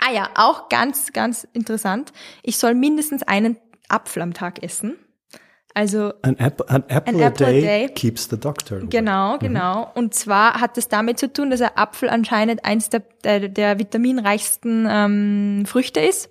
Ah 0.00 0.12
ja, 0.12 0.30
auch 0.34 0.68
ganz, 0.68 1.12
ganz 1.12 1.46
interessant. 1.52 2.12
Ich 2.42 2.56
soll 2.56 2.74
mindestens 2.74 3.22
einen 3.22 3.58
Apfel 3.88 4.22
am 4.22 4.32
Tag 4.32 4.62
essen. 4.62 4.96
Also 5.80 6.12
an 6.20 6.36
apple, 6.38 6.68
an 6.68 6.84
apple, 6.88 7.14
an 7.14 7.20
apple 7.20 7.46
a, 7.46 7.50
day 7.52 7.60
day 7.62 7.88
keeps 7.88 8.28
the 8.28 8.36
doctor. 8.36 8.76
Away. 8.76 8.88
Genau, 8.90 9.36
mhm. 9.36 9.38
genau. 9.38 9.80
Mhm. 9.80 9.90
Und 9.94 10.14
zwar 10.14 10.60
hat 10.60 10.76
es 10.76 10.88
damit 10.88 11.18
zu 11.18 11.32
tun, 11.32 11.48
dass 11.48 11.62
ein 11.62 11.70
Apfel 11.74 12.10
anscheinend 12.10 12.66
eins 12.66 12.90
der, 12.90 13.02
der, 13.24 13.48
der 13.48 13.78
vitaminreichsten 13.78 14.86
ähm, 14.90 15.64
Früchte 15.66 16.00
ist. 16.00 16.28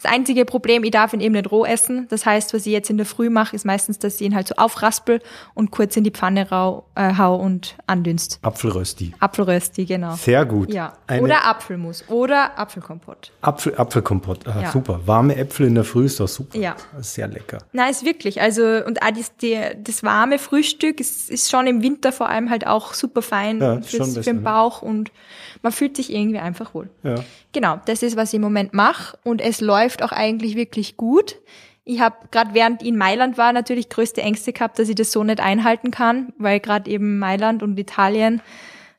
Das 0.00 0.12
einzige 0.12 0.44
Problem, 0.44 0.84
ich 0.84 0.92
darf 0.92 1.12
ihn 1.12 1.20
eben 1.20 1.34
nicht 1.34 1.50
roh 1.50 1.64
essen. 1.64 2.06
Das 2.08 2.24
heißt, 2.24 2.54
was 2.54 2.66
ich 2.66 2.72
jetzt 2.72 2.88
in 2.88 2.98
der 2.98 3.06
Früh 3.06 3.30
mache, 3.30 3.56
ist 3.56 3.64
meistens, 3.64 3.98
dass 3.98 4.16
ich 4.16 4.22
ihn 4.22 4.34
halt 4.34 4.46
so 4.46 4.54
aufraspel 4.56 5.20
und 5.54 5.72
kurz 5.72 5.96
in 5.96 6.04
die 6.04 6.12
Pfanne 6.12 6.48
rau, 6.50 6.84
äh, 6.94 7.14
hau 7.18 7.34
und 7.34 7.76
andünst. 7.86 8.38
Apfelrösti. 8.42 9.12
Apfelrösti, 9.18 9.86
genau. 9.86 10.14
Sehr 10.14 10.44
gut. 10.44 10.72
Ja. 10.72 10.92
Eine 11.08 11.22
oder 11.22 11.44
Apfelmus 11.46 12.04
oder 12.08 12.56
Apfelkompott. 12.58 13.32
Apfel, 13.40 13.74
Apfelkompott, 13.76 14.46
ah, 14.46 14.62
ja. 14.62 14.70
super. 14.70 15.00
Warme 15.04 15.34
Äpfel 15.34 15.66
in 15.66 15.74
der 15.74 15.84
Früh 15.84 16.04
ist 16.04 16.20
doch 16.20 16.28
super. 16.28 16.56
Ja. 16.56 16.76
Sehr 17.00 17.26
lecker. 17.26 17.58
Na, 17.72 17.88
ist 17.88 18.04
wirklich. 18.04 18.40
Also, 18.40 18.62
und 18.88 19.02
auch 19.02 19.10
das, 19.10 19.36
die, 19.36 19.60
das 19.84 20.02
warme 20.02 20.38
Frühstück 20.38 20.98
ist, 20.98 21.30
ist 21.30 21.50
schon 21.50 21.66
im 21.66 21.82
Winter 21.82 22.10
vor 22.10 22.28
allem 22.28 22.48
halt 22.48 22.66
auch 22.66 22.94
super 22.94 23.20
fein 23.20 23.60
ja, 23.60 23.82
fürs, 23.82 24.14
für 24.14 24.22
den 24.22 24.42
Bauch 24.42 24.80
und 24.80 25.12
man 25.62 25.72
fühlt 25.72 25.94
sich 25.94 26.10
irgendwie 26.10 26.38
einfach 26.38 26.72
wohl. 26.72 26.88
Ja. 27.02 27.16
Genau, 27.52 27.78
das 27.84 28.02
ist, 28.02 28.16
was 28.16 28.30
ich 28.30 28.36
im 28.36 28.42
Moment 28.42 28.72
mache 28.72 29.18
und 29.24 29.42
es 29.42 29.60
läuft 29.60 30.02
auch 30.02 30.10
eigentlich 30.10 30.56
wirklich 30.56 30.96
gut. 30.96 31.36
Ich 31.84 32.00
habe 32.00 32.16
gerade 32.30 32.54
während 32.54 32.80
ich 32.80 32.88
in 32.88 32.96
Mailand 32.96 33.36
war 33.36 33.52
natürlich 33.52 33.90
größte 33.90 34.22
Ängste 34.22 34.54
gehabt, 34.54 34.78
dass 34.78 34.88
ich 34.88 34.94
das 34.94 35.12
so 35.12 35.22
nicht 35.22 35.40
einhalten 35.40 35.90
kann, 35.90 36.32
weil 36.38 36.58
gerade 36.58 36.90
eben 36.90 37.18
Mailand 37.18 37.62
und 37.62 37.78
Italien 37.78 38.40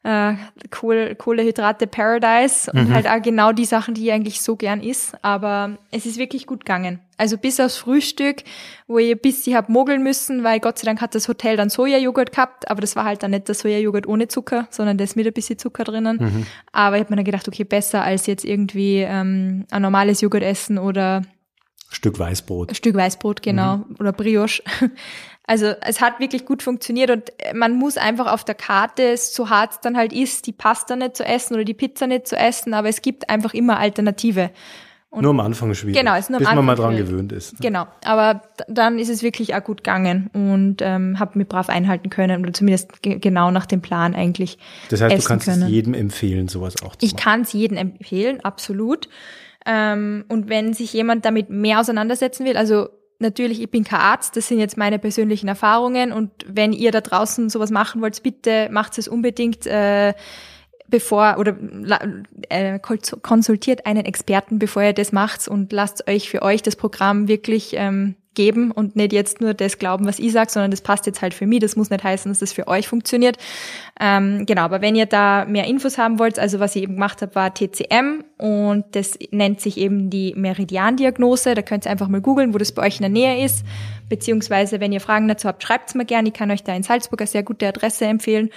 äh, 0.04 0.34
Kohle, 0.72 1.14
Kohlehydrate 1.16 1.86
Paradise 1.86 2.72
und 2.72 2.88
Mhm. 2.90 2.94
halt 2.94 3.08
auch 3.08 3.22
genau 3.22 3.52
die 3.52 3.66
Sachen, 3.66 3.94
die 3.94 4.06
ich 4.08 4.12
eigentlich 4.14 4.40
so 4.42 4.56
gern 4.56 4.82
isst. 4.82 5.14
Aber 5.24 5.78
es 5.92 6.06
ist 6.06 6.18
wirklich 6.18 6.48
gut 6.48 6.62
gegangen. 6.62 7.00
Also 7.18 7.38
bis 7.38 7.60
aufs 7.60 7.76
Frühstück, 7.78 8.44
wo 8.88 8.98
ich 8.98 9.12
ein 9.12 9.20
bisschen 9.20 9.58
hab 9.58 9.68
mogeln 9.68 10.02
müssen, 10.02 10.44
weil 10.46 10.62
Gott 10.62 10.80
sei 10.80 10.86
Dank 10.86 11.02
hat 11.02 11.16
das 11.16 11.28
Hotel 11.28 11.58
dann 11.58 11.70
Sojajoghurt 11.70 12.32
gehabt, 12.32 12.72
aber 12.72 12.80
das 12.80 12.96
war 12.96 13.04
halt 13.04 13.24
dann 13.24 13.32
nicht 13.32 13.50
der 13.50 13.56
Sojajoghurt 13.56 14.08
ohne 14.08 14.30
Zucker, 14.30 14.68
sondern 14.70 14.98
das 14.98 15.18
mit 15.18 15.28
ein 15.28 15.34
bisschen 15.34 15.60
Zucker 15.60 15.84
drinnen. 15.84 16.18
Mhm. 16.20 16.46
Aber 16.72 16.96
ich 16.96 17.02
habe 17.04 17.12
mir 17.12 17.18
dann 17.18 17.26
gedacht, 17.26 17.48
okay, 17.50 17.66
besser 17.66 18.02
als 18.02 18.26
jetzt 18.26 18.46
irgendwie 18.46 19.00
ähm, 19.00 19.66
ein 19.70 19.82
normales 19.82 20.22
Joghurt 20.22 20.44
essen 20.44 20.78
oder 20.78 21.24
Stück 21.92 22.20
Weißbrot. 22.20 22.78
Stück 22.78 22.96
Weißbrot, 22.96 23.42
genau, 23.42 23.84
oder 24.00 24.14
Brioche. 24.14 24.62
Also 25.50 25.74
es 25.82 26.00
hat 26.00 26.20
wirklich 26.20 26.46
gut 26.46 26.62
funktioniert 26.62 27.10
und 27.10 27.24
man 27.56 27.74
muss 27.74 27.98
einfach 27.98 28.32
auf 28.32 28.44
der 28.44 28.54
Karte, 28.54 29.18
so 29.18 29.50
hart 29.50 29.72
es 29.72 29.80
dann 29.80 29.98
halt 29.98 30.14
ist, 30.14 30.46
die 30.46 30.52
Pasta 30.52 30.96
nicht 30.96 31.18
zu 31.18 31.26
essen 31.26 31.56
oder 31.56 31.64
die 31.64 31.74
Pizza 31.74 32.06
nicht 32.06 32.28
zu 32.28 32.36
essen, 32.36 32.76
aber 32.76 32.88
es 32.88 33.02
gibt 33.02 33.32
einfach 33.32 33.56
immer 33.56 33.80
Alternative. 33.80 34.52
Und- 35.10 35.24
nur 35.24 35.32
am 35.32 35.40
Anfang 35.40 35.74
schwierig. 35.74 35.98
Genau, 35.98 36.16
ist 36.16 36.30
nur 36.30 36.38
am 36.38 36.44
bis 36.46 36.54
man 36.54 36.64
mal 36.66 36.74
Anfang 36.74 36.86
dran 36.86 36.94
schwierig. 36.94 37.10
gewöhnt 37.10 37.32
ist. 37.32 37.60
Genau, 37.60 37.88
aber 38.06 38.44
dann 38.68 39.00
ist 39.00 39.10
es 39.10 39.24
wirklich 39.24 39.56
auch 39.56 39.64
gut 39.64 39.78
gegangen 39.84 40.30
und 40.34 40.84
ähm, 40.84 41.18
habe 41.20 41.36
mich 41.40 41.48
brav 41.48 41.68
einhalten 41.68 42.12
können 42.12 42.44
oder 42.44 42.54
zumindest 42.54 43.02
ge 43.02 43.18
genau 43.18 43.50
nach 43.50 43.66
dem 43.66 43.82
Plan 43.82 44.14
eigentlich. 44.14 44.60
Das 44.92 45.02
heißt, 45.02 45.18
du 45.18 45.28
kannst 45.28 45.48
es 45.48 45.68
jedem 45.68 45.96
empfehlen, 45.96 46.48
sowas 46.48 46.76
auch 46.84 46.96
zu 46.96 47.04
Ich 47.04 47.14
machen. 47.14 47.24
kann 47.24 47.42
es 47.42 47.54
jedem 47.54 47.76
empfehlen, 47.78 48.40
absolut. 48.46 49.10
Ähm, 49.66 50.26
und 50.30 50.48
wenn 50.48 50.74
sich 50.76 50.94
jemand 50.94 51.26
damit 51.26 51.50
mehr 51.50 51.80
auseinandersetzen 51.80 52.46
will, 52.46 52.56
also 52.56 52.90
natürlich, 53.20 53.62
ich 53.62 53.70
bin 53.70 53.84
kein 53.84 54.00
Arzt, 54.00 54.36
das 54.36 54.48
sind 54.48 54.60
jetzt 54.60 54.78
meine 54.78 55.00
persönlichen 55.00 55.48
Erfahrungen 55.48 56.12
und 56.12 56.32
wenn 56.48 56.74
ihr 56.74 56.92
da 56.92 57.02
draußen 57.02 57.50
sowas 57.50 57.70
machen 57.70 58.02
wollt, 58.02 58.22
bitte 58.24 58.70
macht 58.72 58.98
es 58.98 59.08
unbedingt. 59.08 59.66
Äh, 59.68 60.14
bevor 60.90 61.38
oder 61.38 61.56
äh, 62.50 62.80
konsultiert 62.80 63.86
einen 63.86 64.06
Experten, 64.06 64.60
bevor 64.60 64.82
ihr 64.82 64.94
das 64.94 65.12
macht 65.12 65.48
und 65.48 65.72
lasst 65.72 66.08
euch 66.08 66.30
für 66.30 66.42
euch 66.42 66.64
das 66.64 66.76
Programm 66.76 67.28
wirklich 67.28 67.74
ähm, 67.76 68.16
geben 68.36 68.72
und 68.72 68.96
nicht 68.96 69.12
jetzt 69.12 69.42
nur 69.42 69.54
das 69.54 69.80
glauben, 69.80 70.06
was 70.06 70.20
ich 70.20 70.32
sage, 70.32 70.52
sondern 70.52 70.72
das 70.72 70.82
passt 70.82 71.06
jetzt 71.06 71.22
halt 71.22 71.34
für 71.34 71.48
mich. 71.48 71.60
Das 71.60 71.76
muss 71.76 71.90
nicht 71.90 72.04
heißen, 72.04 72.32
dass 72.32 72.40
das 72.40 72.54
für 72.54 72.68
euch 72.68 72.88
funktioniert. 72.88 73.38
Ähm, 74.00 74.46
genau, 74.46 74.62
aber 74.62 74.82
wenn 74.82 74.96
ihr 74.96 75.08
da 75.08 75.46
mehr 75.46 75.66
Infos 75.66 75.98
haben 75.98 76.20
wollt, 76.20 76.40
also 76.40 76.60
was 76.60 76.76
ich 76.76 76.84
eben 76.84 76.94
gemacht 76.94 77.22
habe, 77.22 77.36
war 77.36 77.54
TCM 77.54 78.24
und 78.38 78.86
das 78.92 79.18
nennt 79.32 79.62
sich 79.62 79.78
eben 79.78 80.10
die 80.10 80.34
Meridian-Diagnose. 80.36 81.56
Da 81.56 81.62
könnt 81.62 81.86
ihr 81.86 81.92
einfach 81.92 82.08
mal 82.08 82.22
googeln, 82.22 82.54
wo 82.54 82.58
das 82.58 82.72
bei 82.72 82.84
euch 82.86 82.98
in 82.98 83.02
der 83.02 83.10
Nähe 83.10 83.44
ist. 83.44 83.66
Beziehungsweise, 84.10 84.80
wenn 84.80 84.92
ihr 84.92 85.02
Fragen 85.02 85.28
dazu 85.28 85.48
habt, 85.48 85.64
schreibt's 85.64 85.96
mir 85.96 86.06
gerne. 86.06 86.30
Ich 86.30 86.34
kann 86.34 86.52
euch 86.52 86.64
da 86.64 86.76
in 86.76 86.84
Salzburg 86.84 87.22
eine 87.22 87.28
sehr 87.28 87.44
gute 87.44 87.68
Adresse 87.68 88.06
empfehlen. 88.06 88.50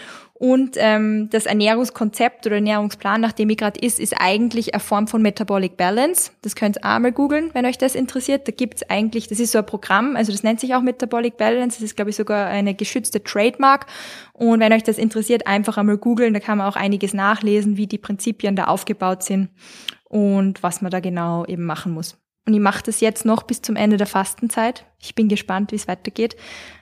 Und 0.43 0.77
ähm, 0.77 1.29
das 1.31 1.47
Ernährungskonzept 1.47 2.47
oder 2.47 2.57
Ernährungsplan, 2.57 3.21
nach 3.21 3.31
dem 3.33 3.49
ich 3.51 3.59
gerade 3.59 3.79
ist, 3.79 4.01
ist 4.01 4.15
eigentlich 4.19 4.75
eine 4.75 4.81
Form 4.81 5.07
von 5.07 5.23
Metabolic 5.23 5.77
Balance. 5.77 6.33
Das 6.43 6.57
könnt 6.57 6.79
ihr 6.79 6.85
auch 6.85 6.99
mal 6.99 7.13
googeln, 7.13 7.51
wenn 7.53 7.65
euch 7.65 7.79
das 7.79 7.95
interessiert. 7.95 8.49
Da 8.49 8.53
gibt's 8.53 8.83
eigentlich, 8.91 9.29
das 9.29 9.39
ist 9.39 9.53
so 9.53 9.59
ein 9.59 9.67
Programm, 9.67 10.17
also 10.17 10.33
das 10.33 10.43
nennt 10.43 10.59
sich 10.59 10.75
auch 10.75 10.83
Metabolic 10.83 11.37
Balance. 11.37 11.77
Das 11.77 11.85
ist, 11.85 11.95
glaube 11.95 12.11
ich, 12.11 12.17
sogar 12.17 12.49
eine 12.49 12.75
geschützte 12.75 13.23
Trademark. 13.23 13.87
Und 14.33 14.59
wenn 14.59 14.73
euch 14.73 14.83
das 14.83 14.99
interessiert, 14.99 15.47
einfach 15.47 15.77
einmal 15.77 15.99
googeln. 15.99 16.35
Da 16.35 16.41
kann 16.41 16.59
man 16.59 16.67
auch 16.67 16.77
einiges 16.77 17.15
nachlesen, 17.15 17.77
wie 17.77 17.87
die 17.87 17.99
Prinzipien 17.99 18.57
da 18.57 18.65
aufgebaut 18.65 19.23
sind 19.23 19.51
und 20.09 20.63
was 20.63 20.83
man 20.83 20.91
da 20.91 21.01
genau 21.01 21.45
eben 21.47 21.65
machen 21.65 21.93
muss. 21.93 22.22
Und 22.45 22.55
ich 22.55 22.61
mache 22.61 22.83
das 22.83 23.01
jetzt 23.01 23.25
noch 23.25 23.45
bis 23.45 23.63
zum 23.63 23.77
Ende 23.77 23.97
der 23.97 24.07
Fastenzeit. 24.07 24.85
Ich 24.99 25.15
bin 25.15 25.29
gespannt, 25.29 25.71
wie 25.71 25.77
es 25.77 25.87
weitergeht. 25.87 26.35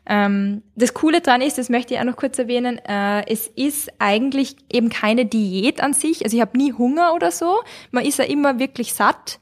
Ähm, 0.06 0.62
das 0.74 0.94
Coole 0.94 1.20
dran 1.20 1.42
ist, 1.42 1.58
das 1.58 1.68
möchte 1.68 1.92
ich 1.92 2.00
auch 2.00 2.04
noch 2.04 2.16
kurz 2.16 2.38
erwähnen, 2.38 2.78
äh, 2.78 3.30
es 3.30 3.46
ist 3.46 3.90
eigentlich 3.98 4.56
eben 4.72 4.88
keine 4.88 5.26
Diät 5.26 5.82
an 5.82 5.92
sich. 5.92 6.24
Also 6.24 6.36
ich 6.36 6.40
habe 6.40 6.56
nie 6.56 6.72
Hunger 6.72 7.14
oder 7.14 7.30
so. 7.30 7.61
Man 7.90 8.06
ist 8.06 8.18
ja 8.18 8.24
immer 8.24 8.58
wirklich 8.58 8.94
satt. 8.94 9.38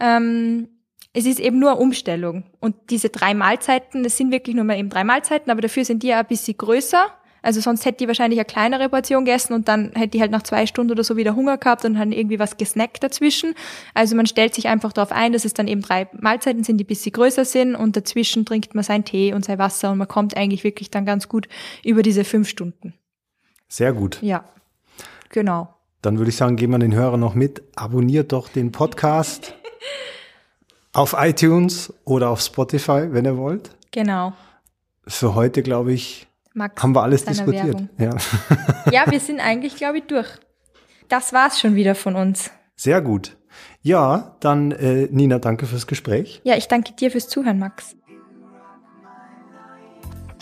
Ähm, 0.00 0.68
es 1.12 1.26
ist 1.26 1.40
eben 1.40 1.58
nur 1.58 1.72
eine 1.72 1.80
Umstellung. 1.80 2.44
Und 2.60 2.76
diese 2.88 3.10
drei 3.10 3.34
Mahlzeiten, 3.34 4.02
das 4.02 4.16
sind 4.16 4.30
wirklich 4.30 4.56
nur 4.56 4.64
mal 4.64 4.78
eben 4.78 4.88
drei 4.90 5.04
Mahlzeiten, 5.04 5.50
aber 5.50 5.60
dafür 5.60 5.84
sind 5.84 6.02
die 6.02 6.08
ja 6.08 6.20
ein 6.20 6.26
bisschen 6.26 6.56
größer. 6.56 7.06
Also 7.42 7.60
sonst 7.60 7.84
hätte 7.84 8.04
ich 8.04 8.08
wahrscheinlich 8.08 8.38
eine 8.38 8.44
kleinere 8.44 8.88
Portion 8.88 9.24
gegessen 9.24 9.54
und 9.54 9.68
dann 9.68 9.92
hätte 9.94 10.16
ich 10.16 10.20
halt 10.20 10.30
nach 10.30 10.42
zwei 10.42 10.66
Stunden 10.66 10.92
oder 10.92 11.04
so 11.04 11.16
wieder 11.16 11.34
Hunger 11.34 11.58
gehabt 11.58 11.84
und 11.84 11.94
dann 11.94 12.12
irgendwie 12.12 12.38
was 12.38 12.56
gesnackt 12.56 13.02
dazwischen. 13.02 13.54
Also 13.94 14.16
man 14.16 14.26
stellt 14.26 14.54
sich 14.54 14.68
einfach 14.68 14.92
darauf 14.92 15.12
ein, 15.12 15.32
dass 15.32 15.44
es 15.44 15.54
dann 15.54 15.68
eben 15.68 15.82
drei 15.82 16.08
Mahlzeiten 16.12 16.64
sind, 16.64 16.78
die 16.78 16.84
ein 16.84 16.86
bisschen 16.86 17.12
größer 17.12 17.44
sind 17.44 17.74
und 17.74 17.96
dazwischen 17.96 18.44
trinkt 18.44 18.74
man 18.74 18.84
seinen 18.84 19.04
Tee 19.04 19.32
und 19.32 19.44
sein 19.44 19.58
Wasser 19.58 19.90
und 19.90 19.98
man 19.98 20.08
kommt 20.08 20.36
eigentlich 20.36 20.64
wirklich 20.64 20.90
dann 20.90 21.04
ganz 21.06 21.28
gut 21.28 21.48
über 21.84 22.02
diese 22.02 22.24
fünf 22.24 22.48
Stunden. 22.48 22.94
Sehr 23.68 23.92
gut. 23.92 24.18
Ja, 24.22 24.44
genau. 25.28 25.74
Dann 26.02 26.18
würde 26.18 26.30
ich 26.30 26.36
sagen, 26.36 26.56
geben 26.56 26.72
wir 26.72 26.78
den 26.78 26.94
Hörer 26.94 27.18
noch 27.18 27.34
mit. 27.34 27.62
Abonniert 27.76 28.32
doch 28.32 28.48
den 28.48 28.72
Podcast 28.72 29.54
auf 30.92 31.14
iTunes 31.18 31.92
oder 32.04 32.30
auf 32.30 32.40
Spotify, 32.40 33.12
wenn 33.12 33.26
ihr 33.26 33.36
wollt. 33.36 33.70
Genau. 33.90 34.32
Für 35.06 35.34
heute, 35.34 35.62
glaube 35.62 35.92
ich, 35.92 36.26
Max, 36.60 36.82
haben 36.82 36.94
wir 36.94 37.02
alles 37.02 37.24
diskutiert. 37.24 37.64
Werbung. 37.64 37.88
Ja. 37.98 38.10
Ja, 38.92 39.10
wir 39.10 39.20
sind 39.20 39.40
eigentlich, 39.40 39.76
glaube 39.76 39.98
ich, 39.98 40.04
durch. 40.04 40.28
Das 41.08 41.32
war's 41.32 41.58
schon 41.58 41.74
wieder 41.74 41.94
von 41.94 42.16
uns. 42.16 42.50
Sehr 42.76 43.00
gut. 43.00 43.36
Ja, 43.82 44.36
dann 44.40 44.72
äh, 44.72 45.08
Nina, 45.10 45.38
danke 45.38 45.66
fürs 45.66 45.86
Gespräch. 45.86 46.40
Ja, 46.44 46.56
ich 46.56 46.68
danke 46.68 46.92
dir 46.92 47.10
fürs 47.10 47.28
Zuhören, 47.28 47.58
Max. 47.58 47.96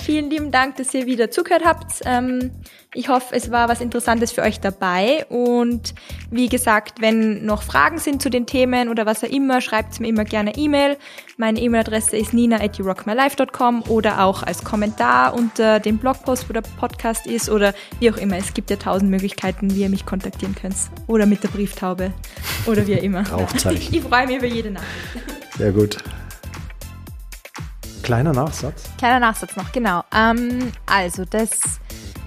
Vielen 0.01 0.31
lieben 0.31 0.51
Dank, 0.51 0.77
dass 0.77 0.95
ihr 0.95 1.07
wieder 1.07 1.31
zugehört 1.31 1.65
habt. 1.65 2.01
Ähm, 2.05 2.53
ich 2.95 3.09
hoffe, 3.09 3.35
es 3.35 3.51
war 3.51 3.69
was 3.69 3.81
Interessantes 3.81 4.33
für 4.33 4.43
euch 4.43 4.61
dabei. 4.61 5.27
Und 5.29 5.95
wie 6.31 6.49
gesagt, 6.49 7.01
wenn 7.01 7.45
noch 7.45 7.63
Fragen 7.63 7.99
sind 7.99 8.23
zu 8.23 8.31
den 8.31 8.47
Themen 8.47 8.89
oder 8.89 9.05
was 9.05 9.23
auch 9.23 9.29
immer, 9.29 9.61
schreibt 9.61 10.01
mir 10.01 10.09
immer 10.09 10.25
gerne 10.25 10.57
E-Mail. 10.57 10.97
Meine 11.37 11.61
E-Mail-Adresse 11.61 12.17
ist 12.17 12.33
nina 12.33 12.61
at 12.61 12.79
yourockmylife.com 12.79 13.83
oder 13.89 14.25
auch 14.25 14.43
als 14.43 14.65
Kommentar 14.65 15.35
unter 15.35 15.81
dem 15.81 15.99
Blogpost, 15.99 16.49
wo 16.49 16.55
der 16.55 16.63
Podcast 16.63 17.27
ist 17.27 17.51
oder 17.51 17.75
wie 18.01 18.11
auch 18.11 18.17
immer. 18.17 18.39
Es 18.39 18.55
gibt 18.55 18.71
ja 18.71 18.77
tausend 18.77 19.11
Möglichkeiten, 19.11 19.75
wie 19.75 19.83
ihr 19.83 19.91
mich 19.91 20.07
kontaktieren 20.07 20.55
könnt. 20.55 20.77
Oder 21.07 21.27
mit 21.27 21.43
der 21.43 21.49
Brieftaube 21.49 22.13
oder 22.67 22.87
wie 22.87 22.97
auch 22.97 23.03
immer. 23.03 23.29
Rauchzeichen. 23.29 23.79
Ich 23.99 24.03
freue 24.03 24.27
mich 24.27 24.37
über 24.37 24.47
jede 24.47 24.71
Nachricht. 24.71 24.93
Sehr 25.57 25.73
gut. 25.73 25.99
Kleiner 28.09 28.33
Nachsatz. 28.33 28.85
Kleiner 28.97 29.21
Nachsatz 29.21 29.55
noch, 29.55 29.71
genau. 29.71 30.03
Ähm, 30.17 30.73
also 30.87 31.27
das 31.27 31.79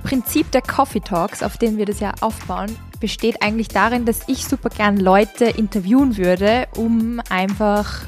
Prinzip 0.04 0.52
der 0.52 0.62
Coffee 0.62 1.00
Talks, 1.00 1.42
auf 1.42 1.58
dem 1.58 1.78
wir 1.78 1.88
das 1.88 2.00
ja 2.00 2.14
aufbauen, 2.22 2.78
besteht 3.00 3.42
eigentlich 3.42 3.70
darin, 3.70 4.06
dass 4.06 4.20
ich 4.28 4.46
super 4.46 4.70
gern 4.70 4.98
Leute 4.98 5.46
interviewen 5.46 6.18
würde, 6.18 6.68
um 6.76 7.20
einfach 7.32 8.04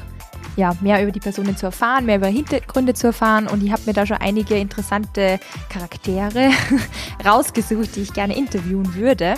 ja, 0.56 0.72
mehr 0.80 1.02
über 1.02 1.12
die 1.12 1.20
Personen 1.20 1.56
zu 1.56 1.66
erfahren, 1.66 2.06
mehr 2.06 2.16
über 2.16 2.26
Hintergründe 2.26 2.94
zu 2.94 3.08
erfahren. 3.08 3.46
Und 3.46 3.62
ich 3.62 3.72
habe 3.72 3.82
mir 3.86 3.92
da 3.92 4.06
schon 4.06 4.18
einige 4.18 4.56
interessante 4.56 5.40
Charaktere 5.68 6.50
rausgesucht, 7.24 7.96
die 7.96 8.02
ich 8.02 8.12
gerne 8.12 8.36
interviewen 8.36 8.94
würde. 8.94 9.34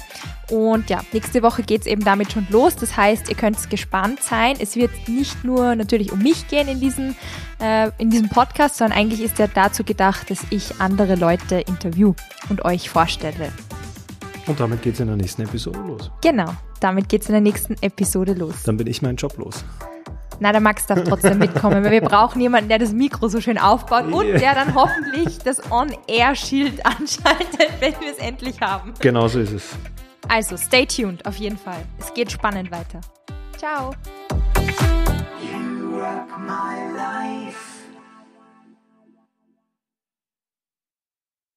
Und 0.51 0.91
ja, 0.91 1.01
nächste 1.13 1.43
Woche 1.43 1.63
geht's 1.63 1.87
eben 1.87 2.05
damit 2.05 2.33
schon 2.33 2.47
los. 2.51 2.77
Das 2.77 2.97
heißt, 2.97 3.29
ihr 3.29 3.37
könnt 3.37 3.69
gespannt 3.69 4.23
sein. 4.23 4.57
Es 4.61 4.77
wird 4.77 4.91
nicht 5.09 5.45
nur 5.45 5.75
natürlich 5.75 6.13
um 6.13 6.21
mich 6.21 6.47
gehen 6.49 6.69
in 6.69 6.81
diesem, 6.81 7.17
äh, 7.61 7.91
in 7.99 8.11
diesem 8.11 8.29
Podcast, 8.29 8.77
sondern 8.77 8.99
eigentlich 8.99 9.23
ist 9.23 9.41
er 9.41 9.49
dazu 9.49 9.83
gedacht, 9.83 10.31
dass 10.31 10.41
ich 10.51 10.81
andere 10.81 11.17
Leute 11.17 11.57
interview 11.57 12.15
und 12.49 12.65
euch 12.65 12.91
vorstelle. 12.91 13.51
Und 14.47 14.61
damit 14.61 14.83
geht's 14.83 15.01
in 15.01 15.09
der 15.09 15.17
nächsten 15.17 15.43
Episode 15.43 15.81
los. 15.81 16.11
Genau, 16.23 16.53
damit 16.79 17.09
geht's 17.09 17.29
in 17.29 17.33
der 17.33 17.41
nächsten 17.41 17.75
Episode 17.81 18.35
los. 18.35 18.63
Dann 18.65 18.77
bin 18.77 18.87
ich 18.87 19.03
meinen 19.03 19.17
Job 19.17 19.37
los. 19.39 19.65
Na, 20.39 20.53
der 20.53 20.61
Max 20.61 20.87
darf 20.87 21.03
trotzdem 21.05 21.39
mitkommen, 21.39 21.83
weil 21.83 21.91
wir 21.91 22.01
brauchen 22.09 22.41
jemanden, 22.41 22.69
der 22.69 22.79
das 22.79 22.93
Mikro 22.93 23.29
so 23.29 23.41
schön 23.41 23.59
aufbaut 23.59 24.13
und 24.13 24.27
der 24.27 24.55
dann 24.55 24.75
hoffentlich 24.75 25.39
das 25.39 25.71
On-Air-Schild 25.71 26.85
anschaltet, 26.87 27.71
wenn 27.81 27.95
wir 28.01 28.13
es 28.13 28.19
endlich 28.19 28.61
haben. 28.61 28.95
Genau 29.01 29.29
so 29.29 29.41
ist 29.41 29.53
es. 29.53 29.71
Also, 30.29 30.57
stay 30.57 30.85
tuned, 30.87 31.25
auf 31.27 31.37
jeden 31.37 31.57
Fall. 31.57 31.83
Es 31.99 32.13
geht 32.13 32.33
spannend 32.33 32.71
weiter. 32.71 33.01
Ciao. 33.57 33.93
You 35.41 35.99
rock 35.99 36.39
my 36.39 36.87